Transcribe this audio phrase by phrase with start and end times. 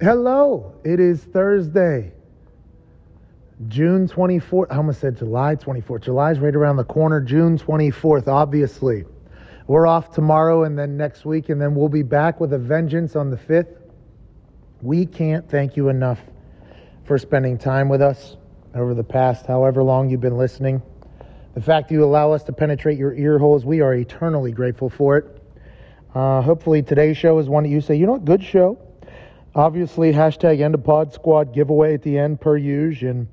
[0.00, 2.10] Hello, it is Thursday,
[3.68, 4.66] June 24th.
[4.68, 6.02] I almost said July 24th.
[6.02, 9.04] July's right around the corner, June 24th, obviously.
[9.68, 13.14] We're off tomorrow and then next week, and then we'll be back with a vengeance
[13.14, 13.76] on the 5th.
[14.82, 16.18] We can't thank you enough
[17.04, 18.36] for spending time with us
[18.74, 20.82] over the past however long you've been listening.
[21.54, 25.18] The fact you allow us to penetrate your ear holes, we are eternally grateful for
[25.18, 25.40] it.
[26.16, 28.76] Uh, hopefully, today's show is one that you say, you know what, good show.
[29.54, 33.10] Obviously, hashtag end of pod squad giveaway at the end, per usual.
[33.10, 33.28] And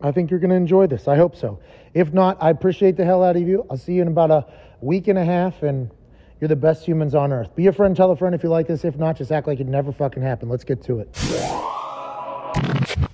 [0.00, 1.08] I think you're going to enjoy this.
[1.08, 1.58] I hope so.
[1.92, 3.66] If not, I appreciate the hell out of you.
[3.68, 4.46] I'll see you in about a
[4.80, 5.90] week and a half, and
[6.40, 7.54] you're the best humans on earth.
[7.56, 8.84] Be a friend, tell a friend if you like this.
[8.84, 10.50] If not, just act like it never fucking happened.
[10.50, 11.08] Let's get to it.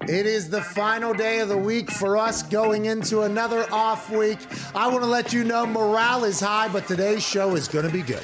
[0.09, 4.38] It is the final day of the week for us going into another off week.
[4.75, 7.92] I want to let you know morale is high, but today's show is going to
[7.92, 8.23] be good.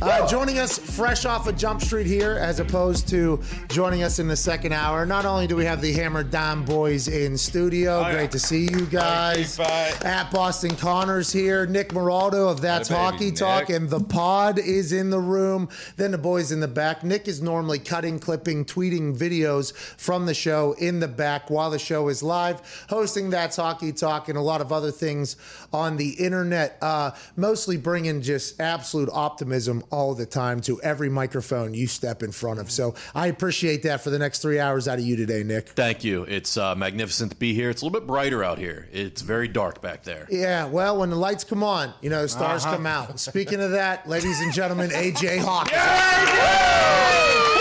[0.00, 4.28] Uh, joining us fresh off of Jump Street here, as opposed to joining us in
[4.28, 5.04] the second hour.
[5.06, 8.26] Not only do we have the Hammer Down boys in studio, Oh, great yeah.
[8.28, 9.56] to see you guys.
[9.58, 9.92] Bye.
[10.04, 14.92] At Boston Connors here, Nick Moraldo of That's baby, Hockey Talk, and the pod is
[14.92, 15.68] in the room.
[15.96, 17.02] Then the boys in the back.
[17.04, 21.78] Nick is normally cutting, clipping, tweeting videos from the show in the back while the
[21.78, 25.36] show is live, hosting That's Hockey Talk and a lot of other things
[25.72, 26.78] on the internet.
[26.80, 32.32] Uh, mostly bringing just absolute optimism all the time to every microphone you step in
[32.32, 32.70] front of.
[32.70, 35.70] So I appreciate that for the next three hours out of you today, Nick.
[35.70, 36.22] Thank you.
[36.24, 37.70] It's uh, magnificent to be here.
[37.70, 38.88] It's a little bit brighter out here.
[38.92, 40.26] It's very dark back there.
[40.30, 43.18] Yeah, well, when the lights come on, you know, the stars come out.
[43.18, 45.70] Speaking of that, ladies and gentlemen, AJ Hawk.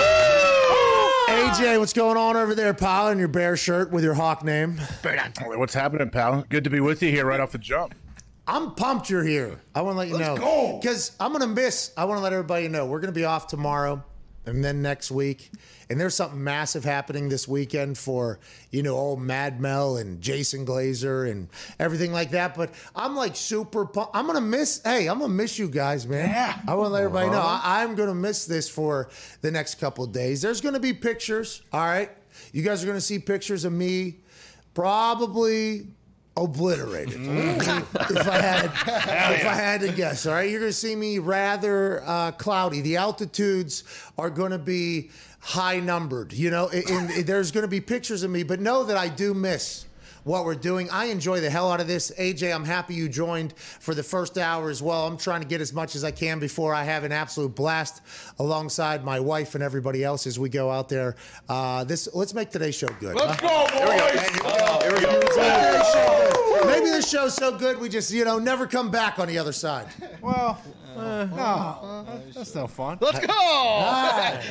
[1.35, 4.79] AJ, what's going on over there, pal, in your bear shirt with your Hawk name?
[5.43, 6.45] What's happening, pal?
[6.47, 7.93] Good to be with you here right off the jump.
[8.47, 9.59] I'm pumped you're here.
[9.75, 10.37] I want to let you know.
[10.37, 10.79] go.
[10.81, 13.25] Because I'm going to miss, I want to let everybody know, we're going to be
[13.25, 14.01] off tomorrow
[14.45, 15.51] and then next week.
[15.89, 18.39] And there's something massive happening this weekend for,
[18.71, 21.47] you know, old Mad Mel and Jason Glazer and
[21.79, 22.55] everything like that.
[22.55, 24.15] But I'm like super pumped.
[24.15, 26.29] I'm going to miss, hey, I'm going to miss you guys, man.
[26.29, 26.59] Yeah.
[26.67, 27.39] I want to let everybody know.
[27.39, 29.09] I, I'm going to miss this for
[29.41, 30.41] the next couple of days.
[30.41, 32.09] There's going to be pictures, all right?
[32.51, 34.17] You guys are going to see pictures of me
[34.73, 35.87] probably
[36.37, 37.15] obliterated.
[37.21, 41.19] if I had if I had to guess, all right, you're going to see me
[41.19, 42.81] rather uh, cloudy.
[42.81, 43.83] The altitudes
[44.17, 45.09] are going to be
[45.39, 46.33] high numbered.
[46.33, 49.07] You know, and, and there's going to be pictures of me, but know that I
[49.07, 49.85] do miss.
[50.25, 50.89] What we're doing.
[50.89, 52.11] I enjoy the hell out of this.
[52.17, 55.05] AJ, I'm happy you joined for the first hour as well.
[55.05, 58.01] I'm trying to get as much as I can before I have an absolute blast
[58.39, 61.15] alongside my wife and everybody else as we go out there.
[61.47, 63.13] Uh, this let's make today's show good.
[63.15, 64.81] Let's go, boys!
[64.81, 66.65] Here we go.
[66.65, 69.53] Maybe this show's so good we just, you know, never come back on the other
[69.53, 69.87] side.
[70.21, 70.59] Well,
[70.95, 72.97] uh, no, that's no fun.
[73.01, 73.33] Let's go.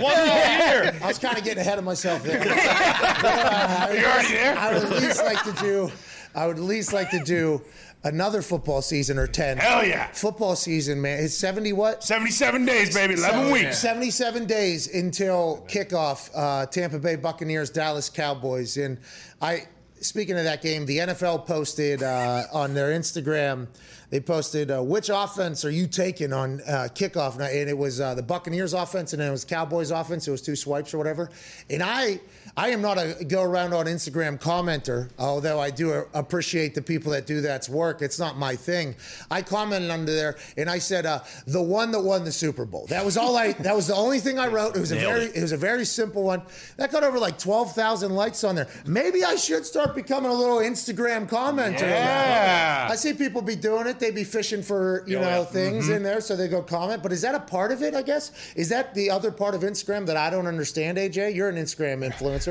[0.03, 0.97] One year.
[1.03, 2.45] I was kind of getting ahead of myself there.
[2.45, 4.59] You're already there.
[4.59, 5.91] I would at least like to do.
[6.35, 7.63] I would at least like to do
[8.03, 9.57] another football season or ten.
[9.59, 10.09] Hell yeah.
[10.13, 11.23] Football season, man.
[11.23, 12.03] It's seventy what?
[12.05, 13.15] 77 days, baby.
[13.15, 13.79] 11 weeks.
[13.79, 16.31] 77 days until kickoff.
[16.35, 18.77] Uh, Tampa Bay Buccaneers, Dallas Cowboys.
[18.77, 18.99] And
[19.41, 19.65] I,
[20.01, 23.69] speaking of that game, the NFL posted uh, on their Instagram.
[24.15, 28.01] They posted uh, which offense are you taking on uh, kickoff night, and it was
[28.01, 30.29] uh, the Buccaneers offense, and then it was Cowboys offense.
[30.29, 31.31] It was two swipes or whatever.
[31.69, 32.21] And I,
[32.57, 37.11] I am not a go around on Instagram commenter, although I do appreciate the people
[37.11, 38.01] that do that's work.
[38.01, 38.95] It's not my thing.
[39.29, 42.87] I commented under there, and I said uh, the one that won the Super Bowl.
[42.87, 43.55] That was all I.
[43.65, 44.77] That was the only thing I wrote.
[44.77, 45.37] It was a very, it.
[45.37, 46.43] it was a very simple one.
[46.77, 48.69] That got over like twelve thousand likes on there.
[48.85, 51.81] Maybe I should start becoming a little Instagram commenter.
[51.81, 52.89] Yeah.
[52.91, 53.99] I see people be doing it.
[53.99, 55.45] They be fishing for you know yeah.
[55.45, 57.03] things in there, so they go comment.
[57.03, 57.95] But is that a part of it?
[57.95, 60.99] I guess is that the other part of Instagram that I don't understand.
[60.99, 62.44] AJ, you're an Instagram influencer.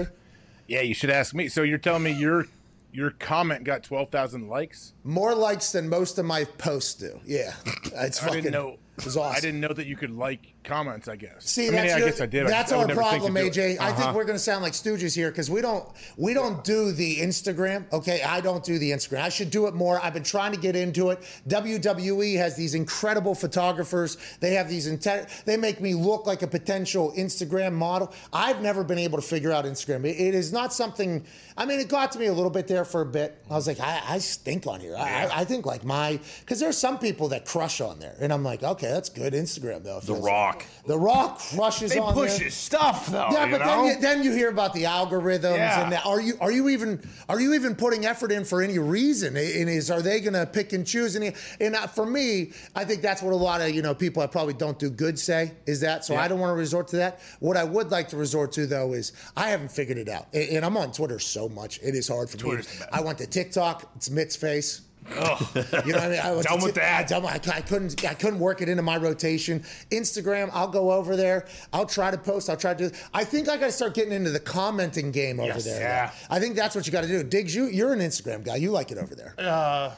[0.68, 1.48] Yeah, you should ask me.
[1.50, 2.46] So you're telling me your
[2.92, 4.94] your comment got 12,000 likes?
[5.04, 7.20] More likes than most of my posts do.
[7.26, 7.54] Yeah,
[7.86, 8.44] it's I fucking.
[8.44, 8.78] didn't know.
[8.98, 9.36] It was awesome.
[9.36, 11.08] I didn't know that you could like comments.
[11.08, 11.46] I guess.
[11.50, 12.48] See, I mean, that's I your- guess I did.
[12.48, 13.54] That's I our problem, to do it.
[13.54, 13.78] AJ.
[13.80, 14.14] I think Uh-huh.
[14.16, 15.84] we're going to sound like stooges here because we don't
[16.16, 17.86] we don't do the Instagram.
[17.92, 19.22] Okay, I don't do the Instagram.
[19.22, 20.00] I should do it more.
[20.04, 21.20] I've been trying to get into it.
[21.48, 24.18] WWE has these incredible photographers.
[24.42, 28.14] They have these inte- they make me look like a potential Instagram model.
[28.32, 30.06] I've never been able to figure out Instagram.
[30.06, 31.24] It- it is not something.
[31.58, 33.38] I mean, it got to me a little bit there for a bit.
[33.50, 34.96] I was like, I, I stink on here.
[34.98, 38.44] I, I think like my because there's some people that crush on there, and I'm
[38.44, 38.83] like, okay.
[38.84, 40.02] Okay, that's good Instagram though.
[40.02, 40.66] The Rock.
[40.86, 42.46] The Rock crushes They on push there.
[42.46, 43.30] his stuff though.
[43.32, 43.66] Yeah, but know?
[43.66, 45.84] then you, then you hear about the algorithms Yeah.
[45.84, 46.06] and that.
[46.06, 49.38] Are you are you even are you even putting effort in for any reason?
[49.38, 51.16] And is are they going to pick and choose?
[51.16, 54.20] And and uh, for me, I think that's what a lot of you know people
[54.20, 56.04] that probably don't do good say is that.
[56.04, 57.22] So I don't want to resort to that.
[57.40, 60.50] What I would like to resort to though is I haven't figured it out, and,
[60.58, 62.86] and I'm on Twitter so much it is hard for Twitter's me.
[62.92, 63.90] I went to TikTok.
[63.96, 64.82] It's Mitt's face.
[65.18, 65.48] Ugh.
[65.86, 66.20] You know what I mean?
[66.20, 67.08] I went Done with that.
[67.08, 68.06] done I, I couldn't.
[68.06, 69.64] I couldn't work it into my rotation.
[69.92, 70.50] Instagram.
[70.54, 71.46] I'll go over there.
[71.74, 72.50] I'll try to post.
[72.50, 72.90] I'll try to.
[72.90, 75.66] do I think I got to start getting into the commenting game over Yes.
[75.66, 75.82] there.
[75.82, 76.12] Yeah.
[76.30, 77.24] I think that's what you got to do.
[77.24, 78.56] Diggs, you you're an Instagram guy.
[78.58, 79.34] You like it over there.
[79.38, 79.92] Uh,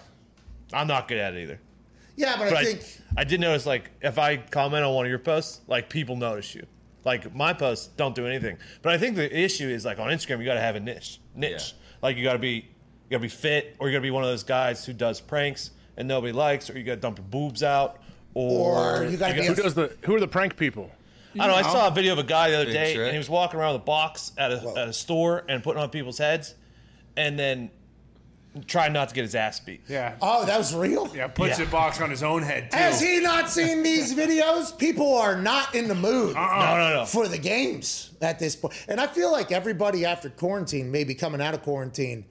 [0.74, 1.60] I'm not good at it either.
[2.18, 2.82] Yeah, but, But I I, think.
[3.18, 6.56] I did notice, like, if I comment on one of your posts, like, people notice
[6.56, 6.66] you.
[7.04, 8.58] Like, my posts don't do anything.
[8.82, 11.20] But I think the issue is, like, on Instagram, you got to have a niche.
[11.36, 11.74] Niche.
[12.02, 12.70] Like, you got to be,
[13.06, 14.94] you got to be fit, or you got to be one of those guys who
[14.94, 18.02] does pranks and nobody likes, or you got to dump your boobs out,
[18.34, 19.96] or, Or you gotta be Who a- does the?
[20.06, 20.92] Who are the prank people?
[21.40, 21.70] I don't know.
[21.70, 23.06] I saw a video of a guy the other day, trick.
[23.06, 25.82] and he was walking around with a box at a, at a store and putting
[25.82, 26.56] on people's heads,
[27.18, 27.70] and then
[28.68, 29.82] trying not to get his ass beat.
[29.90, 30.16] Yeah.
[30.22, 31.12] Oh, that was real.
[31.14, 31.66] Yeah, puts Yeah.
[31.66, 32.78] a box on his own head too.
[32.78, 34.78] Has he not seen these videos?
[34.78, 36.78] People are not in the mood uh-uh.
[36.78, 37.06] No, no, no.
[37.06, 38.74] for the games at this point.
[38.88, 42.24] And I feel like everybody after quarantine, maybe coming out of quarantine,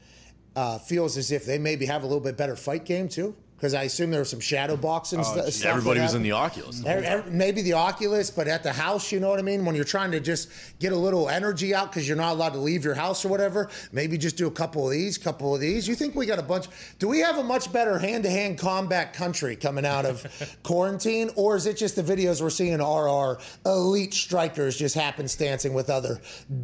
[0.56, 3.34] uh, feels as if they maybe have a little bit better fight game too.
[3.64, 5.70] Because I assume there was some shadow boxing stu- stuff.
[5.70, 6.84] Everybody was in the Oculus.
[6.86, 9.64] Er- er- Maybe the Oculus, but at the house, you know what I mean?
[9.64, 10.50] When you're trying to just
[10.80, 13.70] get a little energy out because you're not allowed to leave your house or whatever,
[13.90, 15.88] maybe just do a couple of these, couple of these.
[15.88, 16.66] You think we got a bunch?
[16.98, 20.26] Do we have a much better hand to hand combat country coming out of
[20.62, 21.30] quarantine?
[21.34, 25.88] Or is it just the videos we're seeing are our elite strikers just happenstancing with
[25.88, 26.20] other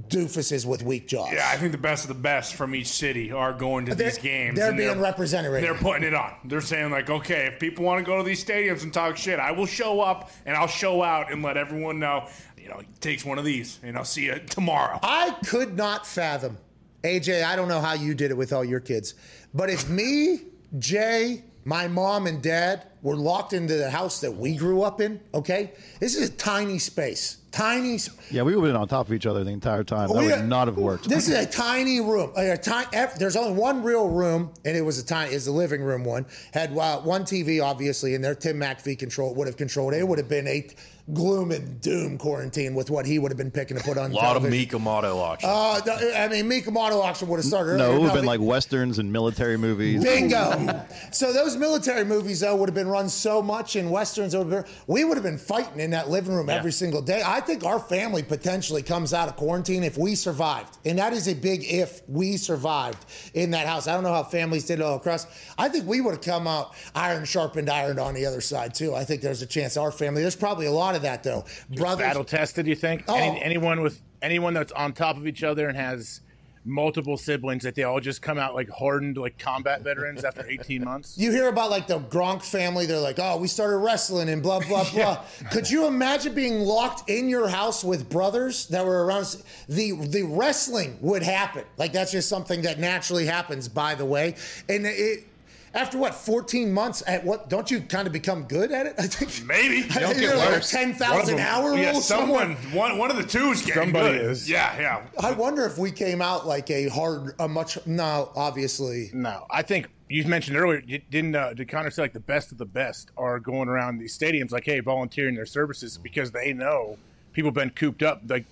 [0.08, 1.31] doofuses with weak jaws?
[1.32, 4.08] Yeah, I think the best of the best from each city are going to They're-
[4.11, 4.58] these games.
[4.58, 5.81] they're and being represented right They're now.
[5.81, 6.35] putting it on.
[6.44, 9.38] They're saying like, okay, if people want to go to these stadiums and talk shit,
[9.38, 12.28] I will show up and I'll show out and let everyone know.
[12.58, 14.98] You know, takes one of these, and I'll see you tomorrow.
[15.02, 16.58] I could not fathom,
[17.02, 17.42] AJ.
[17.42, 19.14] I don't know how you did it with all your kids,
[19.54, 20.42] but if me,
[20.78, 25.20] Jay, my mom, and dad were locked into the house that we grew up in,
[25.35, 27.38] okay, this is a tiny space.
[27.50, 27.99] Tiny.
[27.99, 30.08] sp- Yeah, we would have been on top of each other the entire time.
[30.08, 31.08] That We- would not have worked.
[31.08, 32.31] This is a tiny room.
[32.37, 32.87] A, tiny,
[33.19, 35.35] there's only one real room, and it was a tiny.
[35.35, 39.35] Is the living room one had uh, one TV, obviously, and there Tim McAfee control
[39.35, 39.94] would have controlled.
[39.94, 40.69] It would have been a
[41.12, 44.12] gloom and doom quarantine with what he would have been picking to put on.
[44.12, 44.69] A lot of television.
[44.81, 45.50] Mecum Auto auction.
[45.50, 45.81] Uh,
[46.17, 47.79] I mean, Mecum Auto Auction would have started.
[47.79, 47.97] no, earlier.
[47.97, 50.05] it would have been like westerns and military movies.
[50.05, 50.85] Bingo.
[51.11, 54.34] so those military movies though would have been run so much in westerns.
[54.34, 54.66] over.
[54.87, 57.22] we would have been fighting in that living room every single day.
[57.25, 61.28] I think our family potentially comes out of quarantine if we survived, and that is
[61.28, 63.04] a big if we survived
[63.34, 63.87] in that house.
[63.87, 65.26] I don't know how families did it all across.
[65.58, 68.94] I think we would have come out iron sharpened iron on the other side too.
[68.94, 70.22] I think there's a chance our family.
[70.22, 71.44] There's probably a lot of that though.
[71.70, 72.06] Brothers.
[72.06, 72.66] Battle tested.
[72.66, 73.04] You think?
[73.08, 73.14] Oh.
[73.14, 76.20] Any, anyone with anyone that's on top of each other and has
[76.64, 80.84] multiple siblings that they all just come out like hardened like combat veterans after 18
[80.84, 81.16] months.
[81.16, 82.86] You hear about like the Gronk family.
[82.86, 85.24] They're like, oh, we started wrestling and blah, blah, blah.
[85.50, 89.42] Could you imagine being locked in your house with brothers that were around?
[89.68, 91.64] The, the wrestling would happen.
[91.76, 94.34] Like, that's just something that naturally happens, by the way.
[94.68, 95.24] And it,
[95.72, 98.94] after what, 14 months at what, don't you kind of become good at it?
[98.99, 99.84] I think Maybe.
[99.90, 100.70] I Don't think get like worse.
[100.70, 102.88] 10,000 hour Yeah, rule someone, somewhere.
[102.90, 104.31] one, one of the two is getting Somebody good.
[104.31, 104.50] is.
[104.50, 105.02] Yeah, yeah.
[105.20, 109.11] I wonder if we came out like a hard, a much, no, obviously.
[109.12, 110.82] No, I think you mentioned earlier.
[110.84, 113.99] you- Didn't uh, did Connor say like the best of the best are going around
[113.99, 116.99] these stadiums like, hey, volunteering their services because they know
[117.32, 118.23] people have been cooped up.
[118.28, 118.44] Like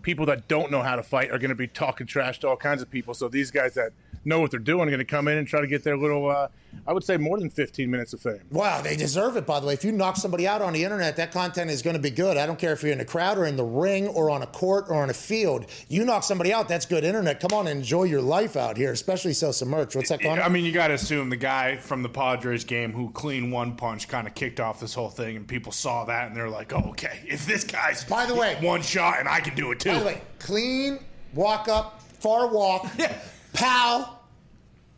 [0.00, 2.56] people that don't know how to fight are going to be talking trash to all
[2.56, 3.12] kinds of people.
[3.12, 3.90] So these guys that
[4.24, 6.28] know what they're doing are going to come in and try to get their little.
[6.30, 6.48] Uh,
[6.86, 8.40] I would say more than 15 minutes of fame.
[8.50, 9.72] Wow, they deserve it, by the way.
[9.72, 12.36] If you knock somebody out on the internet, that content is going to be good.
[12.36, 14.46] I don't care if you're in the crowd or in the ring or on a
[14.46, 15.66] court or on a field.
[15.88, 17.40] You knock somebody out, that's good internet.
[17.40, 19.96] Come on enjoy your life out here, especially sell some merch.
[19.96, 20.42] What's that, Connor?
[20.42, 23.74] I mean, you got to assume the guy from the Padres game who clean one
[23.76, 26.72] punch kind of kicked off this whole thing, and people saw that and they're like,
[26.74, 29.80] "Oh, okay, if this guy's By the way- one shot and I can do it
[29.80, 30.98] too." by the way, clean,
[31.34, 32.86] walk up, far walk,
[33.52, 34.22] pal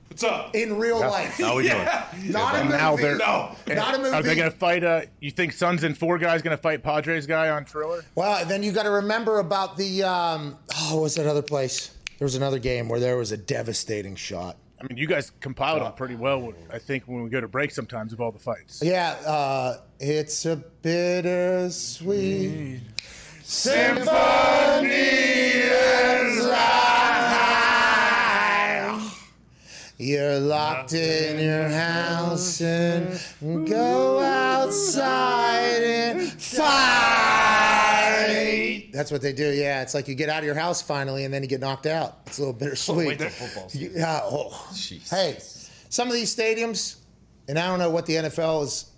[0.08, 0.54] what's up?
[0.54, 1.38] in real life.
[1.38, 1.84] How we doing?
[2.32, 2.76] Not a movie.
[2.76, 3.56] now they're No.
[3.68, 4.10] Not a movie.
[4.10, 4.84] Are they going to fight?
[4.84, 8.04] Uh, you think Sons and Four guys going to fight Padres guy on Triller?
[8.14, 11.96] Well, then you got to remember about the, um, oh, what's that other place?
[12.18, 14.56] There was another game where there was a devastating shot.
[14.80, 16.52] I mean, you guys compiled them pretty well.
[16.72, 18.82] I think when we go to break sometimes of all the fights.
[18.82, 22.80] Yeah, uh, it's a bittersweet
[23.42, 24.10] symphony
[25.62, 26.46] as
[30.00, 33.20] You're locked in your house and
[33.68, 36.70] go outside and fight.
[38.94, 39.50] That's what they do.
[39.50, 41.84] Yeah, it's like you get out of your house finally, and then you get knocked
[41.84, 42.20] out.
[42.26, 43.20] It's a little bittersweet.
[43.74, 44.20] Yeah.
[44.22, 44.68] Oh.
[44.72, 45.10] Jeez.
[45.10, 45.36] Hey,
[45.90, 46.96] some of these stadiums,
[47.46, 48.90] and I don't know what the NFL is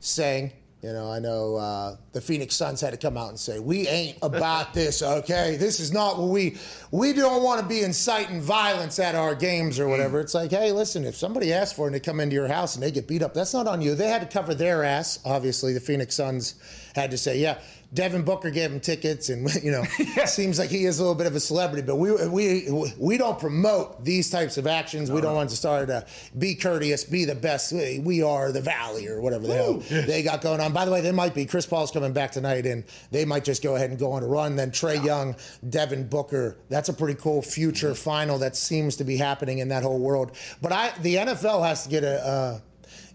[0.00, 0.52] saying.
[0.86, 3.88] You know, I know uh, the Phoenix Suns had to come out and say, "We
[3.88, 5.56] ain't about this, okay?
[5.56, 6.58] This is not what we
[6.92, 10.70] we don't want to be inciting violence at our games or whatever." It's like, hey,
[10.70, 13.08] listen, if somebody asks for it and they come into your house and they get
[13.08, 13.96] beat up, that's not on you.
[13.96, 15.18] They had to cover their ass.
[15.24, 16.54] Obviously, the Phoenix Suns
[16.94, 17.58] had to say, "Yeah."
[17.96, 19.82] Devin Booker gave him tickets, and you know,
[20.26, 21.84] seems like he is a little bit of a celebrity.
[21.84, 25.10] But we we we don't promote these types of actions.
[25.10, 26.06] We don't want to start to
[26.38, 27.72] be courteous, be the best.
[27.72, 29.74] We are the Valley or whatever the hell
[30.06, 30.72] they got going on.
[30.72, 31.46] By the way, they might be.
[31.46, 34.26] Chris Paul's coming back tonight, and they might just go ahead and go on a
[34.26, 34.54] run.
[34.56, 35.34] Then Trae Young,
[35.68, 36.58] Devin Booker.
[36.68, 40.36] That's a pretty cool future final that seems to be happening in that whole world.
[40.60, 42.26] But I, the NFL has to get a.
[42.26, 42.60] Uh,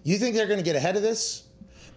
[0.03, 1.43] you think they're going to get ahead of this?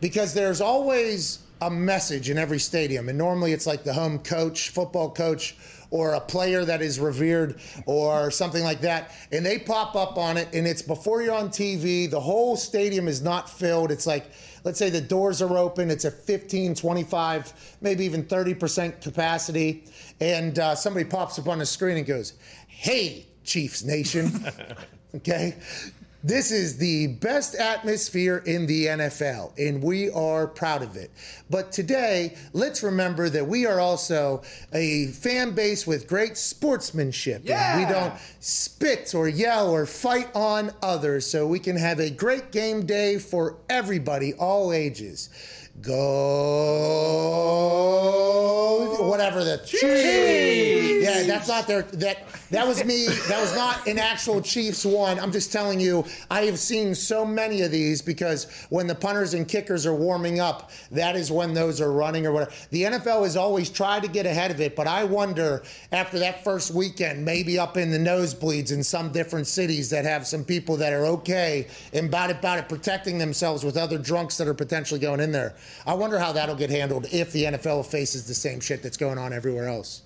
[0.00, 4.68] Because there's always a message in every stadium, and normally it's like the home coach,
[4.68, 5.56] football coach,
[5.90, 10.36] or a player that is revered, or something like that, and they pop up on
[10.36, 12.10] it, and it's before you're on TV.
[12.10, 13.90] The whole stadium is not filled.
[13.90, 14.26] It's like,
[14.64, 15.90] let's say the doors are open.
[15.90, 19.84] It's a 15, 25, maybe even 30% capacity,
[20.20, 22.34] and uh, somebody pops up on the screen and goes,
[22.66, 24.44] "Hey, Chiefs Nation."
[25.14, 25.56] okay.
[26.26, 31.10] This is the best atmosphere in the NFL, and we are proud of it.
[31.50, 34.40] But today, let's remember that we are also
[34.72, 37.42] a fan base with great sportsmanship.
[37.74, 42.08] And we don't spit or yell or fight on others, so we can have a
[42.08, 45.28] great game day for everybody, all ages.
[45.80, 47.34] Go
[49.14, 51.04] whatever the Chiefs.
[51.04, 53.06] Yeah, that's not their that that was me.
[53.28, 55.18] That was not an actual Chiefs one.
[55.18, 59.34] I'm just telling you, I have seen so many of these because when the punters
[59.34, 62.52] and kickers are warming up, that is when those are running or whatever.
[62.70, 65.62] The NFL has always tried to get ahead of it, but I wonder
[65.92, 70.26] after that first weekend, maybe up in the nosebleeds in some different cities that have
[70.26, 74.36] some people that are okay and about it, about it protecting themselves with other drunks
[74.38, 75.54] that are potentially going in there.
[75.86, 79.18] I wonder how that'll get handled if the NFL faces the same shit that's going
[79.18, 80.02] on everywhere else.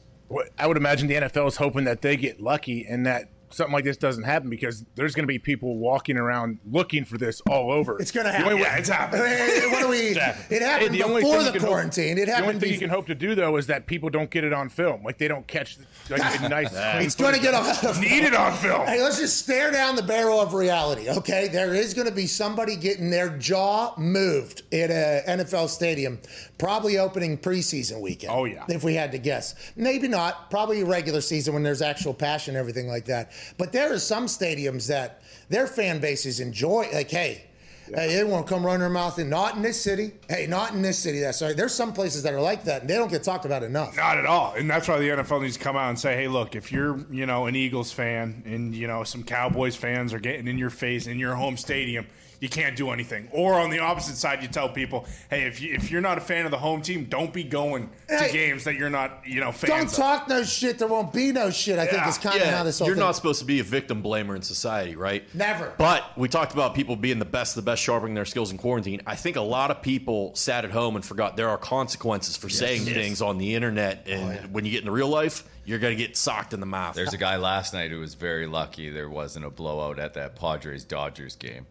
[0.59, 3.85] I would imagine the NFL is hoping that they get lucky and that something like
[3.85, 7.71] this doesn't happen because there's going to be people walking around looking for this all
[7.73, 7.99] over.
[8.01, 8.57] It's going to happen.
[8.57, 9.71] way- Yeah, it's happening.
[9.73, 9.99] what do we?
[9.99, 12.19] It Hey, happened the before the can hope- quarantine.
[12.19, 12.61] it The only happened.
[12.61, 15.03] thing you can hope to do though is that people don't get it on film.
[15.03, 15.79] Like they don't catch
[16.11, 16.69] like a nice.
[16.71, 17.97] clean It's going to get footage.
[17.97, 18.01] on.
[18.03, 18.87] Need it on film.
[18.87, 21.49] Hey, let's just stare down the barrel of reality, okay?
[21.49, 26.19] There is going to be somebody getting their jaw moved at a NFL stadium,
[26.59, 28.33] probably opening preseason weekend.
[28.33, 28.65] Oh, yeah.
[28.69, 29.55] If we had to guess.
[29.77, 30.51] Maybe not.
[30.51, 33.31] Probably regular season when there's actual passion and everything like that.
[33.57, 36.89] But there are some stadiums that their fan bases enjoy.
[36.93, 37.49] Like, hey,
[37.95, 39.31] Hey, they won't come run their mouth in.
[39.31, 40.13] Not in this city.
[40.29, 41.21] Hey, not in this city.
[41.21, 41.57] That's right.
[41.57, 43.97] There's some places that are like that, and they don't get talked about enough.
[43.97, 44.55] Not at all.
[44.55, 46.99] And that's why the NFL needs to come out and say, hey, look, if you're,
[47.11, 50.71] you know, an Eagles fan and, you know, some Cowboys fans are getting in your
[50.71, 52.07] face in your home stadium,
[52.41, 53.29] you can't do anything.
[53.33, 56.21] Or on the opposite side, you tell people, hey, if, you, if you're not a
[56.21, 58.33] fan of the home team, don't be going to Hey.
[58.33, 59.93] games that you're not, you know, fans Don't of.
[59.93, 60.79] talk no shit.
[60.79, 61.79] There won't be no shit.
[61.79, 62.09] I think Yeah.
[62.09, 63.05] is kind of how this whole you're thing.
[63.05, 65.25] not supposed to be a victim blamer in society, right?
[65.35, 65.73] Never.
[65.79, 68.59] But we talked about people being the best of the best, sharpening their skills in
[68.59, 69.03] quarantine.
[69.07, 72.49] I think a lot of people sat at home and forgot there are consequences for
[72.49, 75.97] saying things on the internet, oh, and when you get into real life, you're going
[75.97, 76.95] to get socked in the mouth.
[76.95, 80.35] There's a guy last night who was very lucky there wasn't a blowout at that
[80.37, 81.67] Padres Dodgers game.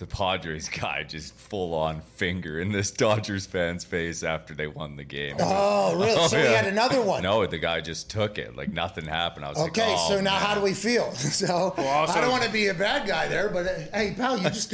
[0.00, 4.96] The Padres guy just full on finger in this Dodgers fan's face after they won
[4.96, 5.36] the game.
[5.38, 6.14] Oh, really?
[6.16, 7.22] Oh, so we had another one.
[7.22, 9.44] No, the guy just took it like nothing happened.
[9.44, 10.40] I was like, Okay, oh, so now man.
[10.40, 11.12] how do we feel?
[11.40, 14.38] So also- I don't want to be a bad guy there, but uh, hey, pal,
[14.38, 14.72] you just,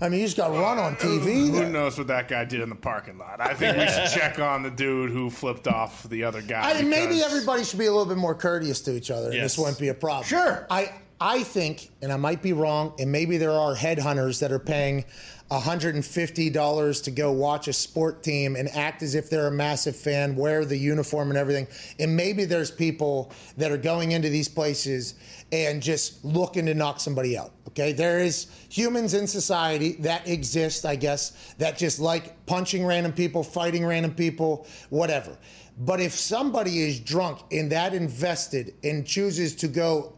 [0.00, 1.50] I mean, you just got run on TV.
[1.50, 3.40] Who knows what that guy did in the parking lot?
[3.40, 6.78] I think we should check on the dude who flipped off the other guy.
[6.78, 9.26] I, maybe everybody should be a little bit more courteous to each other.
[9.26, 9.42] and Yes.
[9.56, 10.26] This wouldn't be a problem.
[10.28, 10.64] Sure.
[10.70, 14.58] I I think, and I might be wrong, and maybe there are headhunters that are
[14.58, 15.04] paying
[15.50, 20.34] $150 to go watch a sport team and act as if they're a massive fan,
[20.34, 21.66] wear the uniform and everything.
[21.98, 25.14] And maybe there's people that are going into these places
[25.52, 27.52] and just looking to knock somebody out.
[27.68, 33.12] Okay, there is humans in society that exist, I guess, that just like punching random
[33.12, 35.36] people, fighting random people, whatever.
[35.78, 40.14] But if somebody is drunk and that invested and chooses to go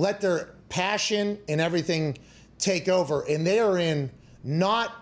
[0.00, 2.16] let their passion and everything
[2.58, 4.10] take over, and they are in
[4.42, 4.92] not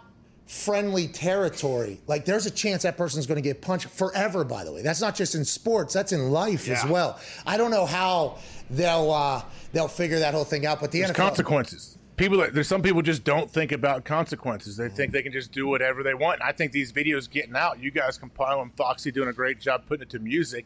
[0.46, 4.44] friendly territory, like there's a chance that person's going to get punched forever.
[4.44, 7.18] By the way, that's not just in sports; that's in life as well.
[7.46, 8.38] I don't know how
[8.70, 11.98] they'll uh, they'll figure that whole thing out, but the There's NFL consequences.
[12.16, 14.76] people that there's some people just don't think about consequences.
[14.76, 16.40] They think they can just do whatever they want.
[16.40, 18.72] And I think these videos getting out, you guys compile them.
[18.76, 20.64] Foxy doing a great job putting it to music.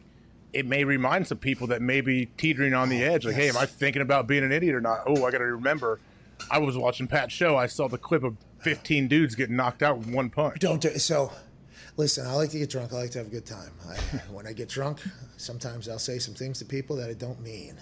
[0.53, 3.25] It may remind some people that may be teetering on the oh, edge.
[3.25, 5.03] Like, hey, am I thinking about being an idiot or not?
[5.07, 5.99] Oh, I got to remember.
[6.51, 7.57] I was watching Pat's show.
[7.57, 10.59] I saw the clip of 15 dudes getting knocked out with one punch.
[10.59, 11.31] Don't do so.
[11.97, 12.93] Listen, I like to get drunk.
[12.93, 13.71] I like to have a good time.
[13.87, 13.95] I,
[14.31, 15.01] when I get drunk,
[15.37, 17.77] sometimes I'll say some things to people that I don't mean.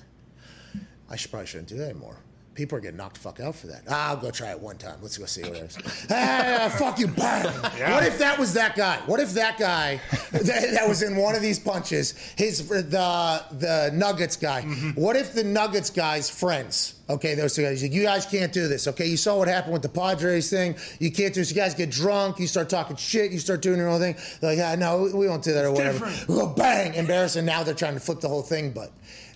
[1.10, 2.18] I should probably shouldn't do that anymore.
[2.54, 3.84] People are getting knocked the fuck out for that.
[3.90, 4.98] I'll go try it one time.
[5.02, 5.78] Let's go see what it is.
[6.12, 7.46] ah, fuck you, bang.
[7.92, 8.98] What if that was that guy?
[9.06, 13.92] What if that guy that, that was in one of these punches, his the the
[13.94, 14.64] Nuggets guy?
[14.96, 16.96] What if the Nuggets guy's friends?
[17.12, 17.82] Okay, those two guys.
[17.84, 18.88] Like, You guys can't do this.
[18.88, 20.76] Okay, you saw what happened with the Padres thing.
[21.00, 21.50] You can't do this.
[21.50, 22.40] You guys get drunk.
[22.40, 23.32] You start talking shit.
[23.32, 24.16] You start doing your own thing.
[24.40, 26.12] They're like, ah, no, we won't do that or whatever.
[26.28, 27.46] We go bang, embarrassing.
[27.46, 28.92] Now they're trying to flip the whole thing, but.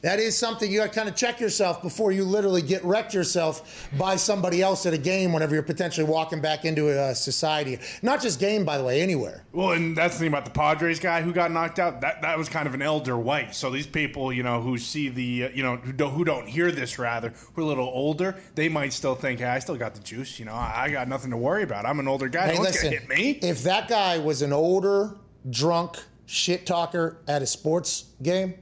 [0.05, 3.15] That is something you got to kind of check yourself before you literally get wrecked
[3.15, 7.79] yourself by somebody else at a game whenever you're potentially walking back into a society.
[8.03, 9.46] Not just game, by the way, anywhere.
[9.51, 12.01] Well, and that's the thing about the Padres guy who got knocked out.
[12.01, 13.55] That that was kind of an elder white.
[13.55, 16.48] So these people, you know, who see the, uh, you know, who don't, who don't
[16.48, 19.93] hear this rather, who a little older, they might still think, hey, I still got
[19.93, 20.39] the juice.
[20.39, 21.86] You know, I, got nothing to worry about.
[21.86, 22.48] I'm an older guy.
[22.48, 23.31] Hey, no listen, hit me.
[23.41, 25.15] if that guy was an older,
[25.50, 28.55] drunk shit talker at a sports game,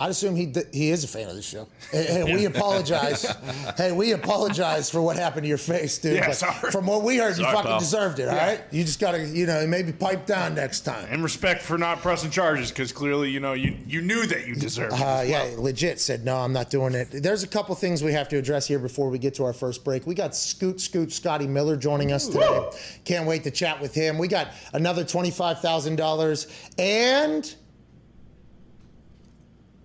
[0.00, 1.66] I'd assume he he is a fan of the show.
[1.90, 3.22] And, and we apologize.
[3.78, 6.16] hey, we apologize for what happened to your face, dude.
[6.16, 6.70] Yeah, sorry.
[6.70, 7.78] From what we heard, you fucking pal.
[7.78, 8.28] deserved it.
[8.28, 11.08] All right, you just gotta, you know, maybe pipe down next time.
[11.10, 14.54] And respect for not pressing charges because clearly, you know, you you knew that you
[14.54, 15.00] deserved it.
[15.00, 15.48] Uh, as well.
[15.48, 16.36] yeah, legit said no.
[16.36, 17.08] I'm not doing it.
[17.10, 19.82] There's a couple things we have to address here before we get to our first
[19.82, 20.06] break.
[20.06, 22.70] We got Scoot Scoot Scotty Miller joining us today.
[23.06, 24.18] Can't wait to chat with him.
[24.18, 26.46] We got another twenty five thousand dollars
[26.78, 27.54] and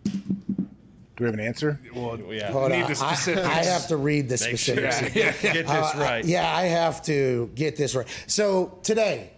[0.03, 0.11] Do
[1.19, 1.79] we have an answer?
[1.95, 2.51] Well, Yeah.
[2.51, 2.91] hold need on.
[2.93, 3.45] the I, specifics.
[3.47, 5.15] I have to read the Make sure specifics.
[5.43, 6.25] you get this uh, right.
[6.25, 8.07] Yeah, I have to get this right.
[8.27, 9.29] So today,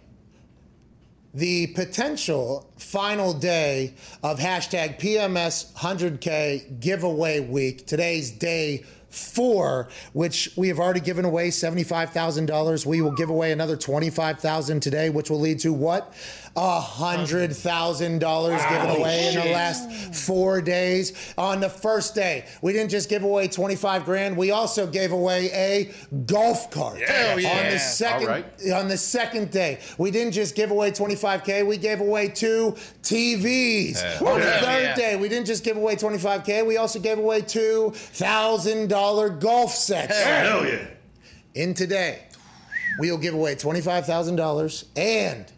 [1.34, 3.92] the potential final day
[4.22, 7.86] of hashtag PMS 100K giveaway week.
[7.86, 12.86] Today's day four, which we have already given away $75,000.
[12.86, 16.14] We will give away another 25,000 today, which will lead to what?
[16.56, 21.12] A hundred thousand dollars given away in the last four days.
[21.36, 24.36] On the first day, we didn't just give away twenty-five grand.
[24.36, 25.92] We also gave away a
[26.24, 27.00] golf cart.
[27.00, 27.48] Hell yeah.
[27.50, 28.46] On the second, right.
[28.74, 31.66] on the second day, we didn't just give away 25k.
[31.66, 34.22] We gave away two TVs.
[34.22, 36.66] On the third day, we didn't just give away 25k.
[36.66, 40.18] We also gave away two thousand dollar golf sets.
[40.22, 40.86] Hell yeah.
[41.54, 42.20] In today,
[42.98, 45.52] we'll give away $25,000 and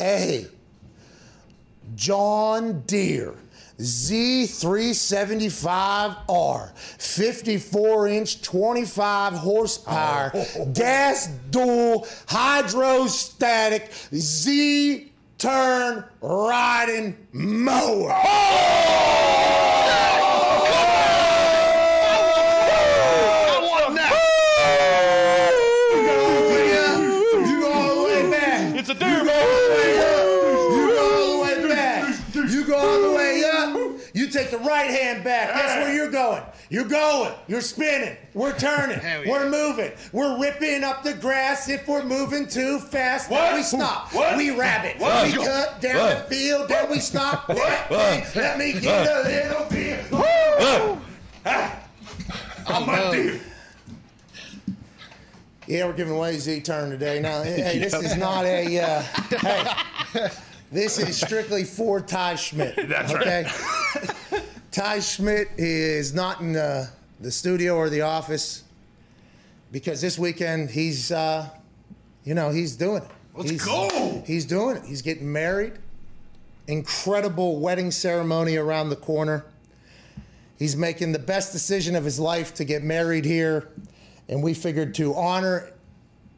[0.00, 0.46] a
[1.94, 3.36] John Deere
[3.78, 10.66] Z375R, 54 inch, 25 horsepower, oh.
[10.74, 18.08] gas dual, hydrostatic, Z turn riding mower.
[18.08, 19.57] You
[34.48, 35.54] take the right hand back.
[35.54, 36.42] That's where you're going?
[36.70, 37.32] You're going.
[37.46, 38.16] You're spinning.
[38.34, 39.00] We're turning.
[39.28, 39.92] We're moving.
[40.12, 41.68] We're ripping up the grass.
[41.68, 44.12] If we're moving too fast, then we stop.
[44.36, 44.96] We rabbit.
[44.98, 46.68] We cut down the field.
[46.68, 47.48] Then we stop.
[47.48, 50.04] Let me, let me get a little bit.
[52.66, 53.40] I'm my dude.
[55.66, 57.20] Yeah, we're giving away Z turn today.
[57.20, 58.80] Now, hey, this is not a.
[58.80, 60.30] Uh, hey,
[60.70, 62.76] this is strictly for Ty Schmidt.
[62.88, 63.46] That's okay?
[64.78, 66.88] Ty Schmidt is not in the,
[67.18, 68.62] the studio or the office
[69.72, 71.48] because this weekend he's, uh,
[72.22, 73.10] you know, he's doing it.
[73.34, 74.22] Let's he's, go.
[74.24, 74.84] He's doing it.
[74.84, 75.72] He's getting married.
[76.68, 79.46] Incredible wedding ceremony around the corner.
[80.60, 83.70] He's making the best decision of his life to get married here.
[84.28, 85.72] And we figured to honor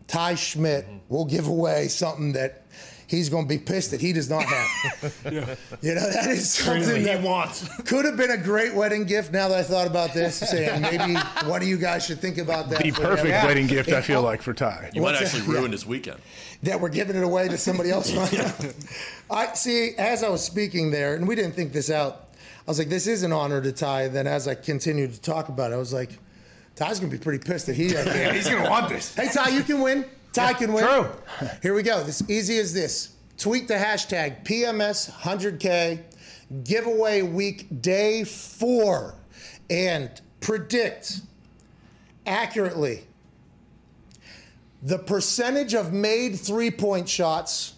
[0.06, 2.62] Ty Schmidt, we'll give away something that
[3.10, 5.14] he's going to be pissed that he does not have.
[5.82, 7.66] You know, that is something He that wants.
[7.82, 10.36] could have been a great wedding gift now that I thought about this.
[10.50, 11.14] Saying maybe
[11.46, 12.82] one of you guys should think about that.
[12.82, 13.46] The perfect him.
[13.46, 14.90] wedding gift, I feel like, for Ty.
[14.94, 15.48] You might What's actually that?
[15.48, 15.70] ruin Yeah.
[15.72, 16.20] his weekend.
[16.62, 18.12] that we're giving it away to somebody else.
[19.30, 19.94] I see.
[19.98, 22.26] As I was speaking there, and we didn't think this out.
[22.66, 25.48] I was like, "This is an honor to Ty." Then, as I continued to talk
[25.48, 26.10] about it, I was like,
[26.76, 29.14] "Ty's gonna be pretty pissed that he." Yeah, he's gonna want this.
[29.14, 30.04] hey, Ty, you can win.
[30.32, 30.84] Ty can win.
[30.84, 31.08] True.
[31.62, 32.02] Here we go.
[32.04, 33.14] This easy as this.
[33.36, 36.02] Tweet the hashtag PMS100K
[36.64, 39.14] giveaway week day four
[39.68, 41.20] and predict
[42.26, 43.04] accurately
[44.82, 47.74] the percentage of made three point shots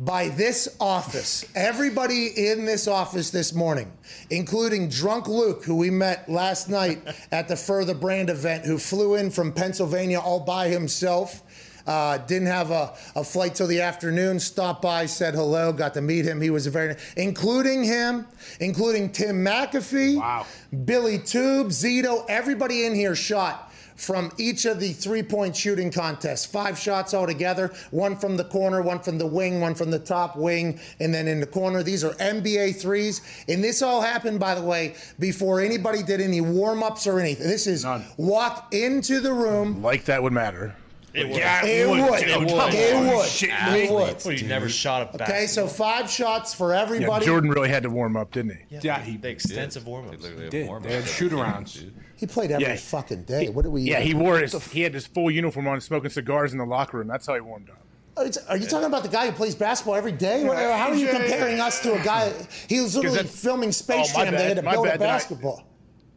[0.00, 3.92] by this office, everybody in this office this morning,
[4.30, 9.14] including Drunk Luke, who we met last night at the Further Brand event, who flew
[9.16, 11.42] in from Pennsylvania all by himself.
[11.86, 14.38] Uh, didn't have a, a flight till the afternoon.
[14.40, 16.40] Stopped by, said hello, got to meet him.
[16.40, 18.26] He was a very, including him,
[18.60, 20.46] including Tim McAfee, Wow.
[20.84, 23.66] Billy Tube, Zito, everybody in here shot
[23.96, 26.46] from each of the three point shooting contests.
[26.46, 30.36] Five shots altogether one from the corner, one from the wing, one from the top
[30.36, 31.82] wing, and then in the corner.
[31.82, 33.20] These are NBA threes.
[33.46, 37.46] And this all happened, by the way, before anybody did any warm ups or anything.
[37.46, 38.02] This is None.
[38.16, 39.82] walk into the room.
[39.82, 40.74] Like that would matter.
[41.12, 41.36] It would.
[41.36, 42.20] Yeah, It would.
[42.20, 42.52] dude, It come would.
[42.54, 42.72] on.
[42.72, 43.26] It would.
[43.28, 44.24] Shit, It would.
[44.24, 45.36] Well, you never shot a basketball.
[45.36, 47.26] Okay, so five shots for Yeah, everybody.
[47.26, 48.78] Jordan really had to warm up, didn't he?
[48.80, 50.22] Yeah, he the extensive warm ups.
[50.22, 50.66] Literally a did.
[50.68, 51.90] warm-up They had every shoot arounds.
[52.16, 52.76] He played every Yeah.
[52.76, 53.48] fucking day.
[53.48, 53.82] What do we?
[53.82, 54.52] Yeah, he wore his.
[54.70, 57.08] He had his full uniform on, smoking cigars in the locker room.
[57.08, 57.78] That's how he warmed up.
[58.16, 60.44] Are you- Are talking about the guy who plays basketball every day?
[60.44, 61.12] What- How are you Yeah.
[61.18, 62.32] comparing us to a guy?
[62.68, 64.34] He was literally filming Space Oh, my Jam.
[64.34, 65.62] They had to bad, my build a bad I- basketball.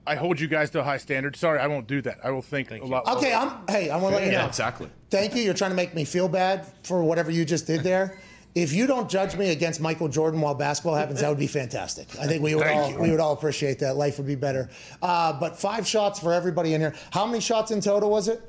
[0.06, 1.36] I hold you guys to a high standard.
[1.36, 2.20] Sorry, I won't do that.
[2.24, 3.08] I will think a lot.
[3.08, 3.66] Okay, I'm.
[3.70, 4.40] Hey, I want to let you know.
[4.40, 4.90] Yeah, exactly.
[5.10, 5.42] Thank you.
[5.42, 8.20] You're trying to make me feel bad for whatever you just did there.
[8.56, 12.08] If you don't judge me against Michael Jordan while basketball happens, that would be fantastic.
[12.20, 13.00] I think we would Thank all you.
[13.00, 13.96] we would all appreciate that.
[13.96, 14.70] Life would be better.
[15.02, 16.94] Uh, but five shots for everybody in here.
[17.12, 18.42] How many shots in total was it?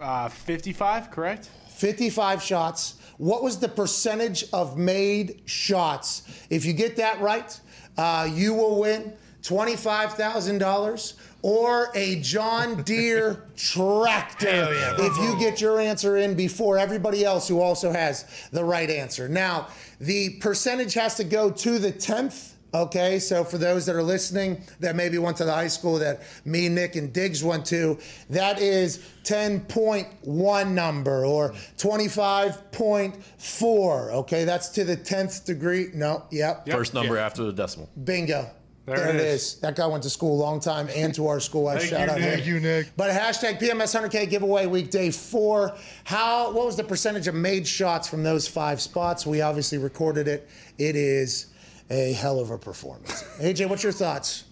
[0.00, 1.48] uh, 55, correct?
[1.68, 2.94] 55 shots.
[3.18, 6.22] What was the percentage of made shots?
[6.50, 7.58] If you get that right,
[7.96, 16.16] uh, you will win $25,000 or a John Deere tractor if you get your answer
[16.16, 19.28] in before everybody else who also has the right answer.
[19.28, 19.66] Now,
[20.00, 22.52] the percentage has to go to the 10th.
[22.74, 26.22] Okay, so for those that are listening that maybe went to the high school that
[26.46, 27.98] me, Nick, and Diggs went to,
[28.30, 34.12] that is 10.1 number or 25.4.
[34.12, 35.88] Okay, that's to the 10th degree.
[35.92, 36.66] No, yep.
[36.66, 37.90] First number after the decimal.
[38.04, 38.50] Bingo.
[38.84, 39.42] There, There it it is.
[39.42, 39.54] is.
[39.60, 41.68] That guy went to school a long time and to our school.
[41.68, 42.24] I shout out Nick.
[42.24, 42.34] him.
[42.34, 42.88] Thank you, Nick.
[42.96, 45.76] But hashtag PMS 100K giveaway week day four.
[46.04, 46.50] How?
[46.52, 49.24] What was the percentage of made shots from those five spots?
[49.24, 50.48] We obviously recorded it.
[50.78, 51.46] It is
[51.90, 53.22] a hell of a performance.
[53.38, 54.44] AJ, what's your thoughts?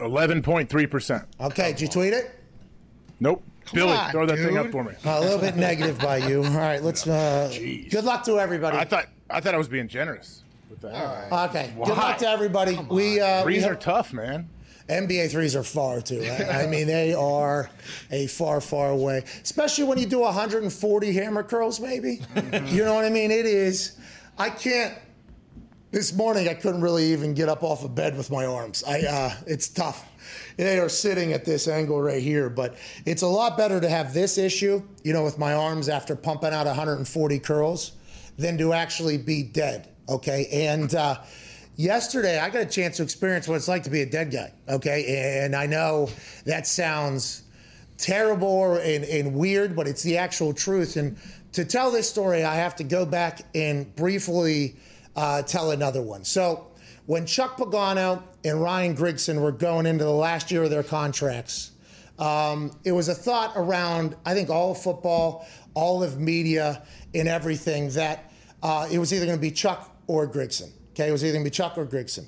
[0.00, 1.24] Eleven point three percent.
[1.38, 2.30] Okay, did you tweet it?
[3.20, 3.42] Nope.
[3.74, 4.92] Billy, on, throw that thing up for me.
[5.04, 6.44] a little bit negative by you.
[6.44, 7.06] All right, let's.
[7.06, 7.50] Uh,
[7.90, 8.76] good luck to everybody.
[8.78, 11.32] I thought I thought I was being generous with that.
[11.50, 12.78] Okay, good luck to everybody.
[12.90, 14.48] We uh, we Threes have- are tough, man.
[14.88, 16.22] NBA threes are far too.
[16.22, 17.68] I, I mean, they are
[18.12, 19.24] a far, far away.
[19.42, 22.20] Especially when you do 140 hammer curls, maybe.
[22.66, 23.32] you know what I mean?
[23.32, 23.98] It is.
[24.38, 24.94] I can't.
[25.90, 28.84] This morning, I couldn't really even get up off of bed with my arms.
[28.86, 29.00] I.
[29.00, 30.08] Uh, it's tough.
[30.56, 32.76] They are sitting at this angle right here, but
[33.06, 36.52] it's a lot better to have this issue, you know, with my arms after pumping
[36.52, 37.92] out 140 curls,
[38.38, 39.88] than to actually be dead.
[40.08, 40.94] Okay, and.
[40.94, 41.16] Uh,
[41.78, 44.50] Yesterday, I got a chance to experience what it's like to be a dead guy.
[44.66, 46.08] Okay, and I know
[46.46, 47.42] that sounds
[47.98, 50.96] terrible and, and weird, but it's the actual truth.
[50.96, 51.18] And
[51.52, 54.76] to tell this story, I have to go back and briefly
[55.16, 56.24] uh, tell another one.
[56.24, 56.68] So,
[57.04, 61.72] when Chuck Pagano and Ryan Grigson were going into the last year of their contracts,
[62.18, 66.82] um, it was a thought around, I think, all of football, all of media,
[67.14, 70.70] and everything that uh, it was either going to be Chuck or Grigson.
[70.90, 72.26] Okay, it was either going to be Chuck or Grigson.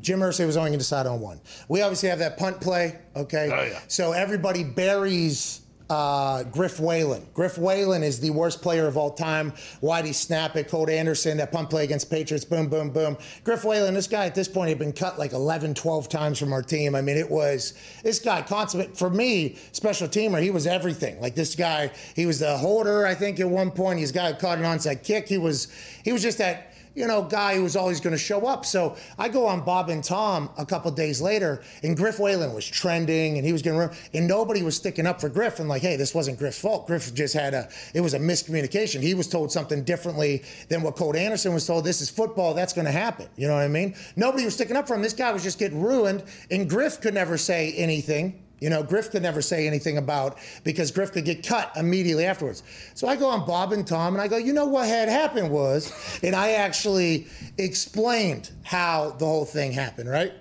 [0.00, 1.40] Jim Irsay was only going to decide on one.
[1.68, 3.50] We obviously have that punt play, okay?
[3.52, 3.80] Oh, yeah.
[3.86, 5.61] So everybody buries
[5.92, 7.26] uh, Griff Whalen.
[7.34, 9.52] Griff Whalen is the worst player of all time.
[9.82, 13.18] Whitey snap it, Colt Anderson, that punt play against Patriots, boom, boom, boom.
[13.44, 16.54] Griff Whalen, this guy at this point had been cut like 11, 12 times from
[16.54, 16.94] our team.
[16.94, 21.20] I mean, it was, this guy, consummate, for me, special teamer, he was everything.
[21.20, 23.98] Like this guy, he was the holder, I think, at one point.
[23.98, 25.28] He's got caught an onside kick.
[25.28, 25.68] He was,
[26.04, 28.66] he was just that you know, guy who was always going to show up.
[28.66, 32.66] So I go on Bob and Tom a couple days later, and Griff Whalen was
[32.66, 35.96] trending, and he was getting, and nobody was sticking up for Griff, and like, hey,
[35.96, 36.86] this wasn't Griff's fault.
[36.86, 39.02] Griff just had a, it was a miscommunication.
[39.02, 41.84] He was told something differently than what Colt Anderson was told.
[41.84, 42.54] This is football.
[42.54, 43.28] That's going to happen.
[43.36, 43.94] You know what I mean?
[44.16, 45.02] Nobody was sticking up for him.
[45.02, 48.42] This guy was just getting ruined, and Griff could never say anything.
[48.62, 52.62] You know, Griff could never say anything about because Griff could get cut immediately afterwards.
[52.94, 55.50] So I go on Bob and Tom and I go, you know what had happened
[55.50, 57.26] was, and I actually
[57.58, 60.32] explained how the whole thing happened, right?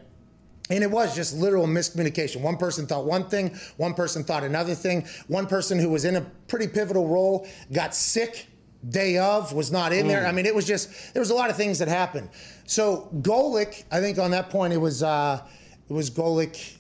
[0.69, 2.41] And it was just literal miscommunication.
[2.41, 5.07] One person thought one thing, one person thought another thing.
[5.27, 8.45] One person who was in a pretty pivotal role got sick
[8.88, 10.27] day of, was not in there.
[10.27, 12.29] I mean, it was just there was a lot of things that happened.
[12.67, 15.41] So Golic, I think on that point it was uh,
[15.89, 16.77] it was Golic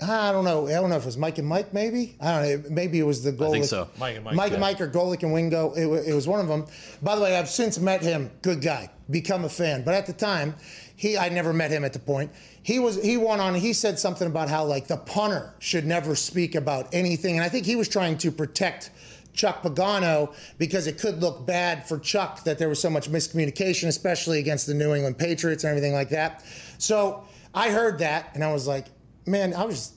[0.00, 0.66] I don't know.
[0.66, 1.72] I don't know if it was Mike and Mike.
[1.72, 2.70] Maybe I don't know.
[2.70, 3.52] Maybe it was the Golic.
[3.52, 3.88] think so.
[3.98, 4.54] Mike and Mike, Mike yeah.
[4.54, 5.72] and Mike or Golic and Wingo.
[5.72, 6.66] It, it was one of them.
[7.02, 8.30] By the way, I've since met him.
[8.42, 8.90] Good guy.
[9.08, 9.84] Become a fan.
[9.84, 10.54] But at the time,
[10.96, 12.30] he I never met him at the point.
[12.62, 13.54] He was he went on.
[13.54, 17.48] He said something about how like the punter should never speak about anything, and I
[17.48, 18.90] think he was trying to protect.
[19.32, 23.86] Chuck Pagano because it could look bad for Chuck that there was so much miscommunication,
[23.86, 26.42] especially against the New England Patriots and everything like that.
[26.78, 27.22] So
[27.54, 28.86] I heard that and I was like,
[29.26, 29.92] man, I was.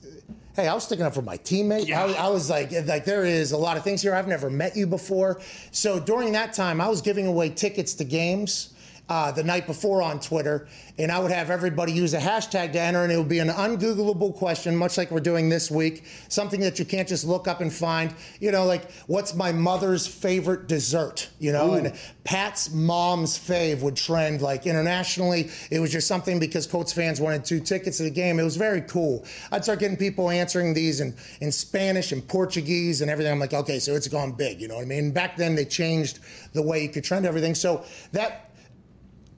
[0.56, 1.90] Hey, I was sticking up for my teammate.
[1.90, 4.14] I, I was like, like there is a lot of things here.
[4.14, 5.40] I've never met you before.
[5.72, 8.74] So during that time, I was giving away tickets to games
[9.10, 10.68] uh, the night before on Twitter,
[11.00, 13.50] and I would have everybody use a hashtag to enter, and it would be an
[13.50, 17.60] ungoogleable question, much like we're doing this week, something that you can't just look up
[17.60, 18.14] and find.
[18.40, 21.30] You know, like what's my mother's favorite dessert?
[21.40, 25.50] You know, and Pat's mom's fave would trend like internationally.
[25.72, 28.40] It was just something because Colts fans wanted two tickets to the game.
[28.40, 29.26] It was very cool.
[29.52, 33.32] I'd start getting people answering these in, in Spanish and Portuguese and everything.
[33.32, 34.62] I'm like, okay, so it's gone big.
[34.62, 35.12] You know what I mean?
[35.12, 36.20] Back then, they changed
[36.54, 37.56] the way you could trend everything.
[37.56, 38.49] So that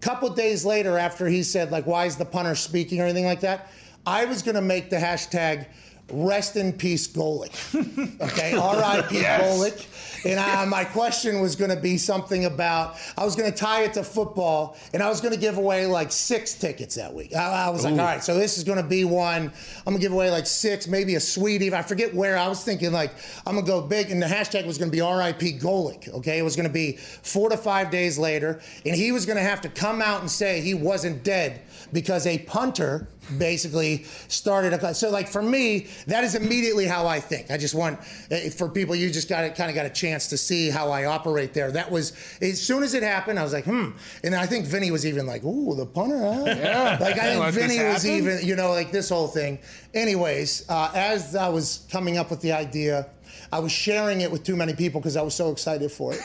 [0.02, 3.42] couple days later after he said like why is the punter speaking or anything like
[3.42, 3.70] that?
[4.06, 5.68] I was going to make the hashtag
[6.12, 7.52] rest in peace golic
[8.22, 13.36] okay rip golic and I, my question was going to be something about i was
[13.36, 16.54] going to tie it to football and i was going to give away like six
[16.54, 17.36] tickets that week.
[17.36, 19.52] I, I was like all right so this is going to be one.
[19.52, 21.74] I'm going to give away like six maybe a sweetie.
[21.74, 23.14] I forget where i was thinking like
[23.46, 26.40] i'm going to go big and the hashtag was going to be rip golic okay?
[26.40, 29.44] It was going to be four to five days later and he was going to
[29.44, 31.62] have to come out and say he wasn't dead
[31.94, 37.20] because a punter basically started a so like for me that is immediately how i
[37.20, 37.52] think.
[37.52, 40.38] I just want eh, for people you just got kind of got a chance to
[40.38, 41.72] see how i operate there.
[41.72, 43.90] That was as soon as it happened i was like hmm.
[44.24, 46.44] And i think vinny was even like ooh the punter huh?
[46.46, 46.98] Yeah.
[47.00, 49.60] like i think vinny was even you know like this whole thing.
[49.94, 53.08] Anyways uh, as i was coming up with the idea
[53.54, 56.22] I was sharing it with too many people because I was so excited for it.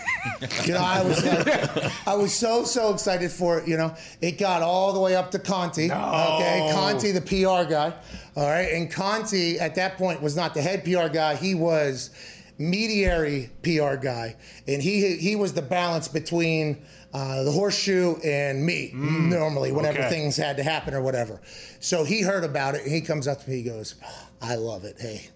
[0.65, 3.69] you know, I was like, I was so so excited for it.
[3.69, 5.91] You know, it got all the way up to Conti.
[5.91, 7.93] Okay, Conti, the PR guy.
[8.37, 11.35] All right, and Conti at that point was not the head PR guy.
[11.35, 12.11] He was
[12.59, 14.37] mediary PR guy,
[14.69, 16.85] and he he was the balance between.
[17.15, 20.11] Uh, the horseshoe and me normally whenever okay.
[20.11, 21.41] things had to happen or whatever
[21.81, 23.95] so he heard about it and he comes up to me he goes
[24.43, 25.27] i love it hey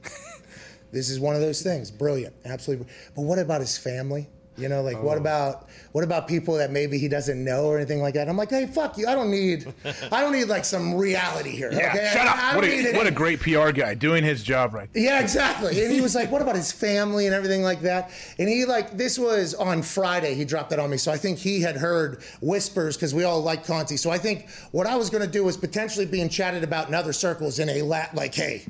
[0.93, 1.91] this is one of those things.
[1.91, 2.87] Brilliant, absolutely.
[3.15, 4.29] But what about his family?
[4.61, 5.21] You know, like what oh.
[5.21, 8.29] about what about people that maybe he doesn't know or anything like that?
[8.29, 9.09] I'm like, hey, fuck you.
[9.09, 9.73] I don't need,
[10.13, 11.73] I don't need like some reality here.
[11.73, 12.11] Yeah, okay?
[12.13, 12.39] shut I, up.
[12.39, 15.03] I what, a, what a great PR guy doing his job right there.
[15.03, 15.83] Yeah, exactly.
[15.83, 18.97] And he was like, "What about his family and everything like that?" And he like
[18.97, 20.35] this was on Friday.
[20.35, 23.41] He dropped that on me, so I think he had heard whispers because we all
[23.41, 23.97] like Conti.
[23.97, 26.95] So I think what I was going to do was potentially being chatted about in
[26.95, 28.65] other circles in a lat like, "Hey,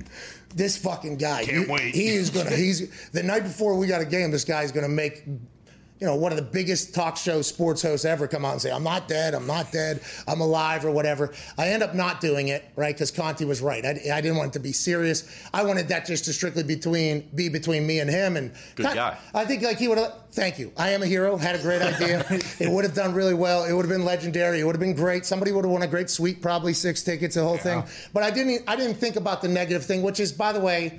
[0.55, 2.57] this fucking guy, Can't you- wait." he is gonna.
[2.57, 4.31] He's the night before we got a game.
[4.31, 5.25] This guy's gonna make."
[6.01, 8.73] You know, one of the biggest talk show sports hosts ever come out and say,
[8.73, 11.35] I'm not dead, I'm not dead, I'm alive, or whatever.
[11.59, 12.95] I end up not doing it, right?
[12.95, 13.85] Because Conti was right.
[13.85, 15.31] I, I didn't want it to be serious.
[15.53, 18.39] I wanted that just to strictly between be between me and him.
[18.39, 19.19] And Good guy.
[19.35, 20.15] I think like he would have.
[20.33, 20.73] Thank you.
[20.77, 21.37] I am a hero.
[21.37, 22.25] Had a great idea.
[22.31, 23.65] it would have done really well.
[23.65, 24.61] It would have been legendary.
[24.61, 25.27] It would have been great.
[25.27, 27.83] Somebody would have won a great suite, probably six tickets, the whole thing.
[28.15, 28.63] But I didn't.
[28.67, 30.99] I didn't think about the negative thing, which is, by the way,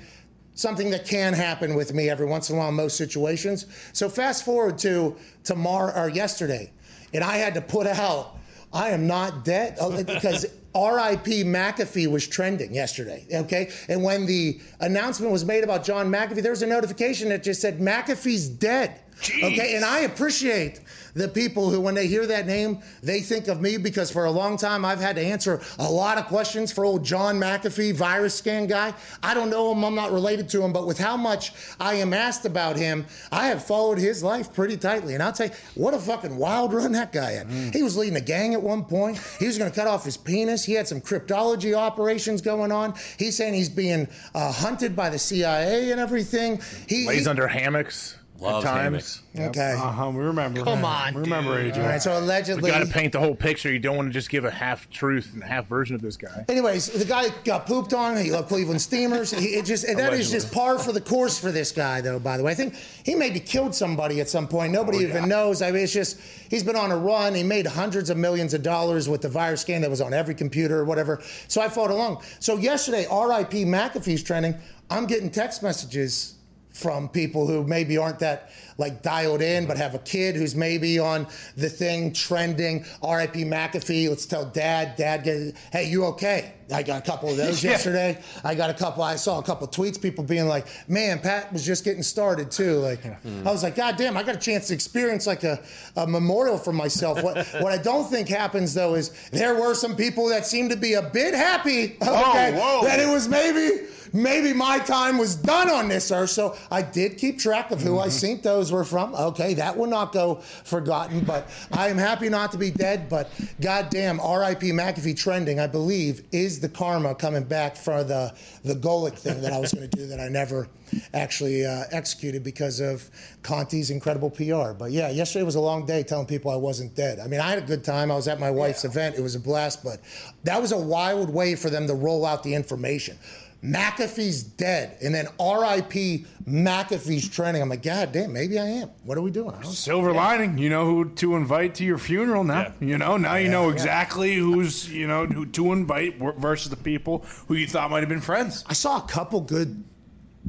[0.54, 3.66] something that can happen with me every once in a while in most situations.
[3.92, 6.70] So fast forward to tomorrow or yesterday,
[7.14, 8.36] and I had to put out,
[8.72, 11.44] I am not dead uh, because R.I.P.
[11.44, 13.26] McAfee was trending yesterday.
[13.32, 17.42] Okay, and when the announcement was made about John McAfee, there was a notification that
[17.42, 19.00] just said McAfee's dead.
[19.20, 20.80] Okay, and I appreciate
[21.14, 24.30] the people who, when they hear that name, they think of me because for a
[24.30, 28.34] long time I've had to answer a lot of questions for old John McAfee, virus
[28.34, 28.94] scan guy.
[29.22, 32.12] I don't know him, I'm not related to him, but with how much I am
[32.14, 35.14] asked about him, I have followed his life pretty tightly.
[35.14, 37.50] And I'll tell you, what a fucking wild run that guy had.
[37.72, 39.18] He was leading a gang at one point.
[39.38, 40.64] He was going to cut off his penis.
[40.64, 42.94] He had some cryptology operations going on.
[43.18, 46.60] He's saying he's being uh, hunted by the CIA and everything.
[46.88, 49.22] He, Lays he- under hammocks Loves at times.
[49.34, 49.56] hammocks.
[49.56, 49.72] Okay.
[49.72, 50.10] Uh huh.
[50.10, 50.62] We remember.
[50.64, 51.68] Come on, We remember dude.
[51.68, 51.86] Adrian.
[51.86, 52.70] All right, so We allegedly.
[52.70, 53.72] got to paint the whole picture.
[53.72, 56.44] You don't want to just give a half truth and half version of this guy.
[56.48, 58.16] Anyways, the guy got pooped on.
[58.16, 59.30] He loved Cleveland Steamers.
[59.30, 62.18] He, it just that is just par for the course for this guy, though.
[62.18, 62.74] By the way, I think
[63.04, 64.72] he maybe killed somebody at some point.
[64.72, 65.62] Nobody even knows.
[65.62, 67.34] I mean, it's just he's been on a run.
[67.34, 70.34] He made hundreds of millions of dollars with the virus scan that was on every
[70.34, 71.22] computer or whatever.
[71.48, 72.22] So I followed along.
[72.40, 73.64] So yesterday, R.I.P.
[73.64, 74.54] McAfee's trending.
[74.90, 76.34] I'm getting text messages
[76.72, 80.98] from people who maybe aren't that like dialed in, but have a kid who's maybe
[80.98, 82.84] on the thing trending.
[83.02, 83.44] R.I.P.
[83.44, 84.08] McAfee.
[84.08, 84.96] Let's tell Dad.
[84.96, 86.54] Dad, get, hey, you okay?
[86.72, 87.72] I got a couple of those Yeah.
[87.72, 88.22] yesterday.
[88.42, 89.02] I got a couple.
[89.02, 90.00] I saw a couple tweets.
[90.00, 93.96] People being like, "Man, Pat was just getting started too." Like, I was like, "God
[93.98, 95.62] damn!" I got a chance to experience like a,
[95.96, 97.22] a memorial for myself.
[97.22, 100.76] What what I don't think happens though is there were some people that seemed to
[100.78, 101.98] be a bit happy.
[102.00, 102.84] Oh, okay, whoa.
[102.84, 106.30] that it was maybe maybe my time was done on this earth.
[106.30, 109.14] So I did keep track of who I think those were from.
[109.14, 111.20] Okay, that will not go forgotten.
[111.20, 113.08] But I am happy not to be dead.
[113.08, 114.70] But goddamn, R.I.P.
[114.70, 115.60] McAfee trending.
[115.60, 119.72] I believe is the karma coming back for the the Golic thing that I was
[119.72, 120.68] going to do that I never
[121.14, 123.08] actually uh, executed because of
[123.42, 124.72] Conti's incredible PR.
[124.72, 127.18] But yeah, yesterday was a long day telling people I wasn't dead.
[127.18, 128.10] I mean, I had a good time.
[128.10, 129.16] I was at my wife's event.
[129.16, 130.00] It was a blast, but
[130.44, 133.18] that was a wild way for them to roll out the information.
[133.64, 136.26] McAfee's dead, and then R.I.P.
[136.48, 137.62] McAfee's trending.
[137.62, 138.90] I'm like, God damn, maybe I am.
[139.04, 139.54] What are we doing?
[139.54, 142.72] I don't- Silver lining, you know who to invite to your funeral now.
[142.80, 147.24] You know now you know exactly who's you know who to invite versus the people
[147.46, 148.64] who you thought might have been friends.
[148.66, 149.84] I saw a couple good,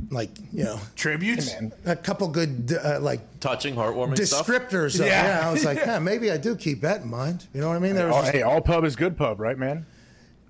[0.10, 1.54] like you know, Tributes.
[1.86, 4.47] a couple good uh, like Touching, heartwarming stuff.
[4.47, 4.99] descriptors.
[4.99, 5.39] Of, Yeah.
[5.41, 5.47] yeah.
[5.47, 7.45] I was like, yeah, maybe I do keep that in mind.
[7.54, 7.93] You know what I mean?
[7.95, 9.86] There was just- hey, all pub is good pub, right, man?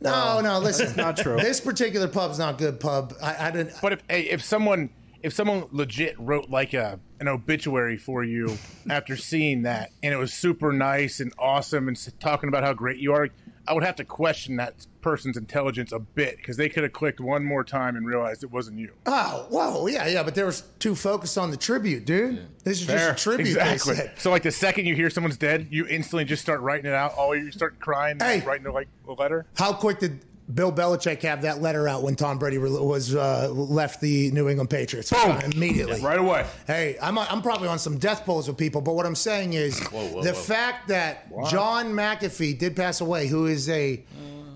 [0.03, 0.59] No, oh, no.
[0.59, 1.37] Listen, it's not true.
[1.37, 3.13] This particular pub's not good pub.
[3.21, 3.73] I, I didn't.
[3.81, 4.89] But if hey, if someone
[5.21, 8.57] if someone legit wrote like a an obituary for you
[8.89, 12.97] after seeing that, and it was super nice and awesome, and talking about how great
[12.97, 13.29] you are,
[13.67, 17.19] I would have to question that person's intelligence a bit because they could have clicked
[17.21, 18.91] one more time and realized it wasn't you.
[19.06, 20.23] Oh, whoa, yeah, yeah.
[20.23, 22.45] But they were too focused on the tribute, dude.
[22.63, 23.47] This is just a tribute.
[23.47, 23.95] exactly.
[23.95, 24.13] Said.
[24.17, 27.13] So like the second you hear someone's dead, you instantly just start writing it out.
[27.17, 28.41] Oh, you start crying, Hey.
[28.41, 29.45] writing like a letter.
[29.56, 30.19] How quick did
[30.53, 34.69] Bill Belichick have that letter out when Tom Brady was uh, left the New England
[34.69, 35.12] Patriots?
[35.12, 35.38] Boom.
[35.53, 36.01] Immediately.
[36.01, 36.45] Right away.
[36.67, 39.79] Hey, I'm, I'm probably on some death polls with people, but what I'm saying is
[39.79, 44.03] the fact that John McAfee did pass away, who is a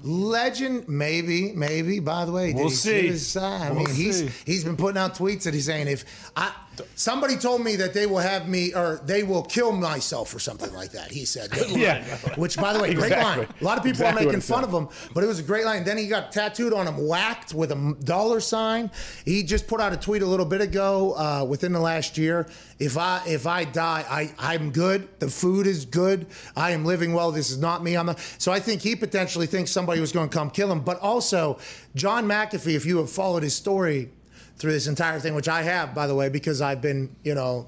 [0.03, 1.99] legend, maybe, maybe.
[1.99, 3.07] By the way, We'll see.
[3.09, 3.67] suicide?
[3.67, 6.53] I We'll mean, he's he's been putting out tweets that he's saying if I
[6.95, 10.73] somebody told me that they will have me or they will kill myself or something
[10.73, 11.11] like that.
[11.11, 12.03] He said, Yeah.
[12.35, 13.47] Which, by the way, great line.
[13.59, 14.73] A lot of people Exactly are making fun said.
[14.73, 15.83] of him, but it was a great line.
[15.83, 18.91] Then he got tattooed on him, whacked with a dollar sign.
[19.25, 22.47] He just put out a tweet a little bit ago, uh, within the last year.
[22.79, 25.07] If I if I die, I I'm good.
[25.19, 26.27] The food is good.
[26.55, 27.31] I am living well.
[27.31, 27.97] This is not me.
[27.97, 28.19] I'm not.
[28.37, 30.81] So I think he potentially thinks somebody was going to come kill him.
[30.81, 31.57] But also,
[31.95, 34.11] John McAfee, if you have followed his story
[34.57, 37.67] through this entire thing, which I have, by the way, because I've been, you know,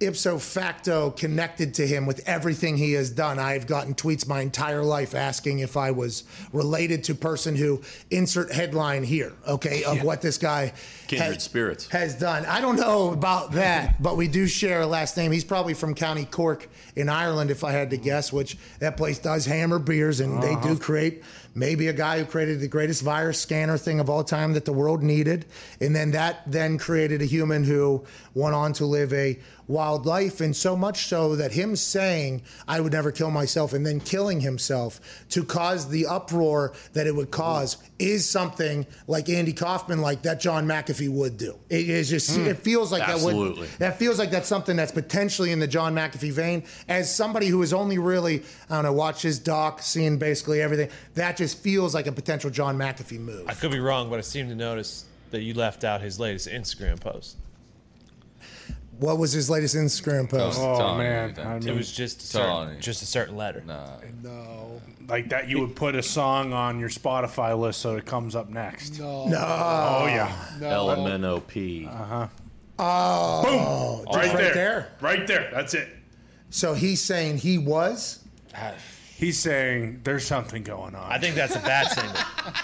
[0.00, 3.38] ipso facto connected to him with everything he has done.
[3.38, 8.50] I've gotten tweets my entire life asking if I was related to person who insert
[8.50, 10.72] headline here, okay, of what this guy
[11.06, 11.86] Kindred has- spirits.
[11.88, 12.46] has done.
[12.46, 15.32] I don't know about that, but we do share a last name.
[15.32, 19.18] He's probably from County Cork in Ireland, if I had to guess, which that place
[19.18, 20.74] does hammer beers and they do uh-huh.
[20.76, 21.22] create
[21.54, 24.72] maybe a guy who created the greatest virus scanner thing of all time that the
[24.72, 25.46] world needed.
[25.80, 30.40] And then that then created a human who went on to live a wild life.
[30.40, 34.40] And so much so that him saying, I would never kill myself, and then killing
[34.40, 40.22] himself to cause the uproar that it would cause is something like Andy Kaufman, like
[40.22, 41.56] that John McAfee would do.
[41.68, 42.46] It is just, hmm.
[42.46, 43.62] it feels like that Absolutely.
[43.62, 46.64] would, that feels like that's something that's potentially in the John McAfee vein.
[46.88, 50.90] As somebody who has only really, I don't know, watched his doc, seen basically everything,
[51.14, 53.44] that just feels like a potential John McAfee move.
[53.48, 56.48] I could be wrong, but I seem to notice that you left out his latest
[56.48, 57.36] Instagram post.
[59.00, 60.60] What was his latest Instagram post?
[60.60, 61.46] Oh Telling you man, that.
[61.46, 63.62] I It was just a Telling certain, just a certain letter.
[63.66, 64.80] No.
[65.08, 65.48] Like that.
[65.48, 68.98] You would put a song on your Spotify list so it comes up next.
[68.98, 69.26] No.
[69.26, 69.38] no.
[69.38, 71.88] Oh yeah, LMNOP.
[71.88, 72.28] Uh-huh.
[72.78, 74.36] Oh, right, just there.
[74.36, 74.92] right there.
[75.00, 75.50] right there.
[75.52, 75.88] That's it.
[76.50, 78.22] So he's saying he was.
[79.16, 81.10] He's saying there's something going on.
[81.10, 82.16] I think that's a bad signal.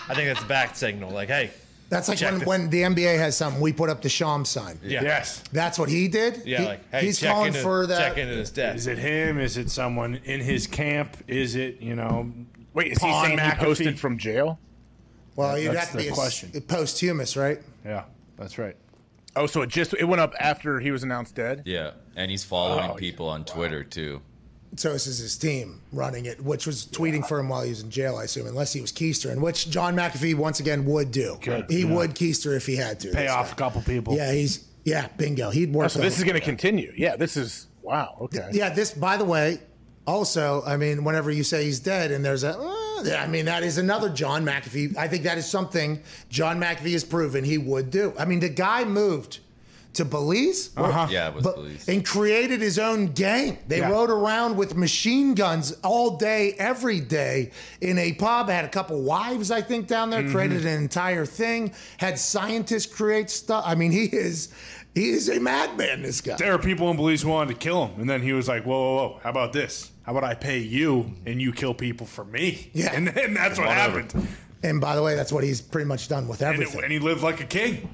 [0.09, 1.11] I think that's a bad signal.
[1.11, 1.51] Like, hey,
[1.89, 4.79] That's like when, the- when the NBA has something, we put up the Sham sign.
[4.83, 5.43] yeah, yes.
[5.53, 6.43] That's what he did.
[6.45, 7.99] yeah, He- like, hey, he's check calling into, for that.
[7.99, 8.75] check into this death.
[8.77, 9.39] Is it him?
[9.39, 11.17] Is it someone in his camp?
[11.29, 12.33] Is it you know?
[12.75, 14.59] Wait, is he Pawn saying he posted from jail?
[15.37, 16.51] Well, you'd That's have to be the a- question.
[16.55, 17.61] a posthumous, right?
[17.85, 18.05] Yeah,
[18.37, 18.75] that's right.
[19.37, 21.63] Oh, so it just it went up after he was announced dead.
[21.67, 24.23] Yeah, and he's following Oh, people on Twitter too.
[24.77, 27.83] So this is his team running it, which was tweeting for him while he was
[27.83, 31.11] in jail, I assume, unless he was Keister, and which John McAfee once again would
[31.11, 31.39] do.
[31.41, 31.95] Good, he yeah.
[31.95, 33.11] would Keister if he had to.
[33.11, 33.53] Pay off guy.
[33.53, 34.15] a couple people.
[34.15, 35.51] Yeah, he's yeah, bingo.
[35.51, 35.87] He'd work.
[35.87, 36.93] Oh, so this is going to continue.
[36.97, 38.17] Yeah, this is wow.
[38.21, 38.49] Okay.
[38.53, 38.71] yeah.
[38.71, 39.59] This, by the way,
[40.07, 42.57] also, I mean, whenever you say he's dead, and there's a.
[42.57, 42.77] "Uh,
[43.19, 44.97] I mean, that is another John McAfee.
[44.97, 48.15] I think that is something John McAfee has proven he would do.
[48.19, 49.41] I mean, the guy moved
[49.97, 50.71] to Belize.
[50.77, 51.07] Uh-huh.
[51.11, 51.89] Yeah, it was but- Belize.
[51.89, 53.59] And created his own gang.
[53.69, 53.91] They Yeah.
[53.91, 58.49] rode around with machine guns all day, every day in a pub.
[58.49, 60.23] Had a couple wives, I think, down there.
[60.31, 60.69] Created Mm-hmm.
[60.69, 61.73] an entire thing.
[61.99, 63.65] Had scientists create stuff.
[63.67, 64.49] I mean, he is
[64.95, 66.01] he is a madman.
[66.01, 66.37] This guy.
[66.37, 68.65] There are people in Belize who wanted to kill him, and then he was like,
[68.65, 69.21] "Whoa, whoa, whoa!
[69.23, 69.91] How about this?
[70.05, 72.93] How about I pay you and you kill people for me?" Yeah.
[72.95, 74.01] and then that's what Whatever.
[74.03, 74.29] happened.
[74.63, 76.83] And by the way, that's what he's pretty much done with And, it, everything.
[76.85, 77.89] and he lived like a king.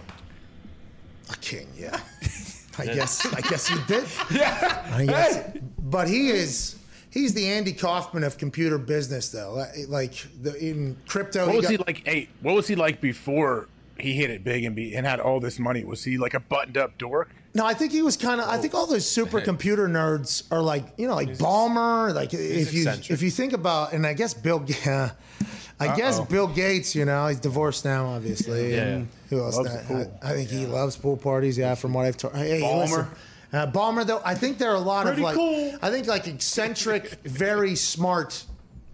[1.30, 2.00] A king, yeah.
[2.78, 4.04] I guess I guess he did.
[4.30, 4.90] Yeah.
[4.92, 5.58] I guess.
[5.78, 6.78] But he is
[7.10, 9.58] he's the Andy Kaufman of computer business though.
[9.58, 12.06] Uh, like the in crypto What he was he got- like?
[12.06, 13.68] Hey, what was he like before
[13.98, 15.84] he hit it big and be and had all this money?
[15.84, 17.30] Was he like a buttoned up dork?
[17.54, 18.48] No, I think he was kind of.
[18.48, 18.60] I oh.
[18.60, 22.14] think all those supercomputer nerds are like, you know, like Ballmer.
[22.14, 23.10] Like if you eccentric.
[23.10, 26.94] if you think about, and I guess Bill, I guess Bill Gates.
[26.94, 28.72] You know, he's divorced now, obviously.
[28.72, 28.84] Yeah.
[28.84, 29.56] And who else?
[29.56, 30.18] Loves I, pool.
[30.22, 31.56] I, I think he loves pool parties.
[31.56, 32.34] Yeah, from what I've told.
[32.34, 32.80] Hey, Ballmer.
[32.80, 33.06] listen.
[33.52, 35.78] Uh, Ballmer, though, I think there are a lot Pretty of like, cool.
[35.82, 38.44] I think like eccentric, very smart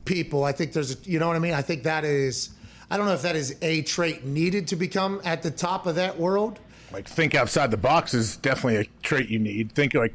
[0.04, 0.44] people.
[0.44, 1.54] I think there's, a, you know what I mean.
[1.54, 2.50] I think that is.
[2.90, 5.96] I don't know if that is a trait needed to become at the top of
[5.96, 6.58] that world.
[6.92, 9.72] Like think outside the box is definitely a trait you need.
[9.72, 10.14] Think like,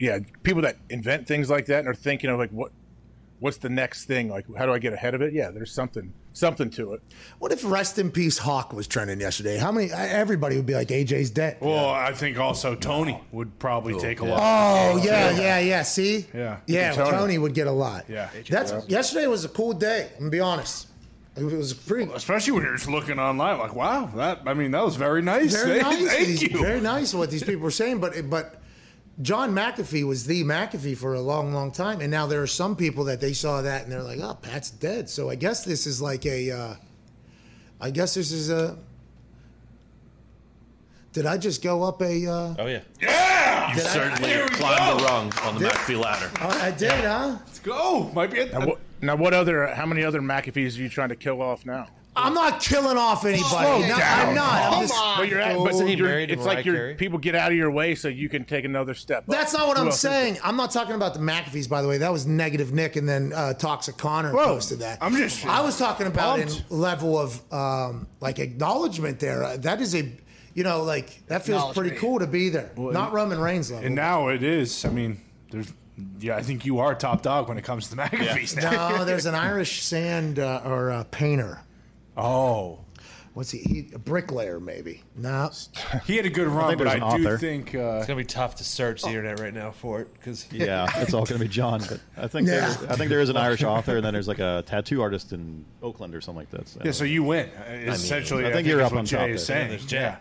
[0.00, 2.72] yeah, people that invent things like that and are thinking of like what,
[3.40, 4.28] what's the next thing?
[4.28, 5.32] Like how do I get ahead of it?
[5.32, 7.02] Yeah, there's something something to it.
[7.38, 9.58] What if Rest in Peace Hawk was trending yesterday?
[9.58, 9.90] How many?
[9.92, 11.58] Everybody would be like, AJ's dead.
[11.60, 14.40] Well, I think also Tony would probably take a lot.
[14.40, 15.82] Oh yeah, yeah, yeah.
[15.82, 16.58] See, Yeah.
[16.66, 16.92] yeah.
[16.92, 17.10] Tony.
[17.10, 17.38] Tony.
[17.38, 18.04] would get a lot.
[18.08, 18.30] Yeah.
[18.48, 20.08] that's yesterday was a cool day.
[20.14, 20.86] I'm gonna be honest.
[21.36, 24.84] It was pretty Especially when you're just looking online, like, wow, that I mean, that
[24.84, 25.54] was very nice.
[25.54, 26.08] very nice.
[26.08, 26.60] Thank you.
[26.60, 28.57] Very nice what these people were saying, but but
[29.20, 32.76] John McAfee was the McAfee for a long, long time, and now there are some
[32.76, 35.10] people that they saw that and they're like, oh, Pat's dead.
[35.10, 36.50] So I guess this is like a.
[36.52, 36.74] Uh,
[37.80, 38.76] I guess this is a.
[41.12, 42.26] Did I just go up a?
[42.26, 42.80] Uh, Oh yeah.
[43.00, 44.98] yeah, You Did certainly Here we climbed go.
[44.98, 46.30] the rung on the McAfee ladder.
[46.40, 47.38] oh, I did, huh?
[47.44, 48.10] let's go.
[48.14, 48.40] Might be.
[48.42, 49.66] A, Now what, now what other?
[49.74, 51.88] How many other McAfees are you trying to kill off now?
[52.18, 53.48] I'm not killing off anybody.
[53.48, 54.28] Slow No, down.
[54.28, 54.72] I'm not.
[54.72, 56.74] I'm just, But you're at, but Isn't he you're, married to it's like Mariah you're,
[56.76, 56.94] Carey?
[56.96, 59.18] people get out of your way so you can take another step.
[59.20, 59.26] up.
[59.26, 60.38] That's not what Who I'm else is saying.
[60.44, 61.98] I'm not talking about the McAfees, by the way.
[61.98, 64.46] That was negative Nick, and then uh, Toxic Connor Whoa.
[64.46, 64.98] posted that.
[65.00, 66.64] I'm just- I was talking about pumped.
[66.70, 69.42] in level of um, like acknowledgement there.
[69.44, 70.10] Uh, that is a,
[70.54, 72.70] you know, like that feels pretty cool to be there.
[72.76, 73.86] not Roman Reigns level.
[73.86, 74.84] and now it is.
[74.84, 75.72] I mean, there's.
[76.20, 78.98] Yeah, I think you are top dog when it comes to the McAfee's now.
[78.98, 81.60] no, there's an Irish sand uh, or uh, painter.
[82.18, 82.80] Oh,
[83.34, 83.58] What's he?
[83.58, 83.90] he?
[83.94, 85.02] A bricklayer, maybe.
[85.14, 85.48] No.
[86.06, 87.38] he had a good run, think but there's I an do author.
[87.38, 87.72] think.
[87.72, 90.86] Uh, It's gonna be tough to search the internet right now for it because Yeah,
[90.96, 91.80] it's all going to be John.
[91.88, 92.74] But I think Yeah.
[92.74, 95.32] there, I think there is an Irish author, and then there's like a tattoo artist
[95.32, 96.66] in Oakland or something like that.
[96.68, 96.80] So.
[96.84, 97.48] yeah, so you win.
[97.50, 99.56] Uh, Essentially, I think you're is up what on Jay top is there.
[99.56, 99.68] saying.
[99.68, 99.96] There's Jay.
[100.00, 100.16] Yeah.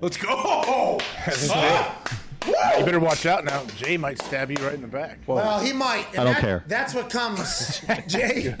[0.00, 0.98] Let's go.
[2.46, 3.64] You better watch out now.
[3.76, 5.18] Jay might stab you right in the back.
[5.26, 6.06] Well, he might.
[6.10, 6.64] and I don't that- care.
[6.66, 8.54] That's what comes, Jay.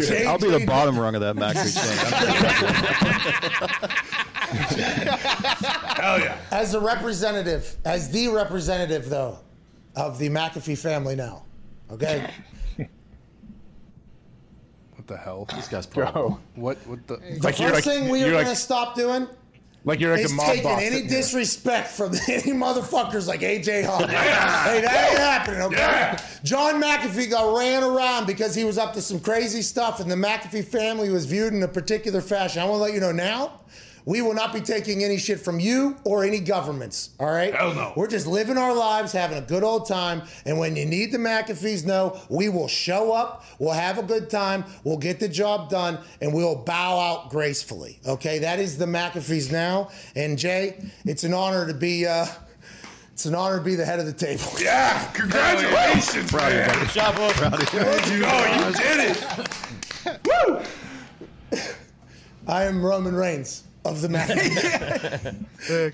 [0.00, 1.94] Jay I'll be the Jay- bottom rung of that McAfee chain.
[5.96, 6.36] Hell yeah.
[6.52, 9.38] As a representative, as the representative, though,
[9.96, 11.44] of the McAfee family now.
[11.90, 12.28] Okay?
[14.96, 15.46] What the hell?
[15.54, 16.32] this guy's problem.
[16.34, 16.40] Bro.
[16.54, 16.78] What?
[16.86, 17.16] What the?
[17.16, 19.26] The Like first you're like- thing we are you're going like- to stop doing
[19.86, 20.80] Like you're like a mob taking boss.
[20.82, 24.08] any disrespect from any motherfuckers like AJ Hawk.
[24.08, 26.16] Hey, that ain't happening, okay?
[26.42, 30.14] John McAfee got ran around because he was up to some crazy stuff, and the
[30.16, 32.62] McAfee family was viewed in a particular fashion.
[32.62, 33.60] I want to let you know now.
[34.06, 37.10] We will not be taking any shit from you or any governments.
[37.18, 37.54] All right?
[37.54, 37.92] Hell no.
[37.96, 40.22] We're just living our lives, having a good old time.
[40.44, 43.44] And when you need the McAfees, no, we will show up.
[43.58, 44.64] We'll have a good time.
[44.84, 47.98] We'll get the job done, and we'll bow out gracefully.
[48.06, 49.90] Okay, that is the McAfees now.
[50.14, 52.06] And Jay, it's an honor to be.
[52.06, 52.26] Uh,
[53.12, 54.42] it's an honor to be the head of the table.
[54.60, 56.78] Yeah, congratulations, man.
[56.80, 57.32] Good job, boy.
[57.42, 57.78] Let's go.
[58.12, 58.24] You
[58.72, 60.20] did it.
[60.26, 61.60] Woo!
[62.48, 65.34] I am Roman Reigns of the McAfee.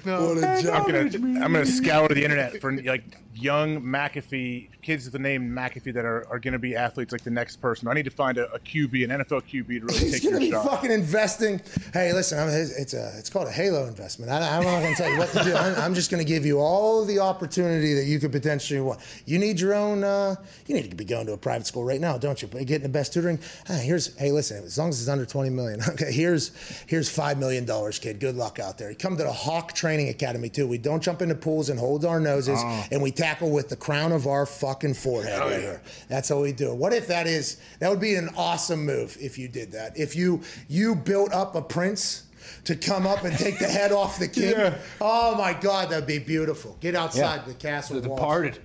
[0.05, 0.75] What a joke.
[0.75, 5.51] I'm gonna I'm gonna scour the internet for like young McAfee kids with the name
[5.51, 7.87] McAfee that are, are gonna be athletes like the next person.
[7.89, 10.35] I need to find a, a QB, an NFL QB to really He's take going
[10.37, 10.71] to your be shot.
[10.71, 11.61] fucking investing.
[11.93, 14.31] Hey, listen, I'm, it's a it's called a halo investment.
[14.31, 15.55] I, I'm not going to tell you what to do.
[15.55, 19.01] I'm, I'm just going to give you all the opportunity that you could potentially want.
[19.27, 20.03] You need your own.
[20.05, 20.37] Uh,
[20.67, 22.49] you need to be going to a private school right now, don't you?
[22.49, 23.39] Getting the best tutoring.
[23.67, 24.65] Hey, here's hey, listen.
[24.65, 26.13] As long as it's under 20 million, okay.
[26.13, 26.53] Here's
[26.87, 28.21] here's five million dollars dollars, kid.
[28.21, 28.91] Good luck out there.
[28.91, 30.67] You come to the Hawk Training Academy too.
[30.67, 32.85] We don't jump into pools and hold our noses, Oh.
[32.91, 35.83] and we tackle with the crown of our fucking forehead oh, right here.
[36.09, 36.77] That's how we do it.
[36.77, 37.57] What if that is?
[37.79, 39.99] That would be an awesome move if you did that.
[39.99, 42.25] If you you built up a prince.
[42.65, 44.51] To come up and take the head off the king.
[44.57, 44.79] Yeah.
[45.01, 46.77] Oh my God, that'd be beautiful.
[46.81, 48.19] Get outside the castle The walls.
[48.21, 48.59] Departed.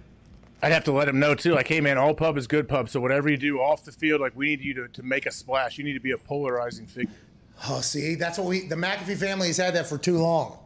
[0.61, 1.53] I'd have to let him know too.
[1.53, 2.89] Like, hey man, all pub is good pub.
[2.89, 5.31] So whatever you do off the field, like we need you to, to make a
[5.31, 5.77] splash.
[5.77, 7.13] You need to be a polarizing figure.
[7.69, 8.67] Oh, see, that's what we.
[8.67, 10.59] The McAfee family has had that for too long.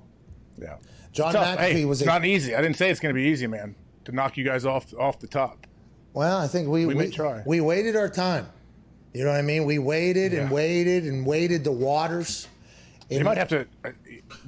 [0.58, 0.78] Yeah.
[1.12, 1.58] John Tough.
[1.58, 2.56] McAfee Hey, was it's a, not easy.
[2.56, 3.76] I didn't say it's going to be easy, man.
[4.06, 5.68] To knock you guys off off the top.
[6.14, 7.44] Well, I think we We we, try.
[7.46, 8.48] we waited our time.
[9.14, 9.66] You know what I mean?
[9.66, 12.48] We waited and waited and waited the waters.
[13.10, 13.90] You might have to, uh,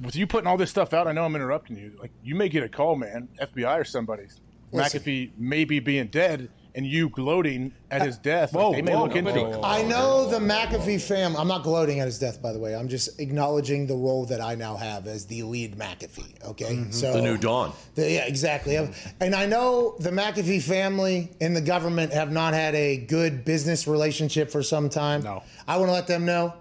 [0.00, 1.08] with you putting all this stuff out.
[1.08, 1.96] I know I'm interrupting you.
[2.00, 4.24] Like you may get a call, man, FBI or somebody.
[4.70, 5.00] Listen.
[5.00, 8.52] McAfee maybe being dead and you gloating at his death.
[8.54, 9.60] Whoa, Like, they may whoa, look into it.
[9.62, 11.36] I know the McAfee fam.
[11.36, 12.74] I'm not gloating at his death, by the way.
[12.74, 16.44] I'm just acknowledging the role that I now have as the lead McAfee.
[16.50, 16.90] Okay, Mm-hmm.
[16.92, 17.72] so The new dawn.
[17.94, 18.76] The- yeah, exactly.
[19.20, 23.86] And I know the McAfee family and the government have not had a good business
[23.86, 25.22] relationship for some time.
[25.22, 25.42] No.
[25.68, 26.54] I want to let them know.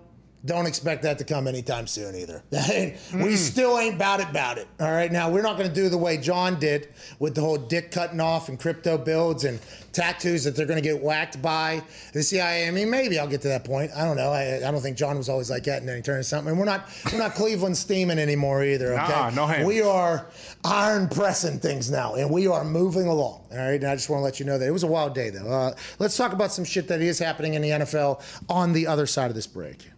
[0.44, 2.44] Don't expect that to come anytime soon either.
[2.52, 3.24] Mm.
[3.24, 4.68] we still ain't about it, about it.
[4.80, 5.12] All right.
[5.12, 6.90] Now, we're not going to do the way John did
[7.20, 9.60] with the whole dick cutting off and crypto builds and
[9.92, 11.84] tattoos that they're going to get whacked by
[12.14, 12.68] the CIA.
[12.68, 13.92] I mean, maybe I'll get to that point.
[13.96, 14.32] I don't know.
[14.32, 16.50] I, I don't think John was always like that, and then he turned something.
[16.52, 18.94] And we're not, we're not Cleveland steaming anymore either.
[18.94, 19.10] Okay.
[19.12, 19.68] Nah, no hands.
[19.68, 20.28] We are
[20.64, 23.42] iron pressing things now, and we are moving along.
[23.52, 25.14] All right, and I just want to let you know that it was a wild
[25.14, 25.50] day, though.
[25.52, 29.06] Uh, let's talk about some shit that is happening in the NFL on the other
[29.06, 29.91] side of this break.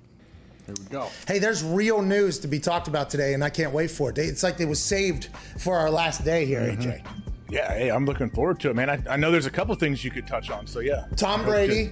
[0.66, 1.09] Here we go.
[1.28, 4.18] Hey, there's real news to be talked about today, and I can't wait for it.
[4.18, 6.82] It's like it was saved for our last day here, mm-hmm.
[6.82, 7.05] AJ.
[7.49, 8.89] Yeah, hey, I'm looking forward to it, man.
[8.89, 10.66] I, I know there's a couple things you could touch on.
[10.66, 11.91] So yeah, Tom Brady.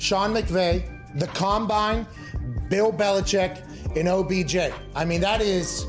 [0.00, 0.82] Sean McVay,
[1.18, 2.06] the Combine,
[2.70, 3.62] Bill Belichick,
[3.96, 4.72] and OBJ.
[4.94, 5.84] I mean, that is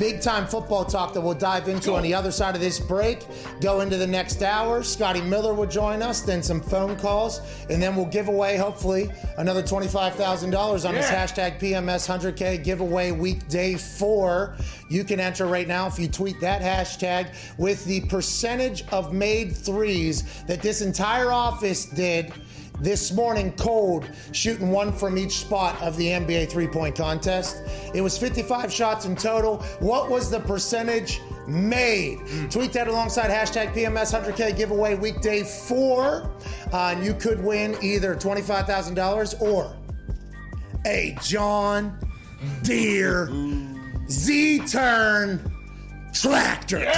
[0.00, 3.26] big time football talk that we'll dive into on the other side of this break.
[3.60, 4.82] Go into the next hour.
[4.82, 9.10] Scotty Miller will join us, then some phone calls, and then we'll give away, hopefully,
[9.36, 14.56] another $25,000 on this hashtag PMS 100K giveaway weekday four.
[14.88, 19.54] You can enter right now if you tweet that hashtag with the percentage of made
[19.54, 22.32] threes that this entire office did
[22.80, 27.62] this morning cold, shooting one from each spot of the NBA three point contest.
[27.94, 29.58] It was 55 shots in total.
[29.80, 32.18] What was the percentage made?
[32.50, 36.30] Tweet that alongside hashtag PMS 100K giveaway weekday four.
[36.72, 39.76] Uh, and you could win either $25,000 or
[40.86, 41.98] a John
[42.62, 43.30] Deere
[44.08, 45.40] Z Turn
[46.12, 46.90] tractor.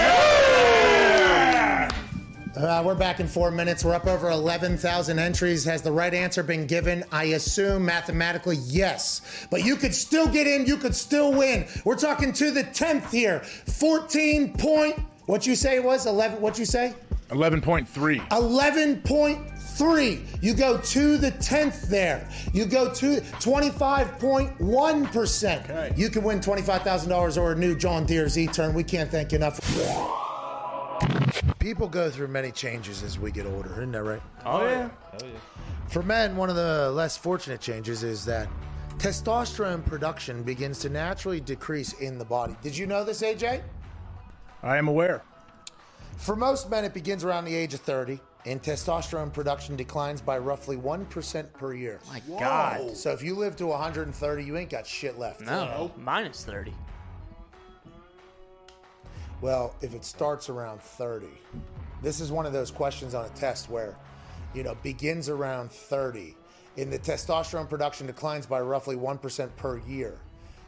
[2.55, 3.83] Uh, we're back in four minutes.
[3.83, 5.65] We're up over 11,000 entries.
[5.65, 7.03] Has the right answer been given?
[7.11, 9.47] I assume mathematically, yes.
[9.51, 10.67] But you could still get in.
[10.67, 11.65] You could still win.
[11.87, 13.41] We're talking to the 10th here.
[13.41, 16.05] 14 point, what you say it was?
[16.05, 16.93] 11, what you say?
[17.31, 18.19] 11.3.
[18.29, 20.21] 11.3.
[20.43, 22.29] You go to the 10th there.
[22.53, 25.99] You go to 25.1%.
[25.99, 28.75] You can win $25,000 or a new John Deere Z turn.
[28.75, 29.59] We can't thank you enough.
[31.59, 34.23] People go through many changes as we get older, isn't that right?
[34.45, 34.89] Oh yeah.
[35.89, 38.49] For men, one of the less fortunate changes is that
[38.97, 42.57] testosterone production begins to naturally decrease in the body.
[42.63, 43.63] Did you know this, AJ?
[44.63, 45.23] I am aware.
[46.17, 50.39] For most men, it begins around the age of 30, and testosterone production declines by
[50.39, 52.01] roughly 1% per year.
[52.09, 52.97] My God.
[52.97, 55.41] So if you live to 130, you ain't got shit left.
[55.41, 56.73] No, minus 30.
[59.43, 61.27] Well, if it starts around 30,
[62.01, 63.97] this is one of those questions on a test where,
[64.55, 66.37] you know, begins around 30,
[66.79, 70.19] and the testosterone production declines by roughly 1% per year.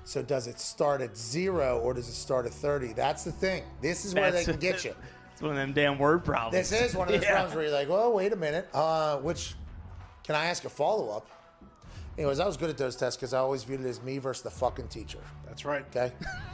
[0.05, 2.93] So does it start at zero or does it start at 30?
[2.93, 3.63] That's the thing.
[3.81, 4.95] This is where they can get you.
[5.33, 6.71] It's one of them damn word problems.
[6.71, 7.33] This is one of those Yeah.
[7.33, 8.69] problems where you're like, oh, wait a minute.
[8.73, 9.55] Uh, which,
[10.23, 11.29] can I ask a follow up?
[12.17, 14.45] Anyways, I was good at those tests because I always viewed it as me versus
[14.45, 15.19] the fucking teacher.
[15.45, 15.85] That's right.
[15.91, 16.13] Okay.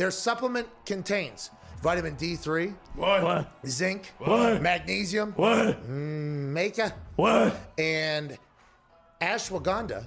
[0.00, 1.50] Their supplement contains
[1.82, 3.52] vitamin D3, What?
[3.66, 4.62] zinc, What?
[4.62, 5.86] magnesium, What?
[5.86, 7.54] Mm, maca, What?
[7.76, 8.38] and
[9.20, 10.06] ashwagandha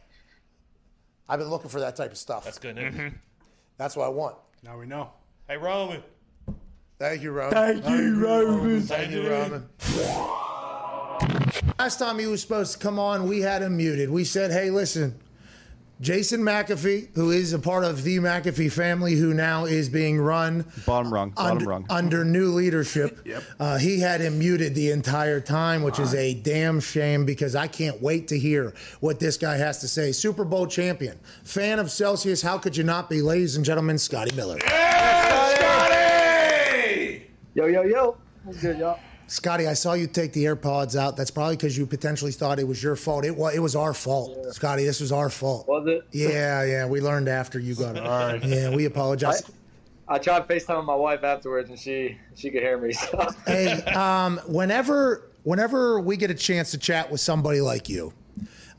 [1.31, 2.43] I've been looking for that type of stuff.
[2.43, 2.93] That's good news.
[2.93, 3.15] Mm-hmm.
[3.77, 4.35] That's what I want.
[4.63, 5.11] Now we know.
[5.47, 6.03] Hey, Roman.
[6.99, 7.81] Thank you, Roman.
[7.81, 8.81] Thank you, Roman.
[8.81, 9.69] Thank you, Roman.
[11.79, 14.09] Last time he was supposed to come on, we had him muted.
[14.09, 15.20] We said, hey, listen,
[16.01, 20.65] Jason McAfee, who is a part of the McAfee family, who now is being run
[20.85, 21.29] Bottom rung.
[21.29, 21.85] Bottom under, rung.
[21.91, 23.21] under new leadership.
[23.25, 23.43] yep.
[23.59, 27.67] uh, he had him muted the entire time, which is a damn shame because I
[27.67, 30.11] can't wait to hear what this guy has to say.
[30.11, 32.41] Super Bowl champion, fan of Celsius.
[32.41, 34.57] How could you not be, ladies and gentlemen, Scotty Miller?
[37.53, 38.17] Yo, yo, yo.
[38.43, 38.99] What's good, y'all?
[39.27, 41.15] Scotty, I saw you take the AirPods out.
[41.15, 43.25] That's probably because you potentially thought it was your fault.
[43.25, 43.55] It was.
[43.55, 44.83] It was our fault, Scotty.
[44.83, 45.67] This was our fault.
[45.67, 46.05] Was it?
[46.11, 46.85] Yeah, yeah.
[46.85, 48.03] We learned after you got it.
[48.03, 48.43] All right.
[48.43, 49.43] Yeah, we apologize.
[50.07, 52.91] I tried FaceTiming my wife afterwards, and she she could hear me.
[52.91, 53.29] So.
[53.47, 58.13] hey, um, whenever whenever we get a chance to chat with somebody like you,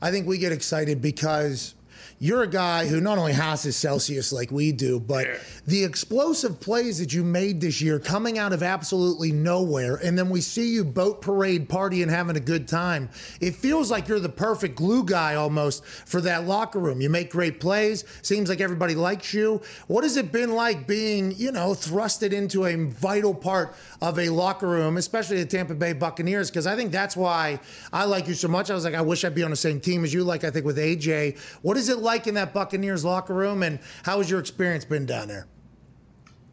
[0.01, 1.73] I think we get excited because
[2.19, 5.27] you're a guy who not only has his Celsius like we do, but
[5.67, 10.29] the explosive plays that you made this year coming out of absolutely nowhere, and then
[10.29, 13.09] we see you boat parade partying having a good time.
[13.41, 17.01] It feels like you're the perfect glue guy almost for that locker room.
[17.01, 18.05] You make great plays.
[18.21, 19.61] Seems like everybody likes you.
[19.87, 24.29] What has it been like being, you know, thrusted into a vital part of a
[24.29, 26.49] locker room, especially the Tampa Bay Buccaneers?
[26.49, 27.59] Because I think that's why
[27.91, 28.69] I like you so much.
[28.69, 30.51] I was like, I wish I'd be on the same team as you, like I
[30.51, 31.37] think with AJ.
[31.61, 35.05] What is it like in that Buccaneers locker room, and how has your experience been
[35.05, 35.47] down there?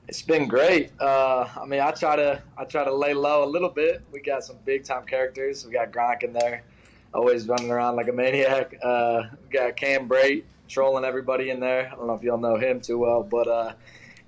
[0.08, 0.90] It's been great.
[0.98, 4.02] Uh, I mean, I try to I try to lay low a little bit.
[4.10, 5.64] We got some big time characters.
[5.64, 6.64] We got Gronk in there,
[7.14, 8.74] always running around like a maniac.
[8.82, 11.90] Uh, we got Cam Brate trolling everybody in there.
[11.92, 13.72] I don't know if y'all know him too well, but uh,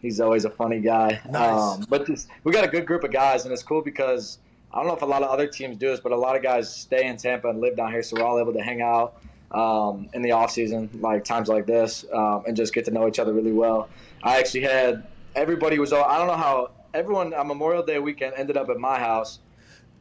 [0.00, 1.20] he's always a funny guy.
[1.28, 1.60] Nice.
[1.60, 4.38] Um, but this, we got a good group of guys, and it's cool because
[4.72, 6.42] I don't know if a lot of other teams do this, but a lot of
[6.44, 9.20] guys stay in Tampa and live down here, so we're all able to hang out
[9.52, 13.06] um, in the off season, like times like this, um, and just get to know
[13.06, 13.88] each other really well.
[14.22, 16.04] I actually had everybody was all.
[16.04, 19.40] I don't know how everyone on Memorial Day weekend ended up at my house.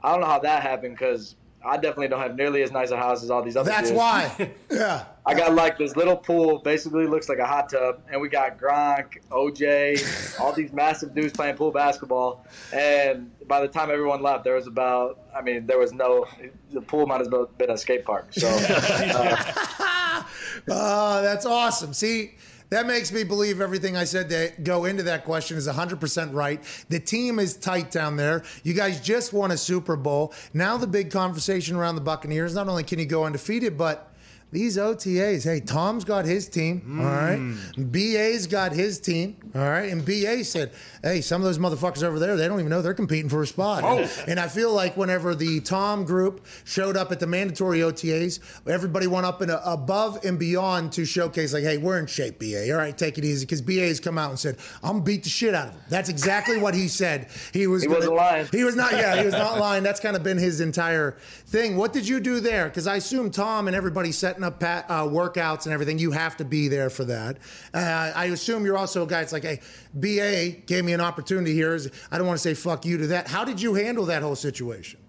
[0.03, 2.97] I don't know how that happened because I definitely don't have nearly as nice a
[2.97, 3.69] house as all these other.
[3.69, 4.51] That's why.
[4.71, 5.03] Yeah.
[5.25, 8.57] I got like this little pool, basically looks like a hot tub, and we got
[8.57, 12.45] Gronk, OJ, all these massive dudes playing pool basketball.
[12.73, 16.25] And by the time everyone left, there was about, I mean, there was no,
[16.71, 18.27] the pool might as well have been a skate park.
[18.31, 20.23] So, uh,
[20.67, 21.93] Oh, that's awesome.
[21.93, 22.35] See,
[22.71, 26.63] that makes me believe everything I said to go into that question is 100% right.
[26.87, 28.43] The team is tight down there.
[28.63, 30.33] You guys just won a Super Bowl.
[30.53, 34.10] Now the big conversation around the Buccaneers, not only can you go undefeated, but
[34.51, 37.37] these OTAs, hey, Tom's got his team, all right?
[37.37, 37.55] Hmm.
[37.77, 39.89] BA's got his team, all right?
[39.91, 40.71] And BA said,
[41.01, 43.47] hey, some of those motherfuckers over there, they don't even know they're competing for a
[43.47, 43.83] spot.
[43.83, 48.39] And, and I feel like whenever the Tom group showed up at the mandatory OTAs,
[48.67, 52.71] everybody went up and above and beyond to showcase, like, hey, we're in shape, BA.
[52.71, 53.45] All right, take it easy.
[53.45, 55.81] Because BA's come out and said, I'm going to beat the shit out of him.
[55.89, 57.27] That's exactly what he said.
[57.53, 58.47] He was He gonna- wasn't lying.
[58.51, 59.83] He was not, yeah, he was not lying.
[59.83, 61.77] That's kind of been his entire thing.
[61.77, 62.65] What did you do there?
[62.67, 66.37] Because I assume Tom and everybody setting up pat, uh, workouts and everything, you have
[66.37, 67.37] to be there for that.
[67.73, 69.61] Uh, I assume you're also a guy that's like, hey,
[69.93, 71.79] BA gave me an opportunity here.
[72.11, 73.27] I don't want to say fuck you to that.
[73.27, 74.99] How did you handle that whole situation?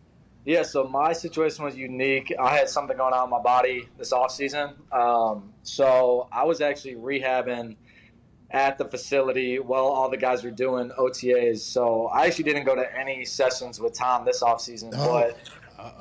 [0.45, 2.35] Yeah, so my situation was unique.
[2.41, 4.75] I had something going on in my body this off season.
[4.91, 7.77] Um, so I was actually rehabbing
[8.51, 11.61] at the facility while all the guys were doing OTAs.
[11.61, 15.39] So I actually didn't go to any sessions with Tom this off season, but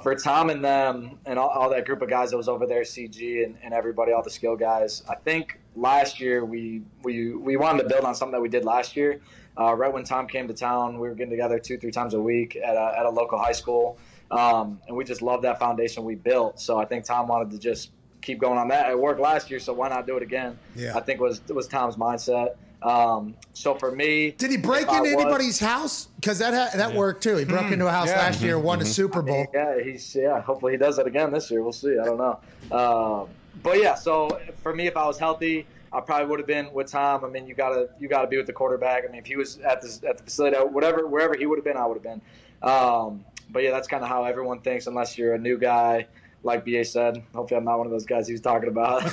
[0.04, 2.82] for Tom and them and all, all that group of guys that was over there,
[2.82, 7.58] CG and, and everybody, all the skill guys, I think last year we we we
[7.58, 9.22] wanted to build on something that we did last year.
[9.58, 12.22] Uh, right when Tom came to town, we were getting together two, three times a
[12.22, 13.98] week at a, at a local high school,
[14.32, 16.60] um, and we just loved that foundation we built.
[16.60, 18.90] So I think Tom wanted to just keep going on that.
[18.90, 20.58] It worked last year, so why not do it again?
[20.76, 20.96] Yeah.
[20.96, 22.56] I think was was Tom's mindset.
[22.82, 26.08] Um, so for me, Did he break into was- anybody's house?
[26.20, 27.36] Because that ha- that worked too.
[27.38, 28.18] He broke into a house Yeah.
[28.20, 28.88] last year, won a Mhm.
[28.88, 29.46] Super Bowl.
[29.54, 30.42] Yeah, he's yeah.
[30.42, 31.62] Hopefully he does that again this year.
[31.62, 31.98] We'll see.
[32.00, 32.40] I don't know.
[32.76, 33.30] Um,
[33.62, 36.90] but yeah, so for me, if I was healthy, I probably would have been with
[36.90, 37.24] Tom.
[37.24, 39.04] I mean, you gotta you gotta be with the quarterback.
[39.08, 41.66] I mean, if he was at the at the facility, whatever wherever he would have
[41.66, 42.22] been, I would have been.
[42.64, 46.08] Um, but yeah, that's kind of how everyone thinks, unless you're a new guy
[46.44, 47.24] like BA said.
[47.36, 49.04] Hopefully, I'm not one of those guys he was talking about.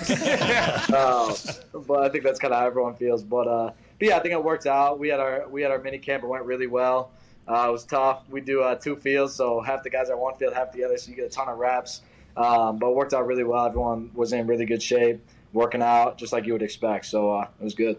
[0.92, 1.34] uh,
[1.86, 3.22] but I think that's kind of how everyone feels.
[3.22, 4.98] But, uh, but yeah, I think it worked out.
[4.98, 6.22] We had our we had our mini camp.
[6.24, 7.10] It went really well.
[7.48, 8.28] Uh, it was tough.
[8.28, 10.98] We do uh, two fields, so half the guys are one field, half the other,
[10.98, 12.02] so you get a ton of reps.
[12.36, 13.64] Um, but it worked out really well.
[13.64, 17.06] Everyone was in really good shape, working out just like you would expect.
[17.06, 17.98] So uh, it was good.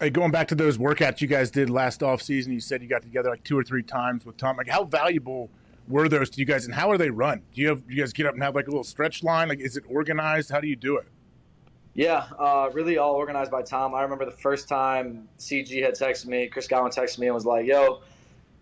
[0.00, 2.88] Hey, going back to those workouts you guys did last off season, you said you
[2.88, 4.56] got together like two or three times with Tom.
[4.56, 5.50] Like, how valuable
[5.88, 7.42] were those to you guys, and how are they run?
[7.54, 9.48] Do you have do you guys get up and have like a little stretch line?
[9.48, 10.50] Like, is it organized?
[10.50, 11.06] How do you do it?
[11.94, 13.94] Yeah, uh, really all organized by Tom.
[13.94, 17.44] I remember the first time CG had texted me, Chris Godwin texted me and was
[17.44, 18.02] like, "Yo,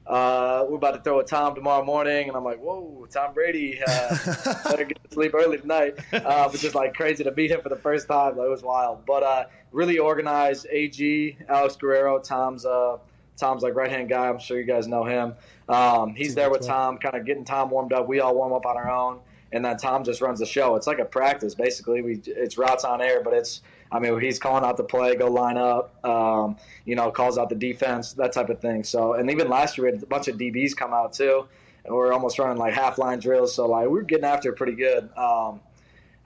[0.07, 3.81] uh, we're about to throw a Tom tomorrow morning," and I'm like, "Whoa, Tom Brady,
[3.87, 4.17] uh,
[4.65, 7.69] better get to sleep early tonight." Uh, but just like crazy to meet him for
[7.69, 9.05] the first time, like, it was wild.
[9.05, 10.67] But uh, really organized.
[10.73, 12.97] Ag Alex Guerrero, Tom's uh,
[13.37, 14.29] Tom's like right hand guy.
[14.29, 15.35] I'm sure you guys know him.
[15.69, 18.09] Um, he's there with Tom, kind of getting Tom warmed up.
[18.09, 19.21] We all warm up on our own
[19.53, 20.77] and then Tom just runs the show.
[20.77, 22.03] It's like a practice, basically.
[22.03, 23.63] We it's routes on air, but it's
[23.93, 27.49] I mean he's calling out the play, go line up, um, you know, calls out
[27.49, 28.85] the defense, that type of thing.
[28.85, 31.47] So and even last year we had a bunch of DBs come out too,
[31.85, 33.55] and we're almost running like half line drills.
[33.55, 35.09] So like we're getting after it pretty good.
[35.17, 35.61] Um,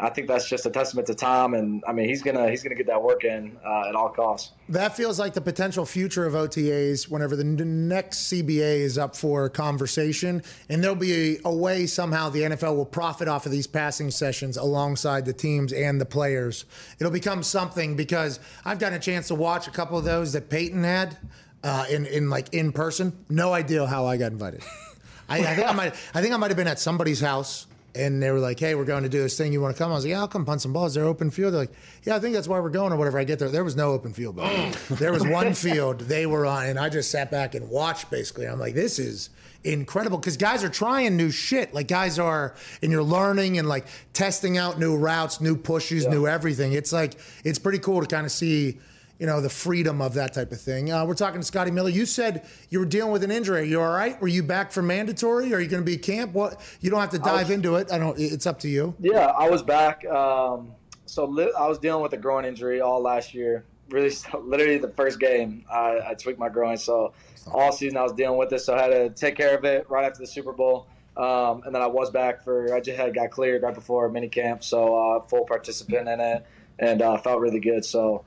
[0.01, 2.74] I think that's just a testament to Tom, and I mean he's gonna he's gonna
[2.74, 4.53] get that work in uh, at all costs.
[4.68, 9.48] That feels like the potential future of OTAs whenever the next CBA is up for
[9.48, 13.66] conversation, and there'll be a, a way somehow the NFL will profit off of these
[13.66, 16.64] passing sessions alongside the teams and the players.
[16.98, 20.48] It'll become something because I've gotten a chance to watch a couple of those that
[20.48, 21.18] Peyton had
[21.62, 23.24] uh, in in like in person.
[23.28, 24.62] No idea how I got invited.
[25.28, 28.22] I, I think I might I think I might have been at somebody's house and
[28.22, 29.53] they were like, "Hey, we're going to do this thing.
[29.53, 30.95] You want to come?" I was like, "Yeah, I'll come punt some balls.
[30.95, 31.72] They're open field." They're like,
[32.05, 33.93] "Yeah, I think that's why we're going or whatever." I get there, there was no
[33.93, 34.36] open field.
[34.36, 34.70] Bro.
[34.91, 38.11] there was one field they were on, and I just sat back and watched.
[38.11, 39.30] Basically, I'm like, "This is
[39.64, 41.74] incredible," because guys are trying new shit.
[41.74, 46.26] Like guys are, and you're learning and like testing out new routes, new pushes, new
[46.26, 46.72] everything.
[46.72, 47.14] It's like
[47.45, 48.78] it's pretty cool to kind of see
[49.21, 50.91] you know, the freedom of that type of thing.
[50.91, 51.91] Uh, we're talking to Scotty Miller.
[51.91, 53.61] You said you were dealing with an injury.
[53.61, 54.21] Are you all right?
[54.21, 55.53] Were you back for mandatory?
[55.53, 56.33] Are you going to be camp?
[56.33, 56.59] What?
[56.81, 57.93] You don't have to dive was- into it.
[57.93, 58.18] I don't.
[58.18, 58.95] It's up to you.
[58.99, 60.05] Yeah, I was back.
[60.07, 60.73] Um,
[61.05, 63.64] so li- I was dealing with a groin injury all last year.
[63.91, 64.11] Really,
[64.43, 66.79] literally the first game, I, I tweaked my groin.
[66.79, 67.12] So
[67.53, 68.64] all season I was dealing with this.
[68.64, 70.87] So I had to take care of it right after the Super Bowl.
[71.16, 72.75] Um, and then I was back for.
[72.75, 76.47] I just had got cleared right before mini camp, so uh, full participant in it,
[76.79, 77.85] and uh, felt really good.
[77.85, 78.25] So,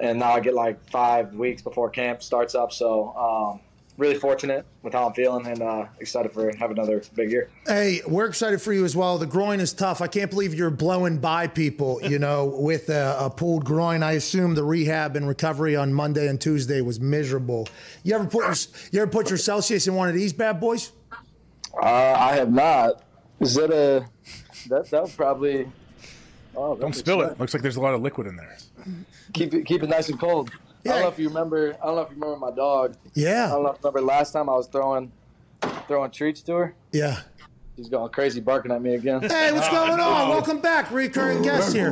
[0.00, 2.72] and now I get like five weeks before camp starts up.
[2.72, 3.14] So.
[3.16, 3.60] Um,
[4.00, 7.50] Really fortunate with how I'm feeling and uh, excited for have another big year.
[7.66, 9.18] Hey, we're excited for you as well.
[9.18, 10.00] The groin is tough.
[10.00, 14.02] I can't believe you're blowing by people, you know, with a, a pulled groin.
[14.02, 17.68] I assume the rehab and recovery on Monday and Tuesday was miserable.
[18.02, 18.54] You ever put your,
[18.90, 20.92] you ever put your Celsius in one of these bad boys?
[21.74, 23.02] Uh, I have not.
[23.40, 24.06] Is that a
[24.70, 25.70] that that probably?
[26.56, 27.38] Oh, Don't spill it.
[27.38, 28.56] Looks like there's a lot of liquid in there.
[29.32, 30.50] Keep it keep it nice and cold.
[30.84, 31.76] I don't know if you remember.
[31.82, 32.96] I don't know if you remember my dog.
[33.14, 33.46] Yeah.
[33.46, 35.12] I don't know if you remember last time I was throwing
[35.88, 36.74] throwing treats to her.
[36.92, 37.20] Yeah.
[37.76, 39.22] She's going crazy, barking at me again.
[39.22, 40.00] Hey, what's going on?
[40.28, 41.90] Welcome back, recurring guest here,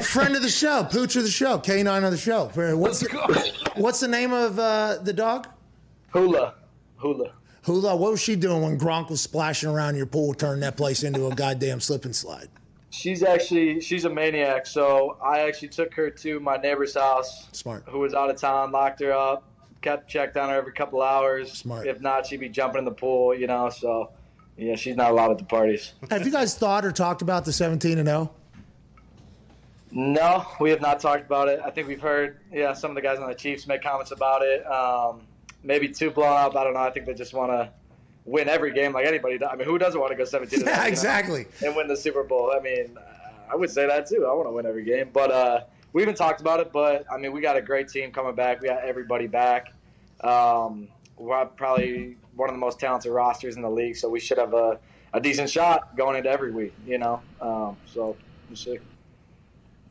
[0.00, 2.50] friend of the show, pooch of the show, canine of the show.
[2.54, 5.46] What's the, what's the name of uh, the dog?
[6.08, 6.54] Hula,
[6.96, 7.32] Hula.
[7.64, 7.96] Hula.
[7.96, 11.26] What was she doing when Gronk was splashing around your pool, turning that place into
[11.26, 12.48] a goddamn slip and slide?
[12.94, 14.66] She's actually she's a maniac.
[14.66, 17.48] So I actually took her to my neighbor's house.
[17.50, 17.84] Smart.
[17.88, 19.42] Who was out of town, locked her up,
[19.82, 21.52] kept checked on her every couple hours.
[21.52, 21.88] Smart.
[21.88, 23.34] If not, she'd be jumping in the pool.
[23.34, 24.10] You know, so
[24.56, 25.92] yeah, she's not allowed at the parties.
[26.10, 28.12] Have you guys thought or talked about the 17 and oh?
[28.12, 28.30] 0?
[29.96, 31.60] No, we have not talked about it.
[31.64, 34.42] I think we've heard, yeah, some of the guys on the Chiefs make comments about
[34.42, 34.66] it.
[34.66, 35.20] Um,
[35.62, 36.56] maybe two blown up.
[36.56, 36.80] I don't know.
[36.80, 37.70] I think they just want to
[38.24, 39.38] win every game like anybody.
[39.38, 39.48] does.
[39.52, 41.46] I mean, who doesn't want to go 17 and Yeah, 0, exactly.
[41.64, 42.52] and win the Super Bowl?
[42.56, 44.26] I mean, uh, I would say that too.
[44.26, 45.10] I want to win every game.
[45.12, 45.60] But uh,
[45.92, 46.72] we haven't talked about it.
[46.72, 48.60] But I mean, we got a great team coming back.
[48.60, 49.72] We got everybody back.
[50.22, 54.38] Um, we're probably one of the most talented rosters in the league, so we should
[54.38, 54.78] have a,
[55.12, 56.74] a decent shot going into every week.
[56.86, 58.16] You know, um, so
[58.48, 58.78] we'll see.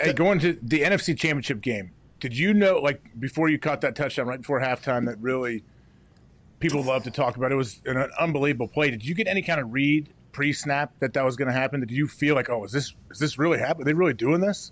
[0.02, 3.96] Hey, going to the NFC Championship game, did you know, like, before you caught that
[3.96, 5.64] touchdown right before halftime, that really
[6.64, 7.52] people love to talk about?
[7.52, 8.90] It was an unbelievable play.
[8.90, 11.82] Did you get any kind of read pre-snap that that was going to happen?
[11.82, 13.84] Did you feel like, oh, is this is this really happening?
[13.84, 14.72] Are they really doing this?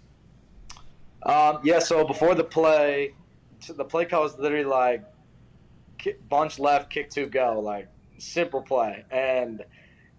[1.24, 3.14] Um, yeah, so before the play,
[3.68, 5.04] the play call was literally like
[6.30, 7.88] bunch left, kick two, go, like
[8.18, 9.06] simple play.
[9.12, 9.64] And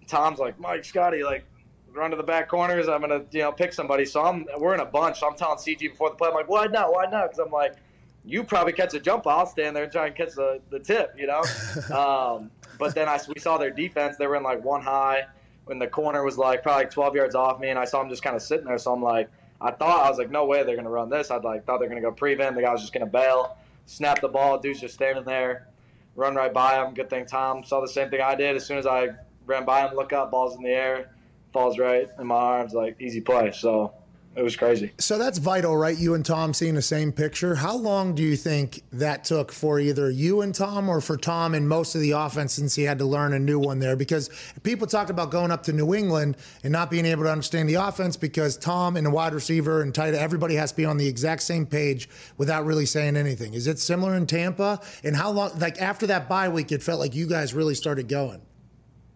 [0.06, 1.44] Tom's like, Mike, Scotty, like
[1.92, 2.86] run to the back corners.
[2.86, 4.04] I'm gonna, you know, pick somebody.
[4.04, 5.20] So I'm, we're in a bunch.
[5.20, 6.92] So I'm telling CG before the play, I'm like, why not?
[6.92, 7.30] Why not?
[7.30, 7.76] Because I'm like,
[8.24, 9.26] you probably catch a jump.
[9.26, 11.42] I'll stand there and try and catch the, the tip, you know.
[11.94, 14.16] um, but then I we saw their defense.
[14.16, 15.26] They were in like one high.
[15.64, 18.22] when the corner was like probably 12 yards off me, and I saw him just
[18.22, 18.78] kind of sitting there.
[18.78, 19.28] So I'm like,
[19.60, 21.30] I thought I was like, no way they're gonna run this.
[21.30, 22.56] I'd like thought they're gonna go prevent.
[22.56, 23.56] The guy was just gonna bail,
[23.86, 24.58] snap the ball.
[24.58, 25.68] Dude's just standing there,
[26.16, 26.94] run right by him.
[26.94, 28.56] Good thing Tom saw the same thing I did.
[28.56, 29.08] As soon as I
[29.46, 31.10] ran by him, look up, balls in the air,
[31.52, 33.52] falls right in my arms, like easy play.
[33.52, 33.92] So
[34.34, 34.92] it was crazy.
[34.98, 35.96] So that's vital, right?
[35.96, 37.54] You and Tom seeing the same picture.
[37.54, 41.54] How long do you think that took for either you and Tom or for Tom
[41.54, 43.94] and most of the offense since he had to learn a new one there?
[43.94, 44.30] Because
[44.62, 47.74] people talked about going up to New England and not being able to understand the
[47.74, 51.06] offense because Tom and the wide receiver and tight everybody has to be on the
[51.06, 52.08] exact same page
[52.38, 53.52] without really saying anything.
[53.52, 54.80] Is it similar in Tampa?
[55.04, 58.08] And how long, like after that bye week, it felt like you guys really started
[58.08, 58.40] going?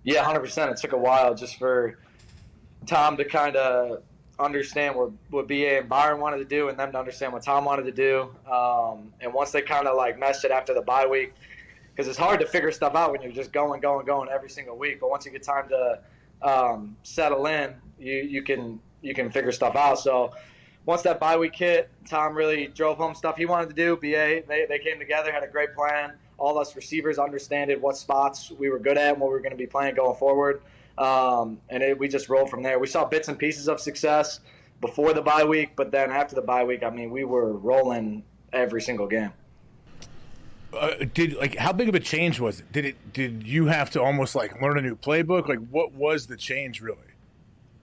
[0.05, 0.71] Yeah, hundred percent.
[0.71, 1.99] It took a while just for
[2.87, 4.03] Tom to kind of
[4.39, 7.65] understand what what BA and Byron wanted to do, and them to understand what Tom
[7.65, 8.35] wanted to do.
[8.51, 11.33] Um, and once they kind of like meshed it after the bye week,
[11.95, 14.77] because it's hard to figure stuff out when you're just going, going, going every single
[14.77, 15.01] week.
[15.01, 16.01] But once you get time to
[16.43, 19.99] um, settle in, you you can you can figure stuff out.
[19.99, 20.33] So
[20.85, 23.97] once that bye week hit, Tom really drove home stuff he wanted to do.
[23.97, 26.13] BA they, they came together, had a great plan.
[26.39, 29.53] All us receivers understood what spots we were good at and what we were going
[29.53, 30.61] to be playing going forward.
[30.99, 32.79] Um, and it, we just rolled from there.
[32.79, 34.41] We saw bits and pieces of success
[34.81, 38.23] before the bye week, but then after the bye week, I mean, we were rolling
[38.53, 39.33] every single game.
[40.73, 42.71] Uh, did like how big of a change was it?
[42.73, 45.49] Did it did you have to almost like learn a new playbook?
[45.49, 46.99] Like what was the change really?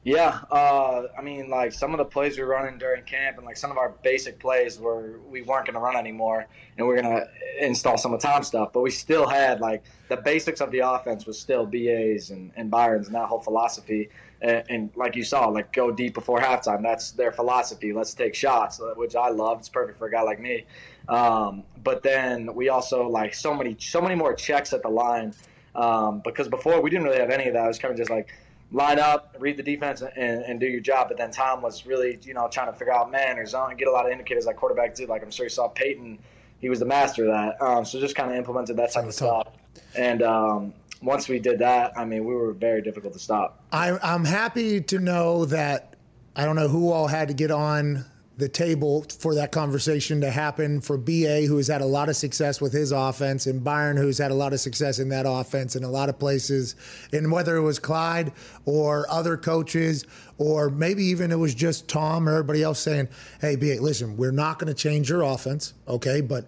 [0.05, 3.45] Yeah, uh, I mean, like some of the plays we were running during camp, and
[3.45, 6.45] like some of our basic plays were we weren't going to run anymore,
[6.77, 8.73] and we are going to install some of Tom's stuff.
[8.73, 12.69] But we still had like the basics of the offense was still BA's and, and
[12.69, 14.09] Byron's and that whole philosophy.
[14.41, 16.83] And, and, like you saw, like go deep before halftime.
[16.83, 17.93] That's their philosophy.
[17.93, 19.59] Let's take shots, uh, which I love.
[19.59, 20.65] It's perfect for a guy like me.
[21.07, 25.33] Um, but then we also like so many so many more checks at the line
[25.75, 27.63] um, because before we didn't really have any of that.
[27.63, 28.33] It was kind of just like
[28.73, 31.07] line up, read the defense, and, and, do your job.
[31.07, 33.79] But then Tom was really, you know, trying to figure out man or zone and
[33.79, 35.07] get a lot of indicators like quarterback did.
[35.07, 36.17] Like I'm sure you saw Peyton,
[36.59, 37.61] he was the master of that.
[37.61, 39.47] Um, so just kind of implemented that type of stuff.
[39.95, 43.63] And um, once we did that, I mean, we were very difficult to stop.
[43.71, 45.95] I, I'm happy to know that
[46.35, 48.05] I don't know who all had to get on
[48.37, 52.15] the table for that conversation to happen for BA, who has had a lot of
[52.15, 55.75] success with his offense, and Byron, who's had a lot of success in that offense
[55.75, 56.75] in a lot of places.
[57.11, 58.31] And whether it was Clyde
[58.65, 60.05] or other coaches,
[60.37, 63.07] or maybe even it was just Tom or everybody else saying,
[63.39, 66.21] hey, BA, listen, we're not going to change your offense, okay?
[66.21, 66.45] But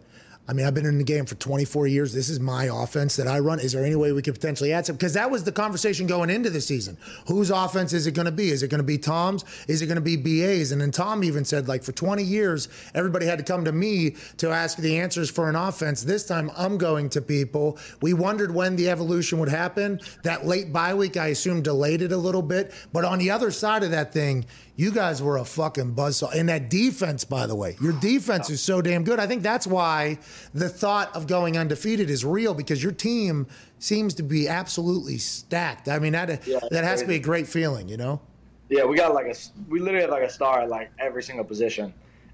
[0.47, 2.13] I mean, I've been in the game for 24 years.
[2.13, 3.59] This is my offense that I run.
[3.59, 4.95] Is there any way we could potentially add some?
[4.95, 6.97] Because that was the conversation going into the season.
[7.27, 8.49] Whose offense is it going to be?
[8.49, 9.43] Is it going to be Tom's?
[9.67, 10.71] Is it going to be BA's?
[10.71, 14.15] And then Tom even said, like, for 20 years, everybody had to come to me
[14.37, 16.03] to ask the answers for an offense.
[16.03, 17.79] This time, I'm going to people.
[18.01, 19.99] We wondered when the evolution would happen.
[20.23, 22.71] That late bye week, I assume, delayed it a little bit.
[22.93, 26.33] But on the other side of that thing, you guys were a fucking buzzsaw.
[26.35, 29.19] And that defense, by the way, your defense is so damn good.
[29.19, 30.19] I think that's why
[30.53, 33.47] the thought of going undefeated is real because your team
[33.79, 35.87] seems to be absolutely stacked.
[35.87, 37.03] I mean, that yeah, that has crazy.
[37.03, 38.21] to be a great feeling, you know?
[38.69, 39.35] Yeah, we got like a
[39.69, 41.93] we literally have like a star at like every single position,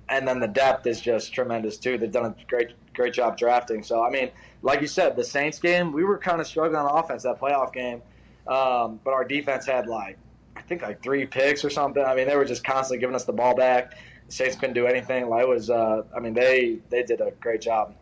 [0.09, 1.97] and then the depth is just tremendous too.
[1.97, 3.83] They've done a great great job drafting.
[3.83, 4.31] So I mean,
[4.61, 7.73] like you said, the Saints game we were kind of struggling on offense that playoff
[7.73, 8.01] game,
[8.47, 10.17] um, but our defense had like
[10.71, 12.03] think like three picks or something.
[12.03, 13.97] I mean, they were just constantly giving us the ball back.
[14.27, 15.27] The Saints couldn't do anything.
[15.27, 17.93] Like it was, uh, I mean, they they did a great job.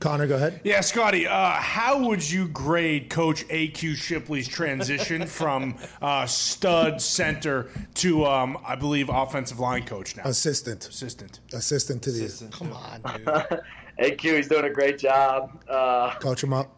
[0.00, 0.60] Connor, go ahead.
[0.62, 7.68] Yeah, Scotty, uh, how would you grade Coach AQ Shipley's transition from uh, stud center
[7.94, 10.22] to, um, I believe, offensive line coach now?
[10.24, 10.88] Assistant.
[10.88, 11.40] Assistant.
[11.52, 12.26] Assistant to the.
[12.26, 12.52] Assistant.
[12.52, 13.60] Come on, dude.
[14.18, 15.60] AQ, he's doing a great job.
[15.68, 16.77] Uh, Coach him up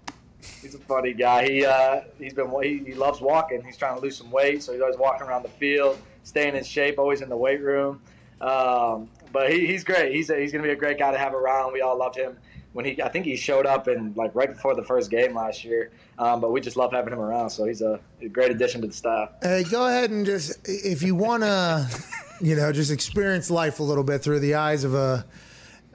[0.63, 1.49] he's a funny guy.
[1.49, 3.63] He uh, he's been he, he loves walking.
[3.63, 6.65] He's trying to lose some weight, so he's always walking around the field, staying in
[6.65, 8.01] shape, always in the weight room.
[8.41, 10.15] Um, but he, he's great.
[10.15, 11.73] He's a, he's to be a great guy to have around.
[11.73, 12.37] We all loved him
[12.73, 13.03] when he.
[13.03, 15.93] I think he showed up in like right before the first game last year.
[16.19, 17.51] Um, but we just love having him around.
[17.51, 19.31] So he's a, a great addition to the staff.
[19.43, 21.89] Hey, go ahead and just if you want to,
[22.41, 25.25] you know, just experience life a little bit through the eyes of a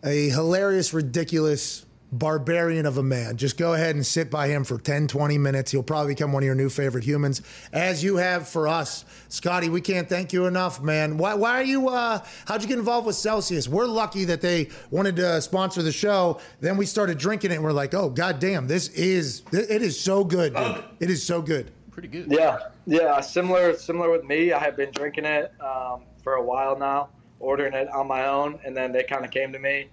[0.03, 3.37] a hilarious, ridiculous barbarian of a man.
[3.37, 5.71] Just go ahead and sit by him for 10, 20 minutes.
[5.71, 7.41] He'll probably become one of your new favorite humans,
[7.73, 9.05] as you have for us.
[9.29, 11.17] Scotty, we can't thank you enough, man.
[11.17, 13.67] Why, why are you, uh, how'd you get involved with Celsius?
[13.67, 16.39] We're lucky that they wanted to sponsor the show.
[16.61, 19.99] Then we started drinking it and we're like, oh, God damn, this is, it is
[19.99, 20.83] so good, dude.
[20.99, 21.71] It is so good.
[21.91, 22.27] Pretty good.
[22.29, 22.59] Yeah.
[22.85, 23.19] Yeah.
[23.21, 24.51] Similar, similar with me.
[24.51, 28.59] I have been drinking it um, for a while now, ordering it on my own.
[28.65, 29.87] And then they kind of came to me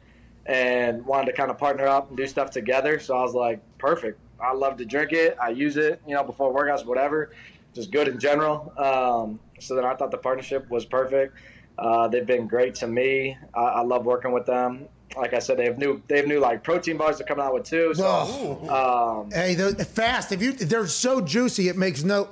[0.47, 2.99] and wanted to kind of partner up and do stuff together.
[2.99, 4.19] So I was like, perfect.
[4.41, 5.37] I love to drink it.
[5.41, 7.31] I use it, you know, before workouts, whatever.
[7.75, 8.73] just good in general.
[8.77, 11.37] Um, so then I thought the partnership was perfect.
[11.79, 13.37] Uh, they've been great to me.
[13.55, 14.87] I, I love working with them.
[15.17, 17.53] Like I said, they have new they have new like protein bars they're coming out
[17.55, 17.93] with too.
[17.95, 20.33] So um, Hey, they're fast.
[20.33, 22.29] If you, they're so juicy, it makes no.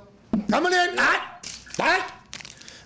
[0.49, 0.95] Coming in.
[0.97, 1.39] Ah,
[1.79, 2.20] ah.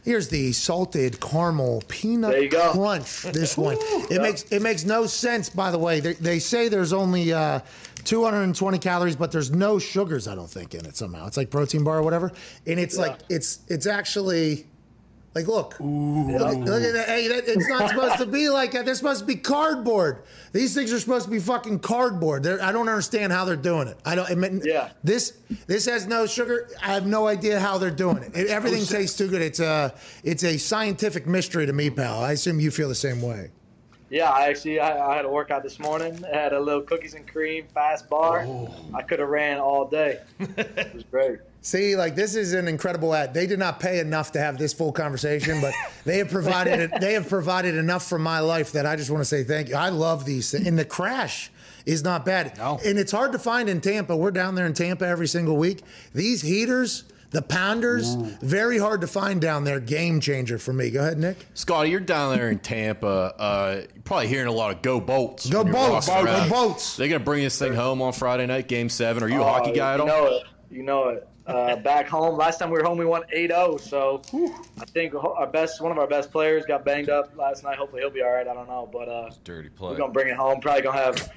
[0.06, 2.72] Here's the salted caramel peanut There you go.
[2.72, 3.24] crunch.
[3.24, 3.78] This one.
[4.10, 5.50] It makes it makes no sense.
[5.50, 7.60] By the way, they, they say there's only uh,
[8.04, 10.28] 220 calories, but there's no sugars.
[10.28, 11.26] I don't think in it somehow.
[11.26, 12.32] It's like protein bar or whatever,
[12.68, 14.68] and it's like it's it's actually.
[15.36, 17.06] Like, look, look, look at that.
[17.10, 18.86] Hey, that, it's not supposed to be like that.
[18.86, 20.24] They're supposed to be cardboard.
[20.54, 22.44] These things are supposed to be fucking cardboard.
[22.44, 23.98] They're, I don't understand how they're doing it.
[24.06, 24.32] I don't.
[24.32, 24.92] I mean, Yeah.
[25.04, 25.34] This
[25.68, 26.70] this has no sugar.
[26.82, 28.32] I have no idea how they're doing it.
[28.34, 29.42] It- Everything oh, tastes too good.
[29.42, 32.24] It's a it's a scientific mystery to me, pal.
[32.24, 33.52] I assume you feel the same way.
[34.10, 36.24] yeah, I actually I, I had a workout this morning.
[36.34, 38.46] I had a little cookies and cream fast bar.
[38.48, 38.74] Oh.
[38.94, 40.20] I could have ran all day.
[40.40, 41.40] it was great.
[41.66, 43.34] See, like this is an incredible ad.
[43.34, 45.74] They did not pay enough to have this full conversation, but
[46.06, 49.26] they have provided they have provided enough for my life that I just want to
[49.26, 49.76] say thank you.
[49.76, 50.68] I love these things.
[50.68, 51.50] And the crash
[51.88, 52.60] is not bad.
[52.60, 54.16] And it's hard to find in Tampa.
[54.16, 55.82] We're down there in Tampa every single week.
[56.14, 59.80] These heaters, the pounders, very hard to find down there.
[59.80, 60.92] Game changer for me.
[60.92, 61.48] Go ahead, Nick.
[61.56, 63.34] Scotty, you're down there in Tampa.
[63.40, 66.48] Uh, you're probably hearing a lot of "Go Bolts." Go when Bolts, go around.
[66.48, 66.96] Bolts.
[66.96, 69.24] They're gonna bring this thing home on Friday night, Game Seven.
[69.24, 70.08] Are you a Oh, hockey guy at you all?
[70.08, 70.44] know it.
[70.70, 71.28] You know it.
[71.48, 73.80] Uh, back home, last time we were home, we won 8-0.
[73.80, 74.22] So
[74.82, 77.78] I think our best, one of our best players got banged up last night.
[77.78, 78.48] Hopefully he'll be all right.
[78.48, 79.92] I don't know, but uh, Dirty play.
[79.92, 80.60] we're gonna bring it home.
[80.60, 81.32] Probably gonna have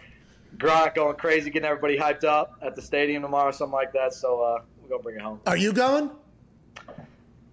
[0.57, 4.15] Gronk going crazy, getting everybody hyped up at the stadium tomorrow, something like that.
[4.15, 5.41] So uh, we're gonna bring it home.
[5.47, 6.11] Are you going?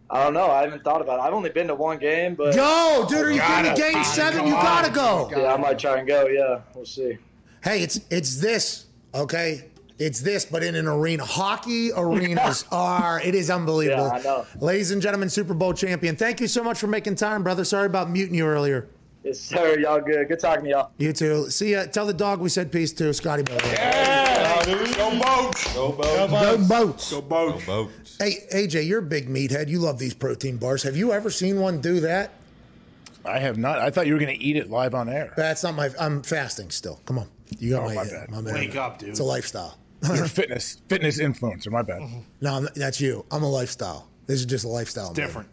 [0.09, 0.49] I don't know.
[0.51, 1.23] I haven't thought about it.
[1.23, 3.17] I've only been to one game, but Go, dude.
[3.25, 3.93] Are you going to kidding?
[3.95, 4.45] Game seven.
[4.45, 5.29] You gotta go.
[5.35, 6.27] yeah, I might try and go.
[6.27, 7.17] Yeah, we'll see.
[7.63, 8.85] Hey, it's it's this,
[9.15, 9.71] okay?
[9.97, 11.23] It's this, but in an arena.
[11.23, 14.07] Hockey arenas are it is unbelievable.
[14.07, 14.45] Yeah, I know.
[14.59, 16.15] Ladies and gentlemen, Super Bowl champion.
[16.17, 17.63] Thank you so much for making time, brother.
[17.63, 18.87] Sorry about muting you earlier.
[19.23, 19.79] Yes, sir.
[19.79, 20.27] Y'all good.
[20.27, 20.91] Good talking to y'all.
[20.97, 21.49] You too.
[21.49, 21.85] See ya.
[21.85, 23.59] Tell the dog we said peace to Scotty Miller.
[24.95, 25.73] Go boats.
[25.73, 26.15] Go boats.
[26.15, 27.11] Go boats.
[27.11, 27.65] Go boats.
[27.65, 28.17] Go boats.
[28.19, 29.67] Hey, AJ, you're a big meathead.
[29.67, 30.83] You love these protein bars.
[30.83, 32.31] Have you ever seen one do that?
[33.23, 33.79] I have not.
[33.79, 35.33] I thought you were going to eat it live on air.
[35.35, 35.89] That's not my.
[35.99, 36.99] I'm fasting still.
[37.05, 37.27] Come on.
[37.57, 38.29] You got Oh, my, my bad.
[38.31, 38.53] my man.
[38.53, 39.09] Wake up, dude.
[39.09, 39.77] It's a lifestyle.
[40.13, 41.71] You're a fitness fitness influencer.
[41.71, 42.01] My bad.
[42.41, 43.25] No, I'm- that's you.
[43.31, 44.07] I'm a lifestyle.
[44.27, 45.07] This is just a lifestyle.
[45.07, 45.13] man.
[45.15, 45.49] different.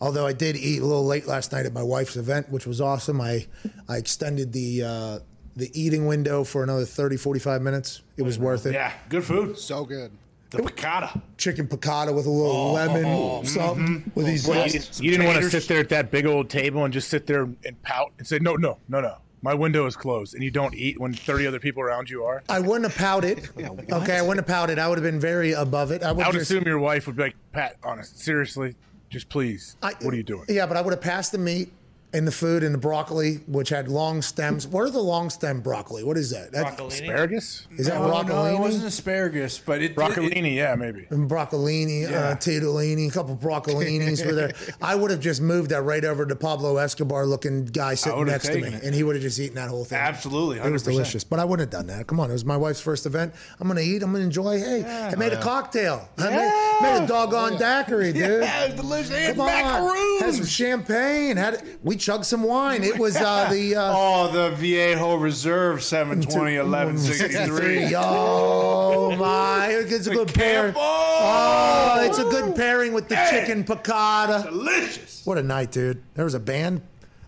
[0.00, 2.80] Although I did eat a little late last night at my wife's event, which was
[2.80, 3.20] awesome.
[3.20, 3.46] I
[3.88, 5.18] I extended the uh,
[5.56, 8.02] the eating window for another 30, 45 minutes.
[8.16, 8.74] It was worth it.
[8.74, 9.58] Yeah, good food.
[9.58, 10.12] So good.
[10.50, 11.20] The piccata.
[11.36, 14.46] Chicken piccata with a little lemon, something with these.
[14.46, 14.92] Well, you zest.
[14.92, 15.64] didn't, you didn't want to taters.
[15.64, 18.38] sit there at that big old table and just sit there and pout and say,
[18.38, 19.16] no, no, no, no.
[19.42, 22.42] My window is closed, and you don't eat when 30 other people around you are.
[22.48, 23.48] I wouldn't have pouted.
[23.92, 24.78] okay, I wouldn't have pouted.
[24.78, 26.02] I would have been very above it.
[26.02, 28.74] I would, I would just, assume your wife would be like, Pat, honest, seriously,
[29.10, 29.76] just please.
[29.80, 30.44] what are you doing?
[30.48, 31.70] Yeah, but I would have passed the meat
[32.14, 34.66] and the food and the broccoli, which had long stems.
[34.66, 36.02] What are the long stem broccoli?
[36.04, 36.52] What is that?
[36.52, 37.66] that Asparagus?
[37.76, 38.28] Is that no, broccolini?
[38.28, 39.94] No, it wasn't asparagus, but it.
[39.94, 41.06] Broccolini, yeah, maybe.
[41.10, 42.34] and broccolini, uh, Yeah.
[42.36, 44.52] tortellini, a couple broccolinis were there.
[44.80, 48.46] I would have just moved that right over to Pablo Escobar looking guy sitting next
[48.48, 48.82] to me, it.
[48.82, 49.98] and he would have just eaten that whole thing.
[49.98, 52.06] Absolutely, It was delicious, but I wouldn't have done that.
[52.06, 53.34] Come on, it was my wife's first event.
[53.60, 54.02] I'm gonna eat.
[54.02, 54.58] I'm gonna enjoy.
[54.58, 56.08] Hey, I made a cocktail.
[56.16, 58.42] I made, made a doggone daiquiri, dude.
[58.42, 59.10] Yeah, it was delicious.
[59.10, 59.52] They had Come on.
[59.62, 60.22] macaroons.
[60.22, 61.36] Had some champagne.
[61.36, 62.82] Had we chugged some wine.
[62.84, 67.94] It was uh, the uh, Oh, the Viejo Reserve 720 1163.
[67.98, 69.68] Oh my!
[69.70, 70.72] It's a good pair.
[70.76, 74.44] Oh, it's a good pairing with the chicken piccata.
[74.44, 75.22] Delicious.
[75.24, 76.02] What a night, dude!
[76.14, 76.82] There was a band,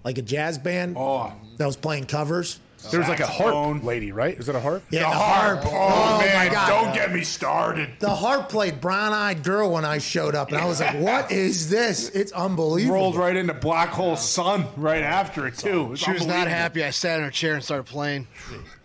[0.04, 2.60] like a jazz band, Oh, that was playing covers.
[2.90, 4.38] There was like a harp lady, right?
[4.38, 4.82] Is it a harp?
[4.90, 5.62] Yeah, the the harp.
[5.62, 5.72] harp.
[5.72, 6.68] Oh, man, my God.
[6.68, 7.90] don't get me started.
[7.98, 11.30] The harp played "Brown Eyed Girl" when I showed up, and I was like, "What
[11.30, 12.08] is this?
[12.10, 15.92] It's unbelievable." Rolled right into Black Hole Sun right after it, too.
[15.92, 16.82] It's She was not happy.
[16.84, 18.26] I sat in her chair and started playing.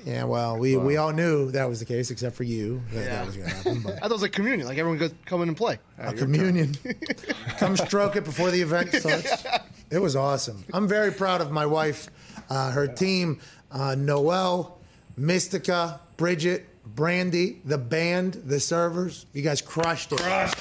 [0.06, 2.84] Yeah, well, we, we all knew that was the case, except for you.
[2.92, 3.82] That, that was going to happen.
[3.82, 3.94] But.
[3.96, 4.68] I thought it was like communion.
[4.68, 5.80] Like everyone goes come in and play.
[5.98, 6.76] a communion.
[7.58, 9.44] Come stroke it before the event starts.
[9.92, 10.66] It was awesome.
[10.74, 12.10] I'm very proud of my wife,
[12.50, 13.40] uh, her team,
[13.76, 14.80] uh, Noelle,
[15.18, 16.66] Mystica, Bridget,
[16.96, 19.26] Brandy, the band, the servers.
[19.34, 20.20] You guys crushed it.
[20.20, 20.58] Crushed.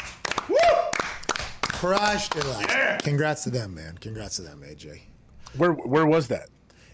[0.49, 0.57] Woo!
[1.63, 2.45] Crushed it.
[2.69, 2.99] Yeah.
[2.99, 3.97] Congrats to them, man.
[4.01, 5.01] Congrats to them, AJ.
[5.57, 6.49] Where Where was that?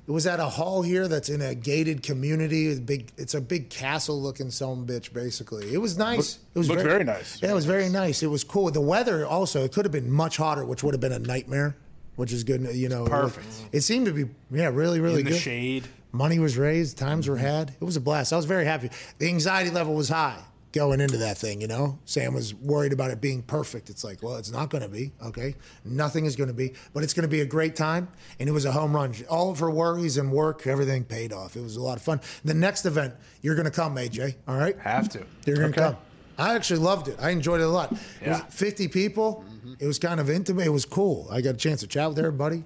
[0.07, 2.67] It was at a hall here that's in a gated community.
[2.67, 3.13] It's big.
[3.17, 5.13] It's a big castle-looking some bitch.
[5.13, 6.17] Basically, it was nice.
[6.39, 7.41] Look- it was looked very nice.
[7.41, 8.23] Yeah, it was very nice.
[8.23, 8.71] It was cool.
[8.71, 9.63] The weather also.
[9.65, 11.77] It could have been much hotter, which would have been a nightmare.
[12.17, 12.63] Which is good.
[12.75, 13.47] You know, Perfect.
[13.73, 15.29] It seemed to be yeah, really, really good.
[15.29, 15.41] In the good.
[15.41, 15.89] shade.
[16.13, 16.99] Money was raised.
[16.99, 17.45] Times were mm-hmm.
[17.45, 17.71] had.
[17.81, 18.33] It was a blast.
[18.33, 18.91] I was very happy.
[19.19, 20.43] The anxiety level was high.
[20.73, 21.61] going into that thing.
[21.61, 23.91] You know, Sam was worried about it being perfect.
[23.91, 25.13] It's like, well, it's not going to be.
[25.25, 25.55] Okay,
[25.85, 28.09] nothing is going to be, but it's going to be a great time.
[28.39, 29.13] And it was a home run.
[29.29, 31.57] All of her worries and work, everything paid off.
[31.57, 32.21] It was a lot of fun.
[32.45, 34.37] The next event, you're going to come, AJ.
[34.47, 35.27] All right, Have to.
[35.45, 35.93] you're going to Okay.
[35.95, 36.03] come.
[36.39, 37.17] I actually loved it.
[37.21, 37.93] I enjoyed it a lot.
[37.93, 38.45] It was Yeah.
[38.47, 39.45] 50 people.
[39.47, 39.75] Mm-hmm.
[39.79, 40.67] It was kind of intimate.
[40.67, 41.29] It was cool.
[41.31, 42.65] I got a chance to chat with everybody,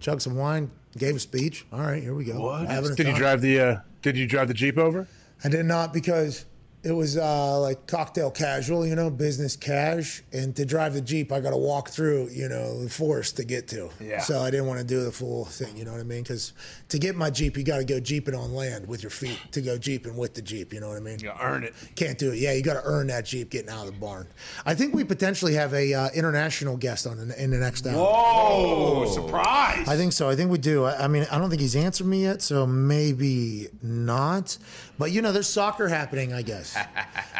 [0.00, 1.66] chug some wine, gave a speech.
[1.72, 2.52] All right, here we go.
[2.52, 5.06] Having a Did you drive the uh, Did you drive the Jeep over?
[5.44, 6.46] I did not because
[6.86, 10.22] it was uh, like cocktail casual, you know, business cash.
[10.32, 13.44] And to drive the Jeep, I got to walk through, you know, the forest to
[13.44, 13.90] get to.
[14.00, 14.20] Yeah.
[14.20, 16.22] So I didn't want to do the full thing, you know what I mean?
[16.22, 16.52] Because
[16.90, 19.60] to get my Jeep, you got to go Jeeping on land with your feet to
[19.60, 21.18] go Jeeping with the Jeep, you know what I mean?
[21.18, 21.74] You earn it.
[21.96, 22.38] Can't do it.
[22.38, 24.28] Yeah, you got to earn that Jeep getting out of the barn.
[24.64, 27.96] I think we potentially have a uh, international guest on in, in the next hour.
[27.96, 29.06] Whoa!
[29.06, 29.88] Surprise!
[29.88, 30.28] I think so.
[30.28, 30.84] I think we do.
[30.84, 34.56] I, I mean, I don't think he's answered me yet, so maybe not.
[34.98, 36.32] But you know, there's soccer happening.
[36.32, 36.76] I guess.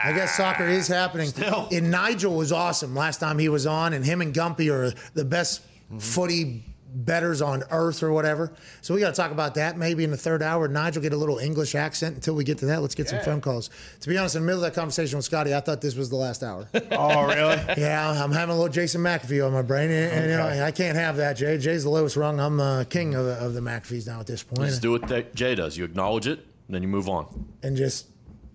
[0.03, 1.29] I guess soccer is happening.
[1.29, 4.93] Still, and Nigel was awesome last time he was on, and him and Gumpy are
[5.15, 5.99] the best mm-hmm.
[5.99, 6.65] footy
[6.97, 8.53] betters on earth or whatever.
[8.81, 10.67] So we got to talk about that maybe in the third hour.
[10.69, 12.81] Nigel get a little English accent until we get to that.
[12.81, 13.71] Let's get some phone calls.
[14.01, 16.11] To be honest, in the middle of that conversation with Scotty, I thought this was
[16.11, 16.69] the last hour.
[16.99, 17.61] Oh, really?
[17.77, 20.71] Yeah, I'm having a little Jason McAfee on my brain, and, and, you know, I
[20.71, 21.35] can't have that.
[21.35, 22.41] Jay, Jay's the lowest rung.
[22.41, 25.07] I'm the king of the, of the McAfees now at this point, Just do what
[25.09, 25.77] that Jay does.
[25.77, 27.49] You acknowledge it, and then you move on.
[27.63, 28.07] and just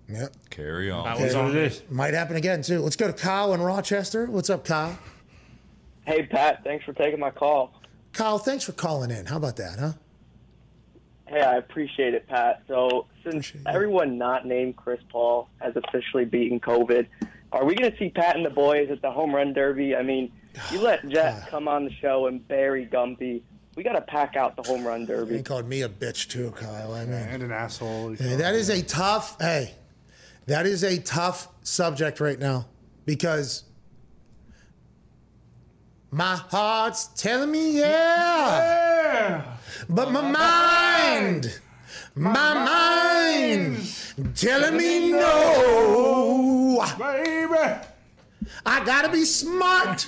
[0.08, 1.06] yeah, Carry on.
[1.06, 1.90] That was on it.
[1.90, 2.80] might happen again too.
[2.82, 4.26] Let's go to Kyle in Rochester.
[4.26, 4.98] What's up, Kyle?
[6.06, 7.82] Hey, Pat, thanks for taking my call.
[8.12, 9.26] Kyle, thanks for calling in.
[9.26, 9.94] How about that, huh?
[11.28, 12.64] Hey, I appreciate it, Pat.
[12.68, 17.08] So, since everyone not named Chris Paul has officially beaten COVID,
[17.54, 19.96] are we going to see Pat and the boys at the home run derby?
[19.96, 20.32] I mean,
[20.72, 23.44] you let ah, Jet come on the show and bury Gumpy.
[23.82, 25.38] We got to pack out the home run derby.
[25.38, 26.94] He called me a bitch too, Kyle.
[26.94, 28.14] I mean, And an asshole.
[28.14, 29.42] Hey, that is a tough.
[29.42, 29.74] Hey,
[30.46, 32.68] that is a tough subject right now
[33.08, 33.64] because
[36.12, 39.58] my heart's telling me yeah,
[39.90, 41.60] but my mind,
[42.14, 43.92] my mind,
[44.36, 46.86] telling me no.
[47.00, 47.80] Baby.
[48.64, 50.08] I gotta be smart.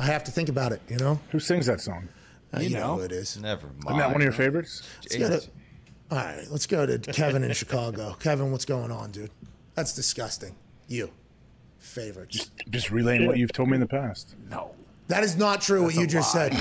[0.00, 0.82] I have to think about it.
[0.88, 1.20] You know.
[1.30, 2.08] Who sings that song?
[2.56, 3.36] Uh, you know who it is.
[3.40, 3.84] Never mind.
[3.86, 4.82] Isn't that one of your favorites?
[5.18, 5.50] Let's to-
[6.10, 8.14] all right, let's go to Kevin in Chicago.
[8.20, 9.30] Kevin, what's going on, dude?
[9.74, 10.54] That's disgusting.
[10.86, 11.10] You,
[11.78, 12.50] favorites.
[12.70, 14.34] Just relaying what you've told me in the past.
[14.50, 14.72] No.
[15.08, 15.82] That is not true.
[15.82, 16.52] what you just said.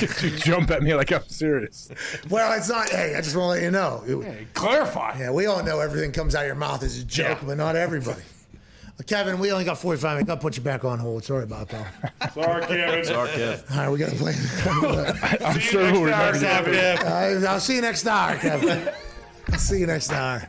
[0.00, 1.90] you jump at me like I'm serious.
[2.28, 2.90] Well, it's not.
[2.90, 4.02] Hey, I just want to let you know.
[4.06, 5.18] It- Clarify.
[5.20, 7.46] yeah, we all know everything comes out of your mouth is a joke, Yeah.
[7.46, 8.22] but not everybody.
[9.06, 10.26] Kevin, we only got 45 minutes.
[10.26, 11.24] Got to put you back on hold.
[11.24, 12.34] Sorry about that.
[12.34, 13.04] Sorry, Kevin.
[13.04, 13.70] Sorry, Kev.
[13.70, 14.34] All right, we got to play.
[15.46, 17.04] I'm sure we'll remember that.
[17.04, 18.88] Uh, I'll see you next hour, Kevin.
[19.52, 20.42] I'll see you next hour.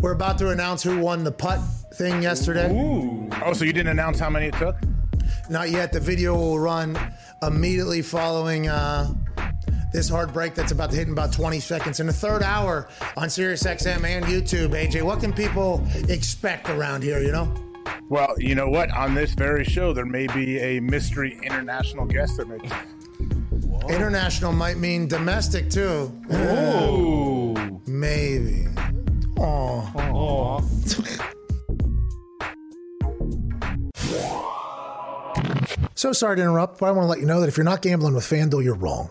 [0.00, 1.60] We're about to announce who won the putt
[1.94, 2.72] thing yesterday.
[2.72, 3.28] Ooh.
[3.44, 4.76] Oh, so you didn't announce how many it took?
[5.50, 5.92] Not yet.
[5.92, 6.98] The video will run
[7.42, 9.12] immediately following uh,
[9.96, 12.00] this hard break that's about to hit in about 20 seconds.
[12.00, 12.86] In the third hour
[13.16, 17.52] on SiriusXM and YouTube, AJ, what can people expect around here, you know?
[18.10, 18.90] Well, you know what?
[18.90, 22.58] On this very show, there may be a mystery international guest that may.
[23.88, 26.12] International might mean domestic too.
[26.30, 27.80] Ooh.
[27.86, 28.66] Maybe.
[29.38, 29.90] Oh.
[30.18, 30.60] Oh.
[35.94, 37.80] So sorry to interrupt, but I want to let you know that if you're not
[37.80, 39.10] gambling with FanDuel, you're wrong.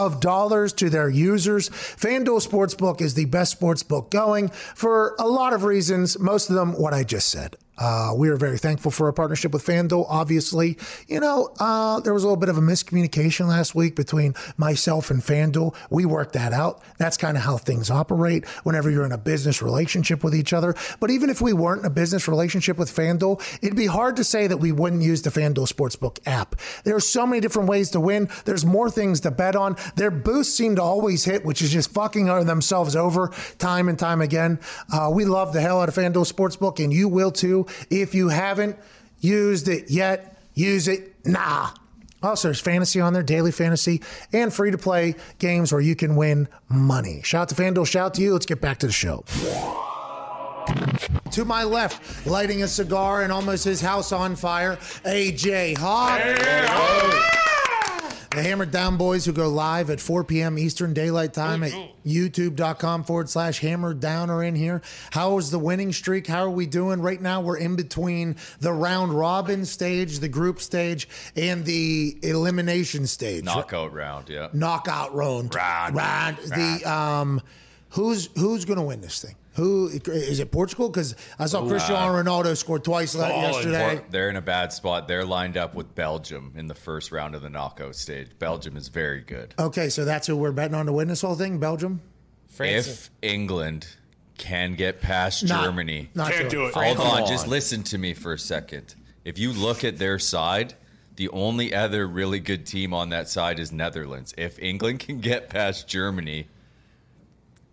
[0.05, 1.69] of dollars to their users.
[1.69, 6.73] FanDuel Sportsbook is the best sportsbook going for a lot of reasons, most of them
[6.73, 7.57] what I just said.
[7.81, 10.05] Uh, we are very thankful for our partnership with FanDuel.
[10.07, 10.77] Obviously,
[11.07, 15.09] you know, uh, there was a little bit of a miscommunication last week between myself
[15.09, 15.73] and FanDuel.
[15.89, 16.83] We worked that out.
[16.99, 20.75] That's kind of how things operate whenever you're in a business relationship with each other.
[20.99, 24.23] But even if we weren't in a business relationship with FanDuel, it'd be hard to
[24.23, 26.57] say that we wouldn't use the FanDuel Sportsbook app.
[26.83, 28.29] There are so many different ways to win.
[28.45, 29.75] There's more things to bet on.
[29.95, 34.21] Their boosts seem to always hit, which is just fucking themselves over time and time
[34.21, 34.59] again.
[34.93, 37.65] Uh, we love the hell out of FanDuel Sportsbook, and you will too.
[37.89, 38.77] If you haven't
[39.19, 41.73] used it yet, use it now.
[42.23, 46.15] Also, there's fantasy on there, daily fantasy, and free to play games where you can
[46.15, 47.21] win money.
[47.23, 48.33] Shout out to FanDuel, shout out to you.
[48.33, 49.23] Let's get back to the show.
[51.31, 56.21] to my left, lighting a cigar and almost his house on fire, AJ Hawk.
[58.31, 60.57] The Hammered Down Boys who go live at 4 p.m.
[60.57, 61.73] Eastern Daylight Time at
[62.05, 64.81] youtube.com forward slash hammered down are in here.
[65.11, 66.27] How is the winning streak?
[66.27, 67.01] How are we doing?
[67.01, 73.05] Right now, we're in between the round robin stage, the group stage, and the elimination
[73.05, 73.43] stage.
[73.43, 74.47] Knockout round, yeah.
[74.53, 75.53] Knockout round.
[75.53, 75.93] Round.
[75.93, 76.37] Round.
[76.37, 77.41] The, um,
[77.89, 79.35] who's, who's going to win this thing?
[79.55, 80.51] Who is it?
[80.51, 80.89] Portugal?
[80.89, 81.69] Because I saw Ooh.
[81.69, 83.97] Cristiano Ronaldo scored twice la- oh, yesterday.
[83.97, 85.07] Por- They're in a bad spot.
[85.09, 88.29] They're lined up with Belgium in the first round of the knockout stage.
[88.39, 89.53] Belgium is very good.
[89.59, 92.01] Okay, so that's who we're betting on to win this whole thing, Belgium.
[92.47, 92.87] France.
[92.87, 93.87] If England
[94.37, 96.73] can get past Not- Germany, not Can't do it.
[96.73, 97.27] Hold Come on, on.
[97.27, 98.95] just listen to me for a second.
[99.25, 100.73] If you look at their side,
[101.17, 104.33] the only other really good team on that side is Netherlands.
[104.37, 106.47] If England can get past Germany,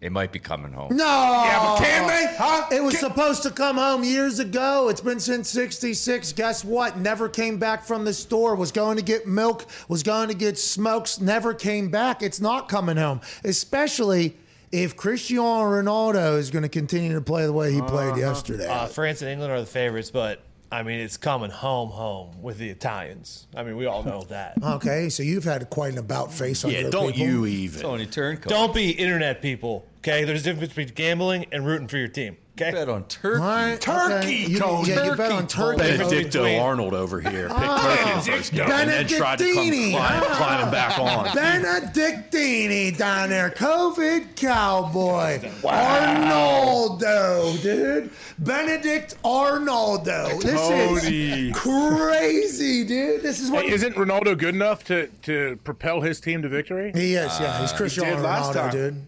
[0.00, 0.94] it might be coming home.
[0.96, 1.04] No.
[1.04, 2.36] Yeah, but can they?
[2.36, 2.68] Huh?
[2.70, 4.88] It was supposed to come home years ago.
[4.88, 6.32] It's been since 66.
[6.34, 6.98] Guess what?
[6.98, 8.54] Never came back from the store.
[8.54, 12.22] Was going to get milk, was going to get smokes, never came back.
[12.22, 13.20] It's not coming home.
[13.42, 14.36] Especially
[14.70, 18.68] if Cristiano Ronaldo is going to continue to play the way he played yesterday.
[18.68, 22.58] Uh, France and England are the favorites, but I mean, it's coming home, home with
[22.58, 23.46] the Italians.
[23.56, 24.58] I mean, we all know that.
[24.62, 27.10] Okay, so you've had quite an about face on your people.
[27.10, 27.80] You even?
[27.80, 28.50] Tony Turncoat.
[28.50, 29.86] Don't be internet people.
[29.98, 32.36] Okay, there's a difference between gambling and rooting for your team.
[32.60, 33.40] Okay, bet on turkey.
[33.40, 34.36] Right, okay.
[34.48, 35.78] You- yeah, you bet on turkey.
[35.78, 37.96] Benedicto Arnold over here picked ah.
[37.96, 39.92] turkey in first game and then tried to come Benedictini.
[39.92, 40.34] climb, ah.
[40.36, 41.34] climbing back on.
[41.34, 45.38] Benedictini down there, COVID cowboy.
[45.62, 48.10] Arnoldo, dude.
[48.38, 50.40] Benedict Arnoldo.
[50.42, 51.50] This Tony.
[51.50, 53.22] is crazy, dude.
[53.22, 56.90] This is what Hey, isn't Ronaldo good enough to, to propel his team to victory?
[56.94, 57.38] he is.
[57.40, 58.70] Yeah, he's uh, He Cristiano did last Ronaldo, time.
[58.72, 59.06] dude.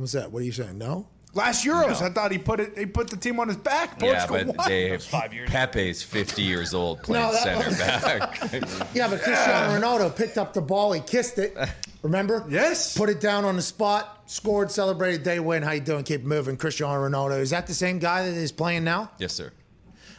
[0.00, 0.30] What's that?
[0.32, 0.78] What are you saying?
[0.78, 1.06] No.
[1.32, 2.76] Last Euros, I thought he put it.
[2.76, 4.02] He put the team on his back.
[4.02, 4.56] Yeah, but won.
[4.66, 4.98] they
[5.46, 8.88] Pepe's 50 years old playing No, that- center back.
[8.94, 10.92] Yeah, but Cristiano Ronaldo picked up the ball.
[10.92, 11.56] He kissed it.
[12.02, 12.44] Remember?
[12.48, 12.96] Yes.
[12.96, 14.22] Put it down on the spot.
[14.26, 14.72] Scored.
[14.72, 15.22] Celebrated.
[15.22, 15.62] Day win.
[15.62, 16.02] How you doing?
[16.02, 16.56] Keep moving.
[16.56, 17.38] Cristiano Ronaldo.
[17.38, 19.12] Is that the same guy that is playing now?
[19.18, 19.52] yes, sir.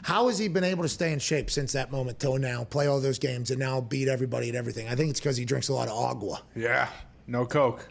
[0.03, 2.63] How has he been able to stay in shape since that moment till now?
[2.63, 4.87] Play all those games and now beat everybody at everything.
[4.87, 6.41] I think it's because he drinks a lot of agua.
[6.55, 6.87] Yeah,
[7.27, 7.87] no coke.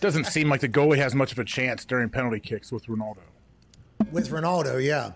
[0.00, 3.18] Doesn't seem like the goalie has much of a chance during penalty kicks with Ronaldo.
[4.12, 5.12] With Ronaldo, yeah.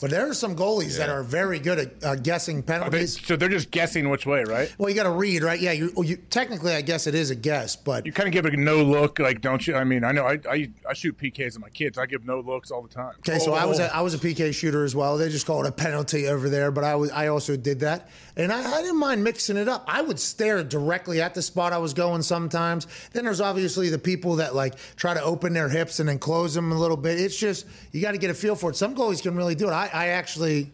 [0.00, 3.24] But there are some goalies that are very good at uh, guessing Are they- penalties.
[3.24, 4.74] so they're just guessing which way, right?
[4.78, 5.60] Well, you got to read, right?
[5.60, 5.72] Yeah.
[5.72, 8.56] You, you technically, I guess it is a guess, but You kind of give a
[8.56, 9.76] no look, like don't you?
[9.76, 11.98] I mean, I know I, I I shoot PKs at my kids.
[11.98, 13.12] I give no looks all the time.
[13.20, 13.84] Okay, so I was Oh.
[13.84, 15.16] a, I was a PK shooter as well.
[15.18, 18.08] They just call it a penalty over there, but I was I also did that,
[18.36, 19.84] and I, I didn't mind mixing it up.
[19.86, 22.86] I would stare directly at the spot I was going sometimes.
[23.12, 26.54] Then there's obviously the people that like try to open their hips and then close
[26.54, 27.20] them a little bit.
[27.20, 28.76] It's just you got to get a feel for it.
[28.76, 29.72] Some goalies can really do it.
[29.72, 30.72] I, I actually,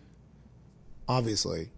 [1.09, 1.71] obviously.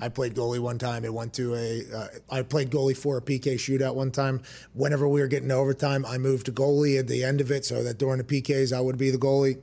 [0.00, 1.04] I played goalie one time.
[1.04, 1.82] It went to a.
[1.94, 4.42] Uh, I played goalie for a PK shootout one time.
[4.72, 7.84] Whenever we were getting overtime, I moved to goalie at the end of it, so
[7.84, 9.60] that during the PKs I would be the goalie.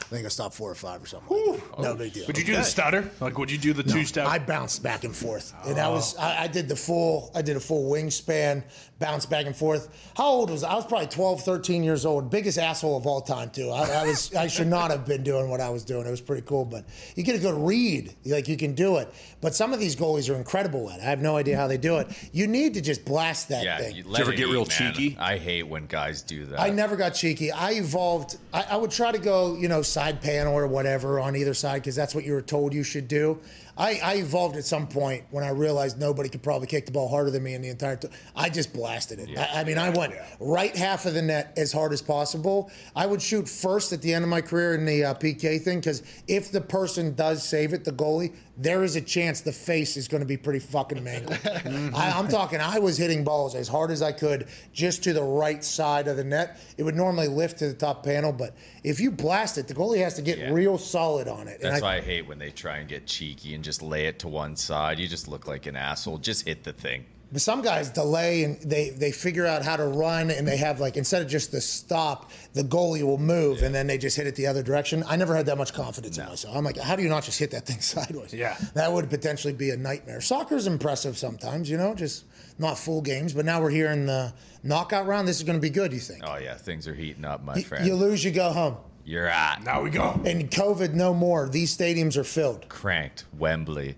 [0.00, 1.36] I think I stopped four or five or something.
[1.36, 1.82] like that.
[1.82, 2.26] No big deal.
[2.26, 3.10] Would you do the stutter?
[3.20, 4.26] Like, would you do the No, two step?
[4.26, 5.92] I bounced back and forth, and I oh.
[5.94, 8.62] was I, I did the full I did a full wingspan,
[8.98, 9.88] bounced back and forth.
[10.16, 10.72] How old was I?
[10.72, 12.30] I was probably 12, 13 years old.
[12.30, 13.70] Biggest asshole of all time too.
[13.70, 16.06] I, I was I should not have been doing what I was doing.
[16.06, 16.84] It was pretty cool, but
[17.16, 19.12] you get a good read, like you can do it.
[19.40, 20.98] But some of these goalies are incredible at.
[20.98, 21.02] it.
[21.02, 22.08] I have no idea how they do it.
[22.32, 23.96] You need to just blast that Yeah, thing.
[23.96, 25.16] you let it eat, man.
[25.18, 26.60] I hate when guys do that.
[26.60, 27.52] I never got cheeky.
[27.52, 28.36] I evolved.
[28.52, 31.82] I, I would try to go, you know, side panel or whatever on either side
[31.82, 33.38] because that's what you were told you should do.
[33.76, 37.08] I, I evolved at some point when I realized nobody could probably kick the ball
[37.08, 37.96] harder than me in the entire.
[37.96, 39.36] T- I just blasted it.
[39.36, 42.70] I, I mean, I went right half of the net as hard as possible.
[42.94, 45.80] I would shoot first at the end of my career in the uh, PK thing
[45.80, 49.96] because if the person does save it, the goalie, there is a chance the face
[49.96, 51.38] is going to be pretty fucking mangled.
[51.94, 52.60] I, I'm talking.
[52.60, 56.16] I was hitting balls as hard as I could, just to the right side of
[56.16, 56.60] the net.
[56.78, 59.98] It would normally lift to the top panel, but if you blast it, the goalie
[59.98, 61.60] has to get real solid on it.
[61.60, 64.28] That's why I hate when they try and get cheeky and just lay it to
[64.28, 64.98] one side.
[65.00, 66.18] You just look like an asshole.
[66.18, 67.04] Just hit the thing.
[67.32, 70.78] But some guys delay and they, they figure out how to run and they have
[70.78, 74.28] like instead of just the stop, the goalie will move and then they just hit
[74.28, 75.02] it the other direction.
[75.08, 76.54] I never had that much confidence in myself.
[76.56, 78.32] I'm like, how do you not just hit that thing sideways?
[78.32, 78.56] Yeah.
[78.74, 80.20] That would potentially be a nightmare.
[80.20, 82.24] Soccer's impressive sometimes, you know, just
[82.60, 83.32] not full games.
[83.32, 84.32] But now we're here in the
[84.62, 85.26] knockout round.
[85.26, 86.22] This is going to be good, you think?
[86.24, 87.84] Oh yeah, things are heating up, my Y- friend.
[87.84, 88.76] You lose, you go home.
[89.04, 90.20] You're at now we go.
[90.24, 91.48] And COVID, no more.
[91.48, 92.68] These stadiums are filled.
[92.68, 93.96] cranked Wembley.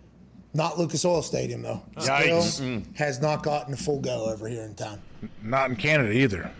[0.52, 1.82] Not Lucas Oil Stadium, though.
[1.96, 2.42] Yikes.
[2.42, 2.96] Still mm.
[2.96, 5.02] has not gotten a full go over here in town.
[5.42, 6.50] Not in Canada either.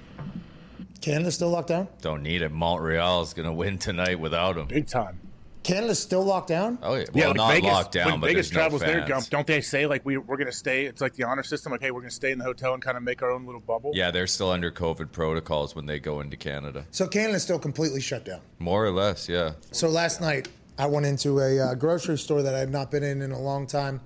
[1.00, 1.88] Canada's still locked down.
[2.02, 2.50] Don't need it.
[2.50, 4.66] Montreal is going to win tonight without him.
[4.66, 5.18] Big time.
[5.66, 6.78] Canada's still locked down.
[6.80, 8.80] Oh yeah, well yeah, like not Vegas, locked down, when but Vegas there's no travels
[8.82, 9.08] there, fans.
[9.08, 10.86] don't, don't they say like we we're gonna stay?
[10.86, 11.72] It's like the honor system.
[11.72, 13.60] Like, hey, we're gonna stay in the hotel and kind of make our own little
[13.60, 13.90] bubble.
[13.92, 16.86] Yeah, they're still under COVID protocols when they go into Canada.
[16.92, 18.40] So Canada's still completely shut down.
[18.60, 19.54] More or less, yeah.
[19.72, 20.48] So last night
[20.78, 23.40] I went into a uh, grocery store that I have not been in in a
[23.40, 24.00] long time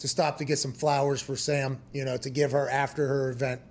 [0.00, 1.78] to stop to get some flowers for Sam.
[1.94, 3.62] You know, to give her after her event.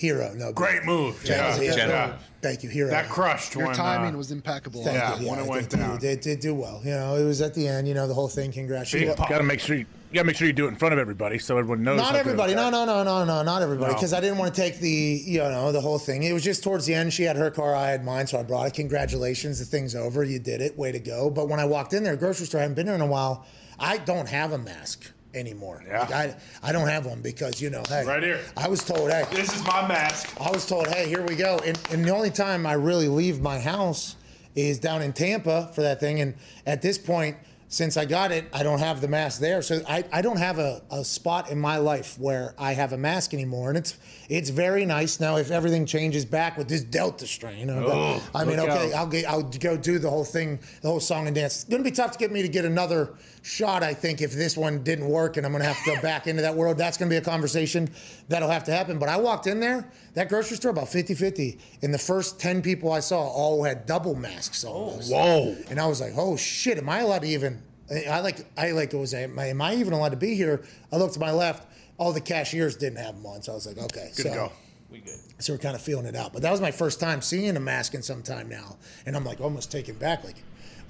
[0.00, 1.22] Hero, no Great move.
[1.26, 1.88] Yeah, Yeah, yeah.
[1.88, 2.18] yeah.
[2.40, 2.88] Thank you, Hero.
[2.88, 4.82] That crushed Your when, timing uh, was impeccable.
[4.82, 5.28] Thank Yeah, you.
[5.28, 5.98] when it I went did, down.
[5.98, 6.80] Did, did do well.
[6.82, 7.86] You know, it was at the end.
[7.86, 8.48] You know, the whole thing.
[8.48, 9.14] Big Congratulations.
[9.18, 10.94] Got to make sure you, you got to make sure you do it in front
[10.94, 11.98] of everybody so everyone knows.
[11.98, 12.54] Not everybody.
[12.54, 13.92] No, no, no, no, no, not everybody.
[13.92, 13.94] No.
[13.94, 16.22] Because I didn't want to take the, you know, the whole thing.
[16.22, 17.12] It was just towards the end.
[17.12, 18.72] She had her car, I had mine, so I brought it.
[18.72, 20.24] Congratulations, the thing's over.
[20.24, 20.78] You did it.
[20.78, 21.28] Way to go.
[21.28, 23.44] But when I walked in there, grocery store, I haven't been there in a while.
[23.78, 25.82] I don't have a mask anymore.
[25.86, 26.00] Yeah.
[26.00, 28.40] Like, I, I don't have one because you know, hey, Right here.
[28.56, 30.36] I was told, hey, This is my mask.
[30.40, 31.58] I was told, hey, here we go.
[31.64, 34.16] And, and the only time I really leave my house
[34.54, 36.20] is down in Tampa for that thing.
[36.20, 36.34] And
[36.66, 37.36] at this point,
[37.72, 39.62] since I got it, I don't have the mask there.
[39.62, 42.98] So I, I don't have a, a spot in my life where I have a
[42.98, 43.68] mask anymore.
[43.68, 43.96] And it's
[44.28, 45.20] it's very nice.
[45.20, 48.94] Now, if everything changes back with this Delta strain, uh, Oh, I mean, okay, out.
[48.98, 51.62] I'll, get, I'll go do the whole thing, the whole song and dance.
[51.62, 54.32] It's going to be tough to get me to get another shot, I think, if
[54.32, 56.78] this one didn't work and I'm going to have to go back into that world.
[56.78, 57.88] That's going to be a conversation
[58.28, 58.98] that'll have to happen.
[58.98, 61.58] But I walked in there, that grocery store, about 50 50.
[61.82, 64.72] And the first 10 people I saw all had double masks on.
[64.72, 65.56] Oh, whoa.
[65.70, 67.62] And I was like, oh shit, am I allowed to even?
[68.08, 70.62] I like, I like, it was, am I, am I even allowed to be here?
[70.92, 71.66] I looked to my left,
[71.98, 73.42] all the cashiers didn't have them on.
[73.42, 74.12] So I was like, okay.
[74.16, 74.52] Good so, to go.
[74.90, 75.18] We good.
[75.38, 76.32] so we're kind of feeling it out.
[76.32, 78.76] But that was my first time seeing a mask in some time now,
[79.06, 80.24] and I'm like almost taken back.
[80.24, 80.36] Like,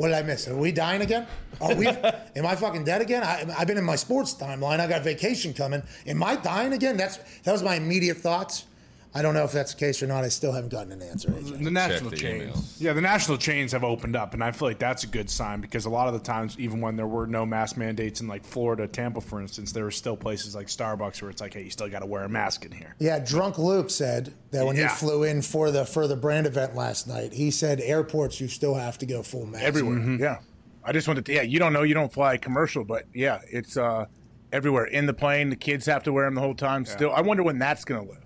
[0.00, 0.48] what did I miss?
[0.48, 1.26] Are we dying again?
[1.60, 1.86] Are we?
[2.36, 3.22] am I fucking dead again?
[3.22, 4.80] I, I've been in my sports timeline.
[4.80, 5.82] I got vacation coming.
[6.06, 6.96] Am I dying again?
[6.96, 8.64] That's that was my immediate thoughts.
[9.12, 10.22] I don't know if that's the case or not.
[10.22, 11.30] I still haven't gotten an answer.
[11.30, 11.64] AJ.
[11.64, 12.56] The national the chains.
[12.56, 12.80] emails.
[12.80, 15.60] Yeah, the national chains have opened up, and I feel like that's a good sign
[15.60, 18.44] because a lot of the times, even when there were no mask mandates in like
[18.44, 21.70] Florida, Tampa, for instance, there were still places like Starbucks where it's like, hey, you
[21.70, 22.94] still got to wear a mask in here.
[23.00, 24.88] Yeah, drunk Luke said that when Yeah.
[24.88, 28.46] he flew in for the for the brand event last night, he said airports you
[28.46, 29.64] still have to go full mask.
[29.64, 29.96] everywhere.
[29.96, 30.22] Mm-hmm.
[30.22, 30.38] Yeah,
[30.84, 31.32] I just wanted to.
[31.32, 34.06] Yeah, you don't know, you don't fly commercial, but yeah, it's uh,
[34.52, 35.50] everywhere in the plane.
[35.50, 36.84] The kids have to wear them the whole time.
[36.84, 38.22] Still, I wonder when that's going to lift.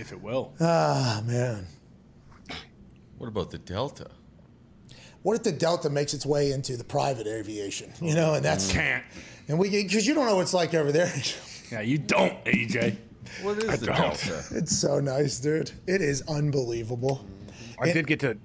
[0.00, 0.54] If it will.
[0.60, 1.66] Ah man,
[3.18, 4.08] What about the Delta?
[5.22, 7.92] what if the Delta makes its way into the private aviation?
[8.00, 9.04] You know, and that's Can't.
[9.48, 11.12] and we because you don't know what it's like over there.
[11.70, 12.96] Yeah, you don't, AJ.
[13.42, 13.96] What is the don't.
[13.96, 14.42] Delta?
[14.50, 15.70] It's so nice, dude.
[15.86, 17.24] It is unbelievable.
[17.80, 18.36] I did get to,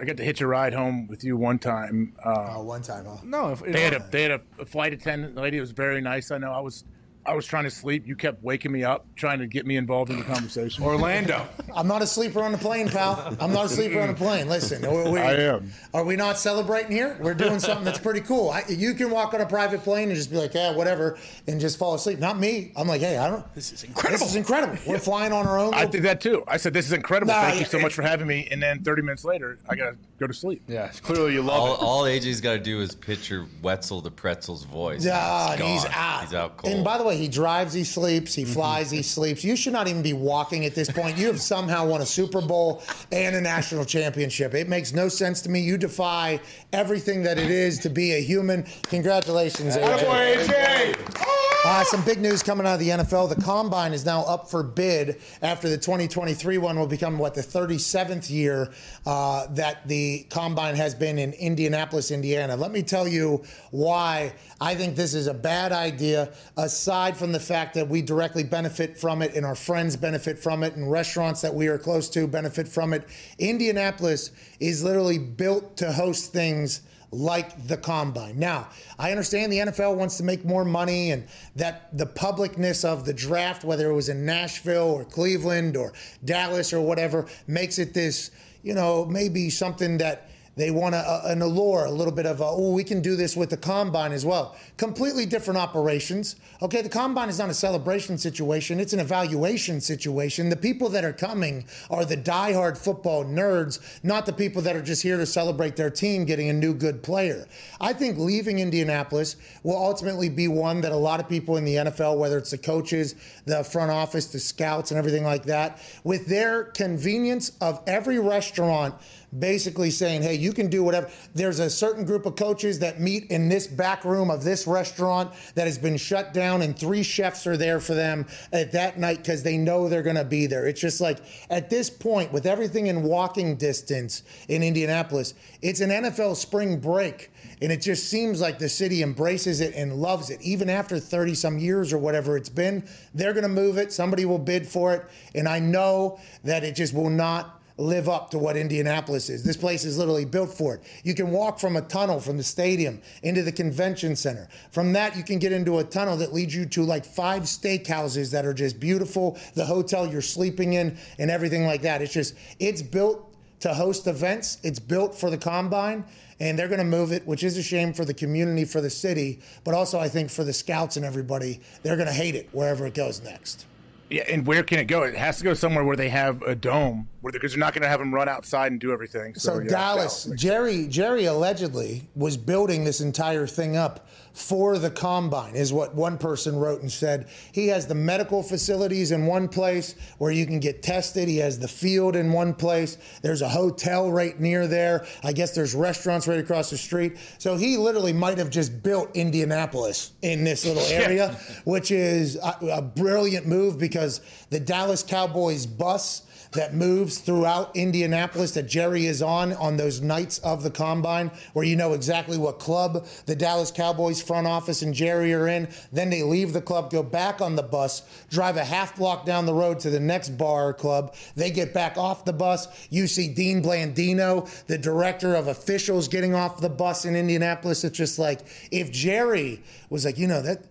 [0.00, 2.14] I got to hitch a ride home with you one time.
[2.24, 3.16] Uh, Oh, one time, huh?
[3.24, 5.56] No, if, they had a they had a, a flight attendant lady.
[5.56, 6.30] It was very nice.
[6.30, 6.52] I know.
[6.52, 6.84] I was
[7.28, 8.06] I was trying to sleep.
[8.06, 10.82] You kept waking me up, trying to get me involved in the conversation.
[10.82, 11.46] Orlando.
[11.76, 13.36] I'm not a sleeper on the plane, pal.
[13.38, 14.48] I'm not a sleeper on the plane.
[14.48, 15.70] Listen, are we, I am.
[15.92, 17.18] Are we not celebrating here?
[17.20, 18.48] We're doing something that's pretty cool.
[18.48, 21.60] I, you can walk on a private plane and just be like, yeah, whatever, and
[21.60, 22.18] just fall asleep.
[22.18, 22.72] Not me.
[22.76, 23.54] I'm like, hey, I don't.
[23.54, 24.20] This is incredible.
[24.20, 24.78] This is incredible.
[24.86, 25.74] We're flying on our own.
[25.74, 26.44] I did that too.
[26.48, 27.34] I said, "This is incredible.
[27.34, 29.96] Nah, Thank you so much for having me." And then 30 minutes later, I gotta
[30.18, 30.62] go to sleep.
[30.66, 31.80] Yeah, clearly you love All, it.
[31.80, 35.04] all AJ's got to do is picture Wetzel the Pretzel's voice.
[35.04, 36.22] Yeah, and and out.
[36.22, 36.72] He's out cold.
[36.74, 39.02] And by the way, he drives, he sleeps, he flies, he mm-hmm.
[39.02, 39.44] sleeps.
[39.44, 41.18] You should not even be walking at this point.
[41.18, 42.82] You have somehow won a Super Bowl
[43.12, 44.54] and a national championship.
[44.54, 45.60] It makes no sense to me.
[45.60, 46.40] You defy
[46.72, 48.64] everything that it is to be a human.
[48.84, 50.46] Congratulations, AJ.
[50.46, 51.17] AJ.
[51.64, 53.34] Uh, some big news coming out of the NFL.
[53.34, 57.40] The combine is now up for bid after the 2023 one will become, what, the
[57.40, 58.72] 37th year
[59.04, 62.54] uh, that the combine has been in Indianapolis, Indiana.
[62.54, 67.40] Let me tell you why I think this is a bad idea, aside from the
[67.40, 71.40] fact that we directly benefit from it and our friends benefit from it and restaurants
[71.40, 73.04] that we are close to benefit from it.
[73.40, 74.30] Indianapolis
[74.60, 78.38] is literally built to host things like the combine.
[78.38, 78.68] Now,
[78.98, 81.26] I understand the NFL wants to make more money and
[81.56, 85.92] that the publicness of the draft, whether it was in Nashville or Cleveland or
[86.24, 88.30] Dallas or whatever, makes it this,
[88.62, 90.28] you know, maybe something that
[90.58, 93.36] they want a, an allure, a little bit of a, oh, we can do this
[93.36, 94.56] with the combine as well.
[94.76, 96.34] Completely different operations.
[96.60, 100.48] Okay, the combine is not a celebration situation, it's an evaluation situation.
[100.48, 104.82] The people that are coming are the diehard football nerds, not the people that are
[104.82, 107.46] just here to celebrate their team getting a new good player.
[107.80, 111.76] I think leaving Indianapolis will ultimately be one that a lot of people in the
[111.76, 113.14] NFL, whether it's the coaches,
[113.44, 118.96] the front office, the scouts, and everything like that, with their convenience of every restaurant
[119.36, 121.10] basically saying, hey, you can do whatever.
[121.34, 125.32] There's a certain group of coaches that meet in this back room of this restaurant
[125.54, 129.18] that has been shut down, and three chefs are there for them at that night
[129.18, 130.66] because they know they're going to be there.
[130.66, 131.18] It's just like
[131.50, 137.30] at this point, with everything in walking distance in Indianapolis, it's an NFL spring break.
[137.60, 140.40] And it just seems like the city embraces it and loves it.
[140.42, 143.92] Even after 30 some years or whatever it's been, they're going to move it.
[143.92, 145.04] Somebody will bid for it.
[145.34, 149.44] And I know that it just will not live up to what Indianapolis is.
[149.44, 150.82] This place is literally built for it.
[151.04, 154.48] You can walk from a tunnel from the stadium into the convention center.
[154.72, 158.32] From that, you can get into a tunnel that leads you to like five steakhouses
[158.32, 162.02] that are just beautiful, the hotel you're sleeping in, and everything like that.
[162.02, 163.24] It's just, it's built
[163.60, 166.04] to host events, it's built for the combine.
[166.40, 168.90] And they're going to move it, which is a shame for the community, for the
[168.90, 171.60] city, but also I think for the scouts and everybody.
[171.82, 173.66] They're going to hate it wherever it goes next.
[174.08, 175.02] Yeah, and where can it go?
[175.02, 177.88] It has to go somewhere where they have a dome, because they're not going to
[177.88, 179.34] have them run outside and do everything.
[179.34, 184.90] So, So yeah, Dallas, Jerry, Jerry allegedly was building this entire thing up for the
[184.90, 187.26] combine, is what one person wrote and said.
[187.50, 191.28] He has the medical facilities in one place where you can get tested.
[191.28, 192.98] He has the field in one place.
[193.20, 195.04] There's a hotel right near there.
[195.24, 197.16] I guess there's restaurants right across the street.
[197.38, 201.32] So he literally might have just built Indianapolis in this little area,
[201.64, 204.20] which is a, a brilliant move because
[204.50, 206.22] the Dallas Cowboys bus
[206.52, 211.64] that moves throughout Indianapolis that Jerry is on on those nights of the combine, where
[211.64, 215.68] you know exactly what club the Dallas Cowboys front office and Jerry are in.
[215.92, 219.46] Then they leave the club, go back on the bus, drive a half block down
[219.46, 221.14] the road to the next bar or club.
[221.36, 222.68] They get back off the bus.
[222.90, 227.84] You see Dean Blandino, the director of officials, getting off the bus in Indianapolis.
[227.84, 230.62] It's just like if Jerry was like, you know, that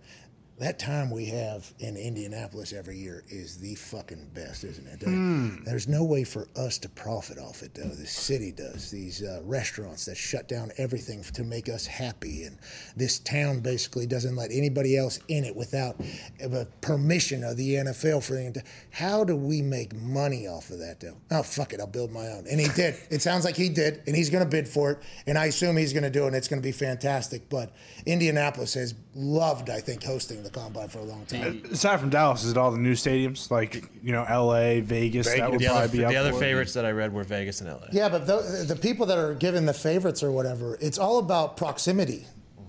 [0.58, 5.02] that time we have in Indianapolis every year is the fucking best, isn't it?
[5.02, 5.62] Hmm.
[5.64, 7.88] There's no way for us to profit off it, though.
[7.88, 8.90] The city does.
[8.90, 12.58] These uh, restaurants that shut down everything to make us happy, and
[12.96, 15.96] this town basically doesn't let anybody else in it without
[16.80, 18.62] permission of the NFL for the.
[18.90, 21.16] How do we make money off of that, though?
[21.30, 22.46] Oh fuck it, I'll build my own.
[22.50, 22.96] And he did.
[23.10, 25.76] it sounds like he did, and he's going to bid for it, and I assume
[25.76, 27.48] he's going to do it, and it's going to be fantastic.
[27.48, 27.72] But
[28.06, 31.62] Indianapolis has loved, I think, hosting the combine for a long time.
[31.64, 35.26] Uh, aside from Dallas, is it all the new stadiums like you know L.A., Vegas?
[35.26, 36.40] That would the probably other, be up the other for it.
[36.40, 37.88] favorites that I read were Vegas and LA.
[37.92, 41.56] Yeah, but the, the people that are given the favorites or whatever, it's all about
[41.56, 42.26] proximity.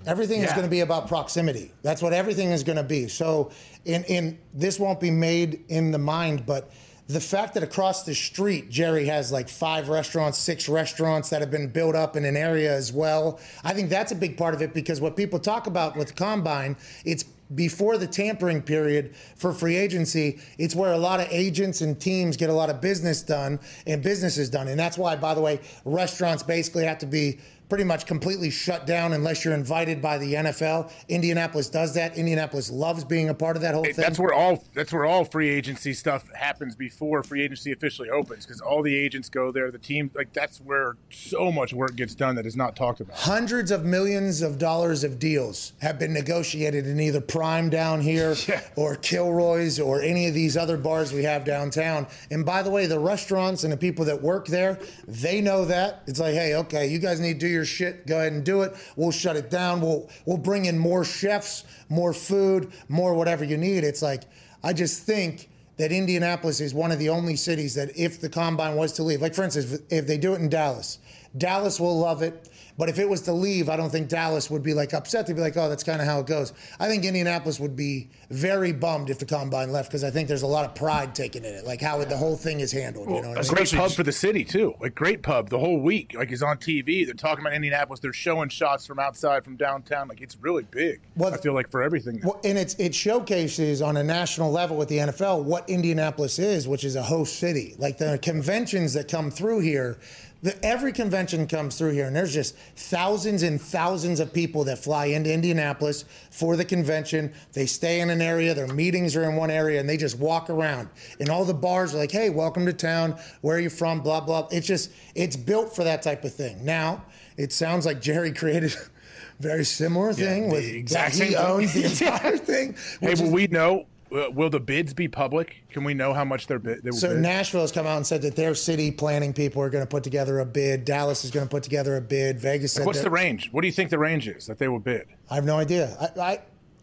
[0.08, 1.72] Everything is going to be about proximity.
[1.84, 3.08] That's what everything is going to be.
[3.10, 3.52] So,
[3.86, 6.72] in, in this won't be made in the mind, but
[7.10, 11.50] the fact that across the street Jerry has like five restaurants, six restaurants that have
[11.50, 13.40] been built up in an area as well.
[13.64, 16.78] I think that's a big part of it because what people talk about with combine,
[17.04, 17.24] it's
[17.56, 22.38] before the tampering period for free agency, it's where a lot of agents and teams
[22.38, 24.68] get a lot of business done and business is done.
[24.68, 27.40] And that's why, by the way, restaurants basically have to be
[27.70, 30.92] pretty much completely shut down unless you're invited by the NFL.
[31.08, 32.18] Indianapolis does that.
[32.18, 33.94] Indianapolis loves being a part of that whole thing.
[33.96, 38.46] That's where all that's where all free agency stuff happens before free agency officially opens
[38.46, 39.70] because all the agents go there.
[39.72, 43.16] The team like that's where so much work gets done that is not talked about.
[43.18, 48.36] Hundreds of millions of dollars of deals have been negotiated in either Prime down here
[48.76, 52.08] or Kilroy's or any of these other bars we have downtown.
[52.32, 56.04] And by the way, the restaurants and the people that work there, they know that.
[56.08, 58.08] It's like, hey, okay, you guys need to do your shit.
[58.08, 58.74] Go ahead and do it.
[58.96, 59.82] We'll shut it down.
[59.82, 63.84] We'll we'll bring in more chefs, more food, more whatever you need.
[63.84, 64.24] It's like
[64.64, 68.76] I just think that Indianapolis is one of the only cities that if the combine
[68.76, 71.00] was to leave, like for instance, if they do it in Dallas,
[71.38, 72.50] Dallas will love it.
[72.80, 75.28] But if it was to leave, I don't think Dallas would be like upset.
[75.28, 78.10] They'd be like, "Oh, that's kind of how it goes." I think Indianapolis would be
[78.30, 81.44] very bummed if the combine left because I think there's a lot of pride taken
[81.44, 83.10] in it, like how the whole thing is handled.
[83.10, 83.54] you know, what I a mean?
[83.54, 84.76] great pub for the city too.
[84.80, 86.14] Like great pub the whole week.
[86.16, 87.06] Like is on TV.
[87.06, 88.00] They're talking about Indianapolis.
[88.00, 90.08] They're showing shots from outside, from downtown.
[90.08, 91.02] Like it's really big.
[91.22, 92.22] I feel like for everything.
[92.24, 96.66] Well, and it's, it showcases on a national level with the NFL what Indianapolis is,
[96.66, 97.76] which is a host city.
[97.78, 99.98] Like the conventions that come through here,
[100.42, 104.78] the, every convention comes through here, and there's just thousands and thousands of people that
[104.80, 107.34] fly into Indianapolis for the convention.
[107.54, 110.50] They stay in an area, their meetings are in one area, and they just walk
[110.50, 110.90] around.
[111.20, 113.20] And all the bars are like, hey, welcome to town.
[113.42, 114.00] Where are you from?
[114.02, 114.48] Blah, blah.
[114.52, 116.64] It's just, it's built for that type of thing.
[116.64, 117.04] Now,
[117.38, 118.74] it sounds like Jerry created.
[118.74, 122.76] a Very similar thing with exact that he owns the entire thing.
[123.02, 123.86] Hey, will is- we know?
[124.12, 125.64] Uh, will the bids be public?
[125.70, 126.84] Can we know how much they're bid?
[126.84, 127.20] They So bid?
[127.20, 130.04] Nashville has come out and said that their city planning people are going to put
[130.04, 130.86] together a bid.
[130.86, 132.40] Dallas is going to put together a bid.
[132.40, 133.50] Vegas said What's the range?
[133.52, 135.08] What do you think the range is that they will bid?
[135.30, 135.96] I have no idea.
[136.18, 136.40] I, I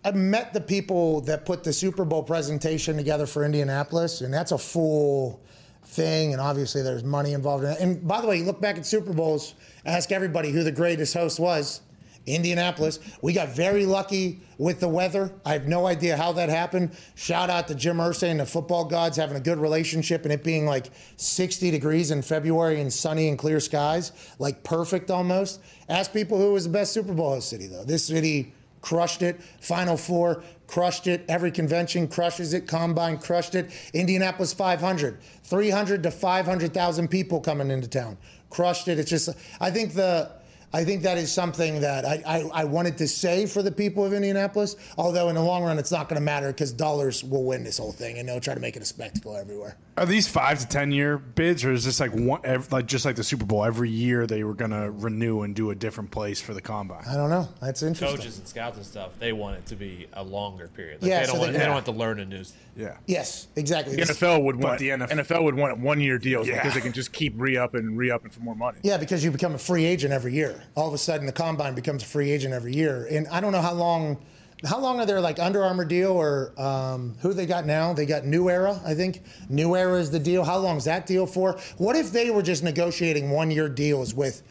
[0.06, 4.52] I met the people that put the Super Bowl presentation together for Indianapolis, and that's
[4.52, 5.40] a full
[5.82, 7.80] thing, and obviously there's money involved in it.
[7.80, 9.54] And by the way, you look back at Super Bowls,
[9.84, 11.80] ask everybody who the greatest host was.
[12.26, 12.98] Indianapolis.
[13.22, 15.32] We got very lucky with the weather.
[15.44, 16.96] I have no idea how that happened.
[17.14, 20.42] Shout out to Jim Irsay and the football gods having a good relationship and it
[20.42, 25.60] being like 60 degrees in February and sunny and clear skies, like perfect almost.
[25.88, 27.84] Ask people who was the best Super Bowl host city though.
[27.84, 28.52] This city
[28.86, 29.40] crushed it.
[29.60, 31.24] Final four, crushed it.
[31.28, 32.68] Every convention crushes it.
[32.68, 33.70] Combine crushed it.
[33.92, 38.16] Indianapolis 500, 300 to 500,000 people coming into town.
[38.48, 38.98] Crushed it.
[39.00, 39.30] It's just,
[39.60, 40.30] I think the,
[40.72, 44.04] I think that is something that I, I, I wanted to say for the people
[44.04, 44.76] of Indianapolis.
[44.98, 47.78] Although in the long run, it's not going to matter because dollars will win this
[47.78, 49.76] whole thing, and they'll try to make it a spectacle everywhere.
[49.96, 53.04] Are these five to ten year bids, or is this like one, ev- like just
[53.06, 53.64] like the Super Bowl?
[53.64, 57.04] Every year they were going to renew and do a different place for the combine.
[57.08, 57.48] I don't know.
[57.62, 58.18] That's interesting.
[58.18, 61.00] Coaches and scouts and stuff, they want it to be a longer period.
[61.00, 61.74] Like Yeah, they, don't want, they- they don't yeah.
[61.74, 62.44] want to learn a new.
[62.76, 62.96] Yeah.
[63.06, 63.96] Yes, exactly.
[63.96, 66.56] The NFL would want But the NFL NFL would want one year deals Yeah.
[66.56, 68.78] because they can just keep re up and re upping for more money.
[68.82, 70.55] Yeah, because you become a free agent every year.
[70.74, 73.06] All of a sudden, the combine becomes a free agent every year.
[73.10, 74.18] And I don't know how long.
[74.64, 77.92] How long are there like Under Armour deal or um, who they got now?
[77.92, 79.22] They got New Era, I think.
[79.50, 80.44] New Era is the deal.
[80.44, 81.58] How long is that deal for?
[81.76, 84.42] What if they were just negotiating one year deals with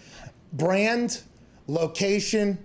[0.54, 1.24] brand,
[1.66, 2.60] location,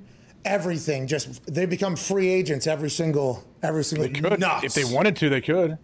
[0.44, 1.06] everything?
[1.06, 4.06] Just they become free agents every single every single.
[4.06, 5.30] They could if they wanted to.
[5.30, 5.78] They could.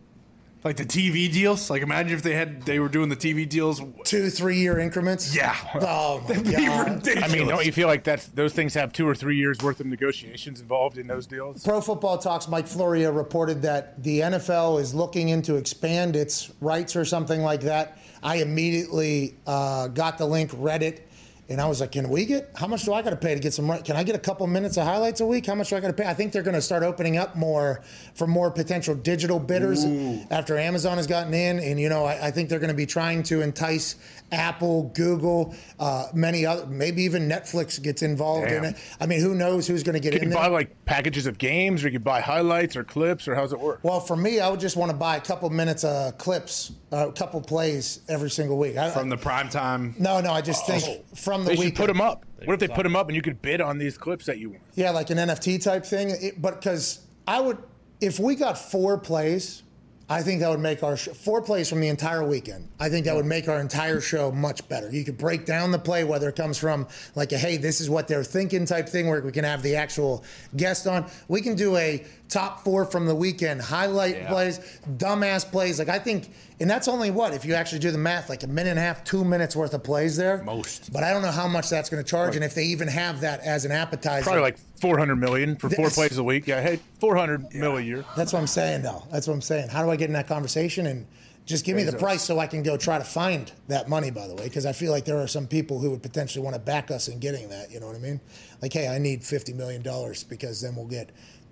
[0.67, 1.71] Like the TV deals.
[1.71, 5.35] Like imagine if they had they were doing the TV deals two three year increments.
[5.35, 5.57] Yeah.
[5.89, 6.89] Oh my That'd be god.
[6.89, 7.31] ridiculous.
[7.31, 9.79] I mean, don't you feel like that's those things have two or three years worth
[9.79, 11.63] of negotiations involved in those deals?
[11.63, 16.97] Pro Football Talks Mike Florio reported that the NFL is looking into expand its rights
[16.97, 17.99] or something like that.
[18.23, 21.06] I immediately uh, got the link, read it,
[21.49, 22.51] and I was like, "Can we get?
[22.57, 23.67] How much do I got to pay to get some?
[23.83, 25.47] Can I get a couple minutes of highlights a week?
[25.47, 26.07] How much do I got to pay?
[26.07, 27.83] I think they're going to start opening up more
[28.15, 29.85] for more potential digital bidders
[30.31, 32.87] after Amazon has gotten in, and you know, I, I think they're going to be
[32.87, 33.97] trying to entice
[34.33, 38.77] Apple, Google, uh, many other, maybe even Netflix gets involved in it.
[39.01, 40.43] I mean, who knows who's going to get Can in you there?
[40.43, 43.61] buy like packages of games, or you could buy highlights or clips, or how's it
[43.61, 43.81] work?
[43.83, 47.09] Well, for me, I would just want to buy a couple minutes of clips, uh,
[47.09, 48.77] a couple plays every single week.
[48.77, 49.95] I, from the prime time.
[49.99, 52.25] no, no, I just think from the they should put them up.
[52.45, 54.51] What if they put them up and you could bid on these clips that you
[54.51, 54.63] want?
[54.75, 56.11] Yeah, like an NFT type thing.
[56.11, 57.59] It, but because I would,
[58.01, 59.63] if we got four plays,
[60.09, 62.69] I think that would make our sh- four plays from the entire weekend.
[62.79, 64.89] I think that would make our entire show much better.
[64.89, 67.91] You could break down the play, whether it comes from like a hey, this is
[67.91, 70.23] what they're thinking type thing, where we can have the actual
[70.57, 71.11] guest on.
[71.27, 74.61] We can do a top four from the weekend, highlight plays,
[74.97, 75.81] dumbass plays.
[75.81, 78.47] Like I think, and that's only what if you actually do the math, like a
[78.47, 80.43] minute and a half, two minutes worth of plays there.
[80.43, 80.91] Most.
[80.93, 83.21] But I don't know how much that's going to charge, and if they even have
[83.21, 84.25] that as an appetizer.
[84.25, 86.47] Probably like 400 million for four plays a week.
[86.47, 88.05] Yeah, hey, 400 mil a year.
[88.17, 89.07] That's what I'm saying, though.
[89.13, 89.69] That's what I'm saying.
[89.69, 91.07] How do I get in that conversation and
[91.45, 94.11] just give me the price so I can go try to find that money?
[94.11, 96.55] By the way, because I feel like there are some people who would potentially want
[96.55, 97.71] to back us in getting that.
[97.71, 98.21] You know what I mean?
[98.63, 101.11] Like, hey, I need fifty million dollars because then we'll get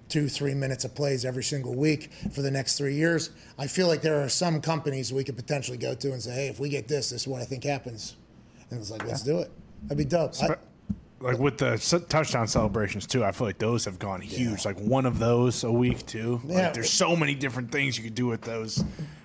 [0.08, 3.30] two, three minutes of plays every single week for the next three years.
[3.58, 6.46] I feel like there are some companies we could potentially go to and say, hey,
[6.48, 8.16] if we get this, this is what I think happens.
[8.70, 9.50] And it's like, let's do it.
[9.84, 10.32] That'd be dope.
[10.42, 10.56] I-
[11.20, 11.78] Like with the
[12.08, 14.64] touchdown celebrations too, I feel like those have gone huge.
[14.66, 16.40] Like one of those a week too.
[16.44, 16.70] Like, Yeah.
[16.72, 18.84] there's so many different things you could do with those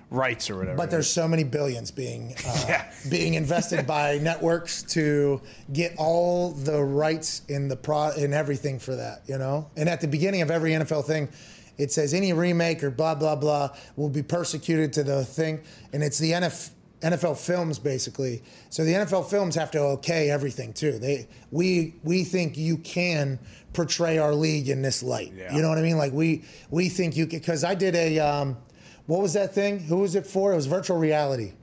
[0.10, 0.78] rights or whatever.
[0.78, 5.42] But there's so many billions being uh, being invested by networks to
[5.74, 9.70] get all the rights in the pro in everything for that, you know.
[9.76, 11.30] And at the beginning of every NFL thing,
[11.78, 15.62] it says any remake or blah blah blah will be persecuted to the thing,
[15.94, 16.72] and it's the NF,
[17.02, 18.44] NFL films basically.
[18.70, 20.98] So the NFL films have to okay everything too.
[21.00, 23.40] They we we think you can
[23.74, 25.32] portray our league in this light.
[25.54, 25.98] You know what I mean?
[25.98, 28.20] Like we we think you can because I did a.
[28.20, 28.58] Um,
[29.10, 29.80] what was that thing?
[29.80, 30.54] Who was it for?
[30.54, 31.54] It was virtual reality.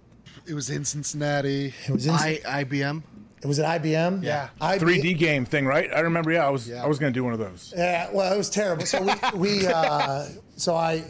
[0.48, 1.72] It was in Cincinnati.
[1.86, 3.04] It was in- I, IBM.
[3.40, 4.24] It was at IBM.
[4.24, 4.48] Yeah.
[4.60, 5.88] IB 3D game thing, right?
[5.94, 6.32] I remember.
[6.32, 7.72] Yeah, I was I was going to do one of those.
[7.76, 8.84] Yeah, well, it was terrible.
[8.84, 9.12] So we,
[9.60, 11.04] we uh, so I,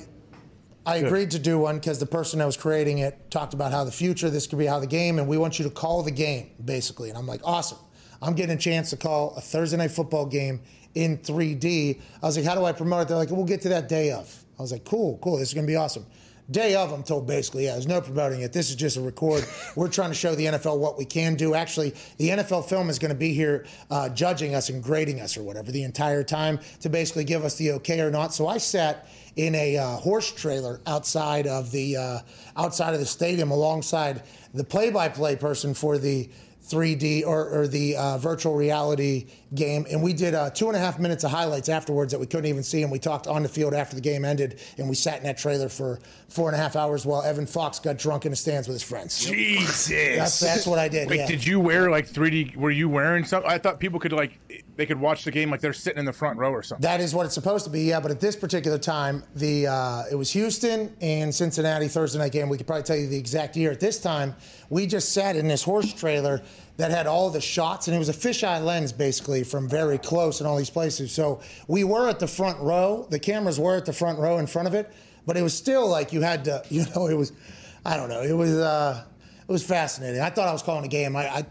[0.85, 1.07] I Good.
[1.07, 3.93] agreed to do one because the person that was creating it talked about how the
[3.93, 6.51] future this could be how the game, and we want you to call the game
[6.63, 7.09] basically.
[7.09, 7.79] And I'm like, awesome.
[8.21, 10.61] I'm getting a chance to call a Thursday night football game
[10.95, 11.99] in 3D.
[12.23, 13.09] I was like, how do I promote it?
[13.09, 14.45] They're like, we'll get to that day of.
[14.59, 15.39] I was like, cool, cool.
[15.39, 16.05] This is gonna be awesome.
[16.49, 18.53] Day of, I'm told basically, yeah, there's no promoting it.
[18.53, 19.45] This is just a record.
[19.77, 21.55] We're trying to show the NFL what we can do.
[21.55, 25.37] Actually, the NFL film is going to be here uh, judging us and grading us
[25.37, 28.33] or whatever the entire time to basically give us the okay or not.
[28.33, 32.19] So I sat in a uh, horse trailer outside of the uh,
[32.57, 34.23] outside of the stadium alongside
[34.55, 36.31] the play-by-play person for the
[36.69, 40.79] 3D or, or the uh, virtual reality game, and we did uh, two and a
[40.79, 43.49] half minutes of highlights afterwards that we couldn't even see, and we talked on the
[43.49, 46.59] field after the game ended, and we sat in that trailer for four and a
[46.59, 49.25] half hours while Evan Fox got drunk in the stands with his friends.
[49.25, 49.89] Jesus.
[49.89, 51.09] That's, that's what I did.
[51.09, 51.27] Wait, yeah.
[51.27, 52.57] did you wear like 3D?
[52.57, 53.51] Were you wearing something?
[53.51, 54.39] I thought people could like
[54.77, 56.83] they could watch the game like they're sitting in the front row or something.
[56.83, 58.01] That is what it's supposed to be, yeah.
[58.01, 62.49] But at this particular time, the uh, it was Houston and Cincinnati Thursday night game.
[62.49, 63.71] We could probably tell you the exact year.
[63.71, 64.35] At this time,
[64.69, 66.43] we just sat in this horse trailer
[66.77, 70.41] that had all the shots, and it was a fisheye lens basically from very close
[70.41, 71.11] in all these places.
[71.11, 73.07] So we were at the front row.
[73.09, 74.93] The cameras were at the front row in front of it,
[75.25, 77.33] but it was still like you had to, you know, it was,
[77.85, 79.05] I don't know, it was, uh,
[79.49, 80.21] it was fascinating.
[80.21, 81.17] I thought I was calling a game.
[81.17, 81.47] I, I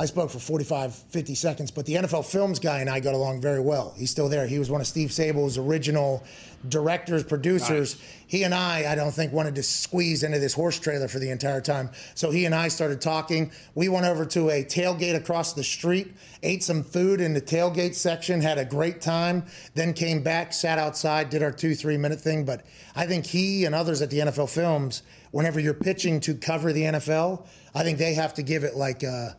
[0.00, 3.42] I spoke for 45, 50 seconds, but the NFL Films guy and I got along
[3.42, 3.92] very well.
[3.98, 4.46] He's still there.
[4.46, 6.24] He was one of Steve Sabol's original
[6.70, 8.00] directors, producers.
[8.26, 11.28] He and I, I don't think, wanted to squeeze into this horse trailer for the
[11.28, 11.90] entire time.
[12.14, 13.52] So he and I started talking.
[13.74, 17.94] We went over to a tailgate across the street, ate some food in the tailgate
[17.94, 19.44] section, had a great time,
[19.74, 22.46] then came back, sat outside, did our two, three minute thing.
[22.46, 22.64] But
[22.96, 26.84] I think he and others at the NFL Films, whenever you're pitching to cover the
[26.84, 29.32] NFL, I think they have to give it like, uh,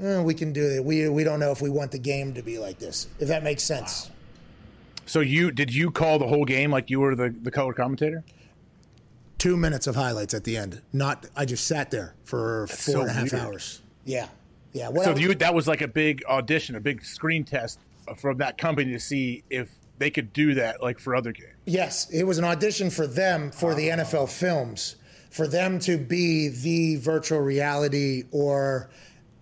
[0.00, 0.84] eh, we can do it.
[0.84, 3.42] We, we don't know if we want the game to be like this, if that
[3.42, 4.10] makes sense.
[5.06, 8.22] So you did you call the whole game like you were the, the color commentator?
[9.38, 10.80] Two minutes of highlights at the end.
[10.92, 13.44] Not, I just sat there for That's four so and a half weird.
[13.44, 13.82] hours.
[14.04, 14.28] Yeah.
[14.72, 14.90] Yeah.
[15.02, 17.78] So you that was like a big audition, a big screen test
[18.16, 21.52] from that company to see if they could do that like for other games.
[21.66, 24.96] Yes, it was an audition for them for the NFL films,
[25.30, 28.90] for them to be the virtual reality or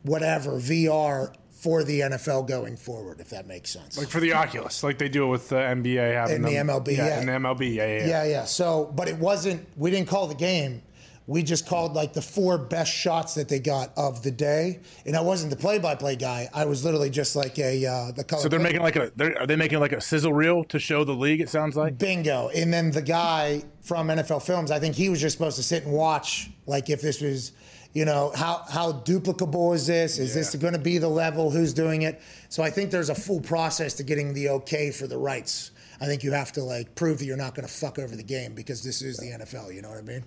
[0.03, 3.99] whatever VR for the NFL going forward, if that makes sense.
[3.99, 6.69] Like for the Oculus, like they do it with the NBA having In the them-
[6.69, 7.21] MLB, yeah.
[7.21, 8.07] in the MLB, yeah, yeah, yeah.
[8.07, 8.45] yeah, yeah.
[8.47, 9.67] So, but it wasn't.
[9.77, 10.83] We didn't call the game.
[11.27, 15.15] We just called like the four best shots that they got of the day, and
[15.15, 16.49] I wasn't the play-by-play guy.
[16.53, 18.43] I was literally just like a uh, the color.
[18.43, 20.79] So they're play- making like a they're, are they making like a sizzle reel to
[20.81, 21.41] show the league?
[21.43, 21.99] It sounds like.
[21.99, 22.49] Bingo.
[22.49, 25.85] And then the guy from NFL Films, I think he was just supposed to sit
[25.85, 27.53] and watch, like if this was,
[27.93, 30.19] you know, how how duplicable is this?
[30.19, 31.51] Is this going to be the level?
[31.51, 32.21] Who's doing it?
[32.49, 35.73] So I think there's a full process to getting the okay for the rights.
[36.01, 38.23] I think you have to like prove that you're not going to fuck over the
[38.23, 39.75] game because this is the NFL.
[39.75, 40.25] You know what I mean?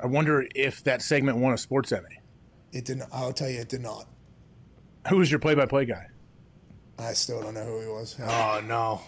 [0.00, 2.20] I wonder if that segment won a sports Emmy.
[2.72, 3.08] It didn't.
[3.12, 4.06] I'll tell you, it did not.
[5.08, 6.06] Who was your play-by-play guy?
[6.98, 8.16] I still don't know who he was.
[8.20, 9.00] Oh no.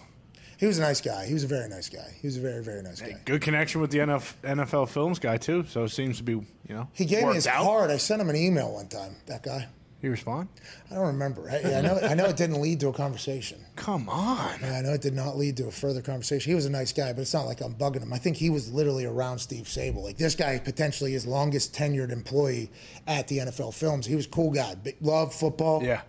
[0.61, 1.25] He was a nice guy.
[1.25, 2.15] He was a very nice guy.
[2.21, 3.17] He was a very very nice guy.
[3.25, 5.65] Good connection with the NF, NFL Films guy too.
[5.67, 6.87] So it seems to be, you know.
[6.93, 7.65] He gave me his out.
[7.65, 7.91] card.
[7.91, 9.17] I sent him an email one time.
[9.25, 9.69] That guy.
[10.03, 10.49] He respond?
[10.91, 11.51] I don't remember.
[11.51, 11.99] I, I know.
[12.03, 13.65] I know it didn't lead to a conversation.
[13.77, 14.61] Come on.
[14.61, 16.51] Yeah, I know it did not lead to a further conversation.
[16.51, 18.13] He was a nice guy, but it's not like I'm bugging him.
[18.13, 20.05] I think he was literally around Steve Sabol.
[20.05, 22.71] Like this guy, potentially his longest tenured employee
[23.07, 24.05] at the NFL Films.
[24.05, 24.75] He was a cool guy.
[25.01, 25.83] Love football.
[25.83, 26.03] Yeah.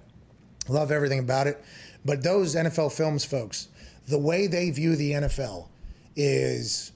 [0.68, 1.64] Love everything about it.
[2.03, 3.68] But those NFL Films folks,
[4.07, 5.68] the way they view the NFL
[6.15, 6.91] is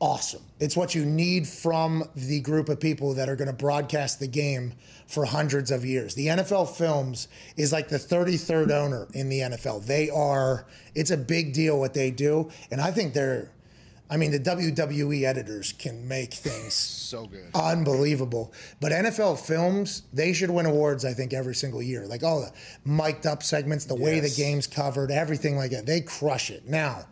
[0.00, 0.42] awesome.
[0.60, 4.26] It's what you need from the group of people that are going to broadcast the
[4.26, 4.74] game
[5.06, 6.14] for hundreds of years.
[6.14, 9.86] The NFL Films is like the 33rd owner in the NFL.
[9.86, 12.50] They are, it's a big deal what they do.
[12.70, 13.50] And I think they're,
[14.08, 17.50] I mean, the WWE editors can make things so good.
[17.54, 18.52] unbelievable.
[18.80, 22.06] But NFL films, they should win awards, I think, every single year.
[22.06, 22.52] Like all the
[22.84, 25.86] mic'd up segments, the way the game's covered, everything like that.
[25.86, 26.68] They crush it.
[26.68, 27.06] Now,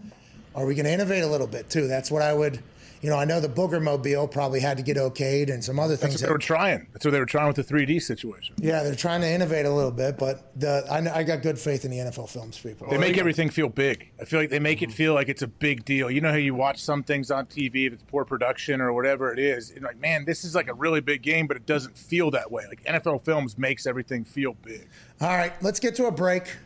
[0.55, 1.89] are we going to innovate a little bit too?
[1.89, 2.62] That's what I would,
[3.05, 5.94] you know, I know the Booger Mobile probably had to get okayed and some other
[5.94, 6.22] That's things.
[6.22, 6.86] what they were trying.
[6.94, 8.56] That's what they were trying with the 3D situation.
[8.59, 11.59] yeah, they're trying to innovate a little bit, but the I, know- I got good
[11.59, 12.89] faith in the NFL films people.
[12.89, 14.10] They make everything feel big.
[14.18, 14.97] I feel like they make it mm-hmm.
[14.97, 16.10] feel like it's a big deal.
[16.10, 19.31] You know how you watch some things on TV if it's poor production or whatever
[19.31, 19.70] it is.
[19.72, 22.51] And like, man, this is like a really big game, but it doesn't feel that
[22.51, 22.64] way.
[22.66, 24.89] Like NFL Films makes everything feel big.
[25.20, 26.56] All right, let's get to a break.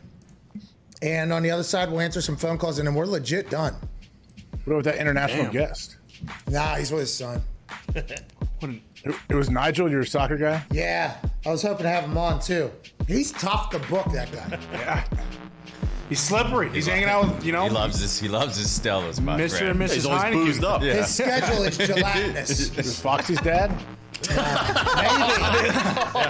[1.01, 3.75] And on the other side, we'll answer some phone calls, and then we're legit done.
[4.63, 5.51] What about that international Damn.
[5.51, 5.97] guest?
[6.49, 7.41] Nah, he's with his son.
[7.95, 8.23] It
[9.29, 10.61] it was Nigel, your soccer guy.
[10.71, 11.15] Yeah,
[11.45, 12.71] I was hoping to have him on too.
[13.07, 14.59] He's tough to book, that guy.
[14.73, 15.03] Yeah.
[16.09, 16.69] He's slippery.
[16.69, 17.63] He's hanging out with, you know.
[17.63, 18.19] He loves his.
[18.19, 19.59] He loves his Stellas, my Mr.
[19.59, 19.79] friend.
[19.79, 19.93] and Mrs.
[19.93, 20.81] He's always Heineken.
[20.83, 20.93] Yeah.
[20.95, 22.49] His schedule is gelatinous.
[22.77, 23.71] Is Foxy's dad?
[24.27, 24.35] Maybe.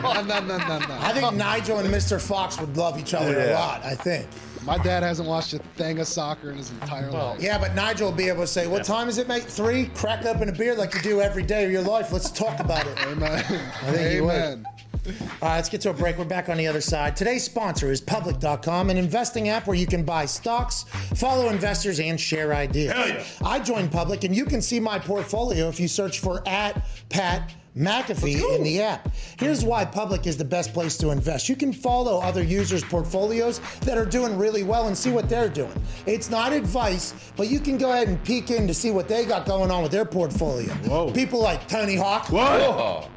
[0.04, 0.98] no, no, no, no, no.
[1.00, 2.20] I think Nigel and Mr.
[2.22, 3.60] Fox would love each other a Yeah.
[3.60, 3.84] lot.
[3.84, 4.28] I think.
[4.64, 7.42] My dad hasn't watched a thing of soccer in his entire life.
[7.42, 9.44] Yeah, but Nigel will be able to say, "What time is it, mate?
[9.44, 9.86] Three?
[9.96, 12.12] Crack open a beer like you do every day of your life.
[12.12, 13.32] Let's talk about it." Amen.
[13.34, 14.32] I think he would.
[14.32, 14.66] Amen.
[15.08, 16.18] All right, let's get to a break.
[16.18, 17.16] We're back on the other side.
[17.16, 20.84] Today's sponsor is Public.com, an investing app where you can buy stocks,
[21.16, 22.94] follow investors, and share ideas.
[22.96, 23.24] Yeah.
[23.44, 27.50] I joined Public, and you can see my portfolio if you search for at Pat
[27.80, 29.10] McAfee in the app.
[29.40, 31.48] Here's why Public is the best place to invest.
[31.48, 35.50] You can follow other users' portfolios that are doing really well and see what they're
[35.50, 35.74] doing.
[36.06, 39.26] It's not advice, but you can go ahead and peek in to see what they
[39.26, 40.74] got going on with their portfolio.
[40.74, 41.12] Whoa.
[41.14, 42.28] People like Tony Hawk.
[42.28, 43.08] Whoa.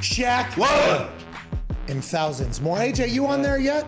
[0.00, 0.52] Shaq.
[0.56, 1.10] Whoa.
[1.88, 2.76] And thousands more.
[2.76, 3.86] AJ, you on there yet?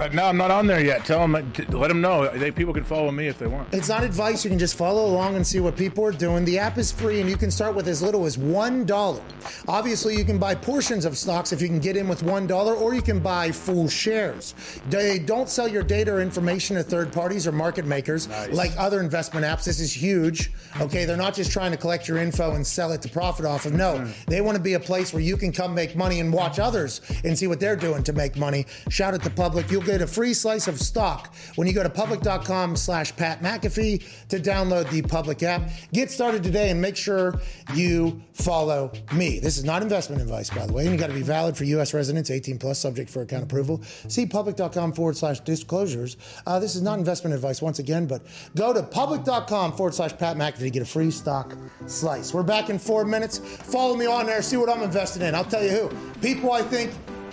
[0.00, 1.04] Uh, no, I'm not on there yet.
[1.04, 2.26] Tell them, let them know.
[2.30, 3.68] They, people can follow me if they want.
[3.74, 4.42] It's not advice.
[4.42, 6.46] You can just follow along and see what people are doing.
[6.46, 9.22] The app is free and you can start with as little as $1.
[9.68, 12.94] Obviously, you can buy portions of stocks if you can get in with $1 or
[12.94, 14.54] you can buy full shares.
[14.88, 19.00] They don't sell your data or information to third parties or market makers like other
[19.00, 19.64] investment apps.
[19.64, 20.50] This is huge.
[20.80, 23.66] Okay, they're not just trying to collect your info and sell it to profit off
[23.66, 23.74] of.
[23.74, 26.58] No, they want to be a place where you can come make money and watch
[26.58, 28.64] others and see what they're doing to make money.
[28.88, 29.70] Shout at the public.
[29.70, 34.28] You'll get a free slice of stock when you go to public.com slash Pat McAfee
[34.28, 35.68] to download the public app.
[35.92, 37.40] Get started today and make sure
[37.74, 39.38] you follow me.
[39.40, 41.64] This is not investment advice, by the way, and you got to be valid for
[41.64, 41.92] U.S.
[41.92, 43.82] residents, 18 plus, subject for account approval.
[44.08, 46.16] See public.com forward slash disclosures.
[46.46, 48.22] Uh, this is not investment advice once again, but
[48.56, 51.56] go to public.com forward slash Pat McAfee to get a free stock
[51.86, 52.32] slice.
[52.32, 53.38] We're back in four minutes.
[53.38, 55.34] Follow me on there, see what I'm invested in.
[55.34, 55.90] I'll tell you who.
[56.20, 56.92] People I think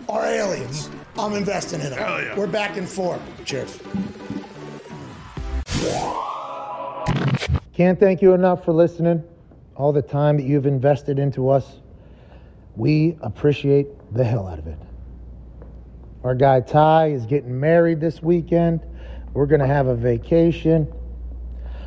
[0.09, 0.89] are aliens.
[1.19, 1.99] I'm investing in them.
[1.99, 2.38] Hell yeah.
[2.38, 3.19] We're back in four.
[3.44, 3.80] Cheers.
[7.73, 9.23] Can't thank you enough for listening,
[9.76, 11.80] all the time that you've invested into us.
[12.76, 14.77] We appreciate the hell out of it.
[16.23, 18.81] Our guy Ty is getting married this weekend.
[19.34, 20.91] We're going to have a vacation.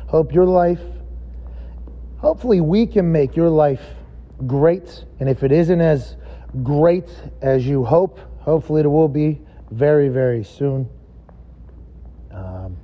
[0.07, 0.81] Hope your life,
[2.17, 3.81] hopefully, we can make your life
[4.45, 5.05] great.
[5.19, 6.15] And if it isn't as
[6.63, 7.09] great
[7.41, 9.39] as you hope, hopefully it will be
[9.71, 10.89] very, very soon.
[12.31, 12.77] Um,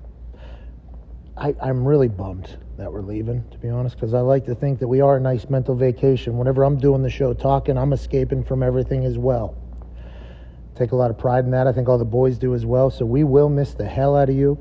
[1.36, 4.80] I, I'm really bummed that we're leaving, to be honest, because I like to think
[4.80, 6.38] that we are a nice mental vacation.
[6.38, 9.56] Whenever I'm doing the show talking, I'm escaping from everything as well.
[10.76, 11.66] Take a lot of pride in that.
[11.66, 12.92] I think all the boys do as well.
[12.92, 14.58] So we will miss the hell out of you.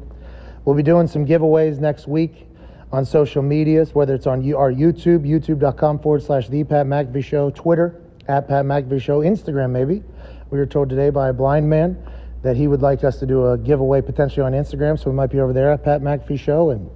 [0.65, 2.49] We'll be doing some giveaways next week
[2.91, 7.51] on social medias, whether it's on our YouTube, youtube.com forward slash the Pat McAfee Show,
[7.51, 10.03] Twitter, at Pat McAfee Show, Instagram maybe.
[10.51, 11.97] We were told today by a blind man
[12.43, 15.31] that he would like us to do a giveaway potentially on Instagram, so we might
[15.31, 16.89] be over there at Pat McAfee Show, and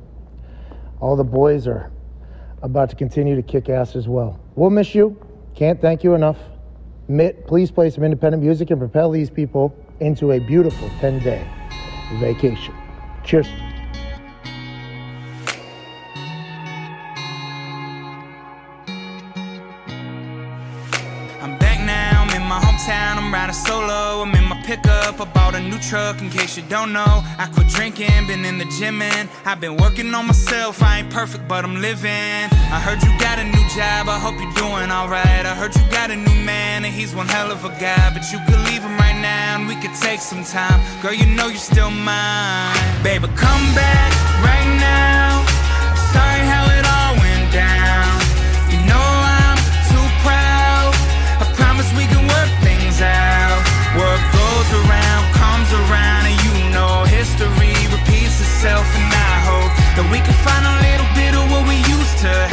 [1.01, 1.91] all the boys are
[2.63, 4.39] about to continue to kick ass as well.
[4.55, 5.17] We'll miss you.
[5.55, 6.39] Can't thank you enough.
[7.09, 11.45] Mitt, please play some independent music and propel these people into a beautiful 10 day
[12.21, 12.75] vacation.
[13.25, 13.49] Cheers.
[23.31, 24.23] I'm riding solo.
[24.23, 27.23] I'm in my pickup, I bought a new truck in case you don't know.
[27.39, 30.82] I quit drinking, been in the gym and I've been working on myself.
[30.82, 32.11] I ain't perfect, but I'm living.
[32.74, 35.47] I heard you got a new job, I hope you're doing alright.
[35.47, 38.11] I heard you got a new man and he's one hell of a guy.
[38.12, 40.81] But you could leave him right now and we could take some time.
[41.01, 42.74] Girl, you know you're still mine.
[43.05, 44.11] Baby, come back
[44.43, 45.47] right now.
[46.11, 46.60] Sorry how
[54.73, 58.87] around comes around, and you know history repeats itself.
[58.95, 62.50] And I hope that we can find a little bit of what we used to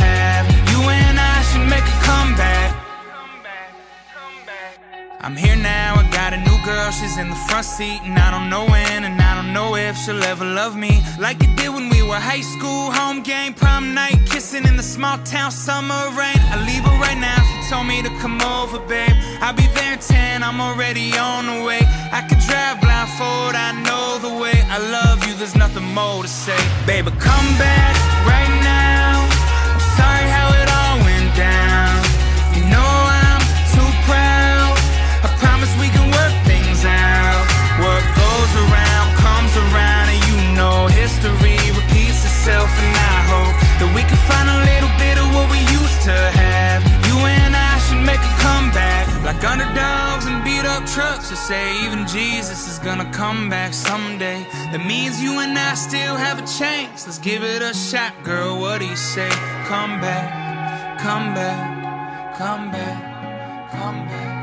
[5.27, 8.31] I'm here now, I got a new girl, she's in the front seat, and I
[8.31, 11.67] don't know when, and I don't know if she'll ever love me like it did
[11.67, 15.99] when we were high school, home game, prom night, kissing in the small town summer
[16.15, 16.39] rain.
[16.47, 19.11] I leave her right now you told me to come over, babe.
[19.43, 21.81] I'll be there in 10, I'm already on the way.
[21.83, 24.55] I could drive blindfold, I know the way.
[24.71, 26.61] I love you, there's nothing more to say.
[26.85, 29.27] Baby, come back right now.
[29.75, 30.66] I'm sorry how it
[42.47, 42.71] itself.
[42.79, 46.15] And I hope that we can find a little bit of what we used to
[46.15, 46.79] have.
[47.07, 51.27] You and I should make a comeback, like underdogs and beat up trucks.
[51.29, 54.39] To say even Jesus is gonna come back someday.
[54.71, 57.05] That means you and I still have a chance.
[57.05, 58.59] Let's give it a shot, girl.
[58.59, 59.29] What do you say?
[59.67, 64.36] Come back, come back, come back, come back.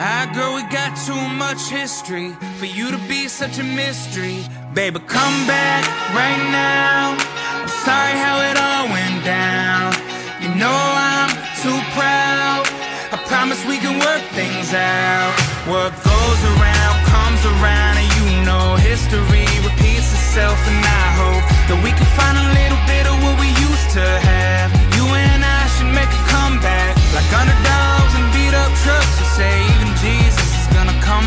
[0.00, 4.40] Ah, girl, we got too much history for you to be such a mystery.
[4.72, 5.84] Baby, come back
[6.16, 7.12] right now.
[7.60, 9.92] I'm sorry how it all went down.
[10.40, 12.64] You know I'm too proud.
[13.12, 15.32] I promise we can work things out.
[15.68, 20.56] What goes around comes around, and you know history repeats itself.
[20.56, 24.04] And I hope that we can find a little bit of what we used to
[24.04, 24.72] have.
[24.96, 29.71] You and I should make a comeback like underdogs and beat up trucks to say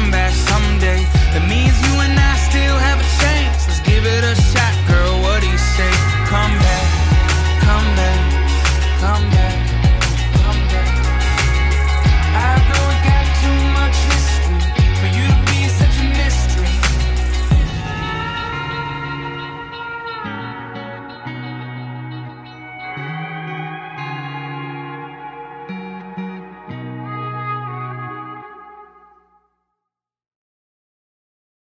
[0.06, 1.02] come back someday.
[1.34, 3.68] That means you and I still have a chance.
[3.68, 4.75] Let's give it a shot.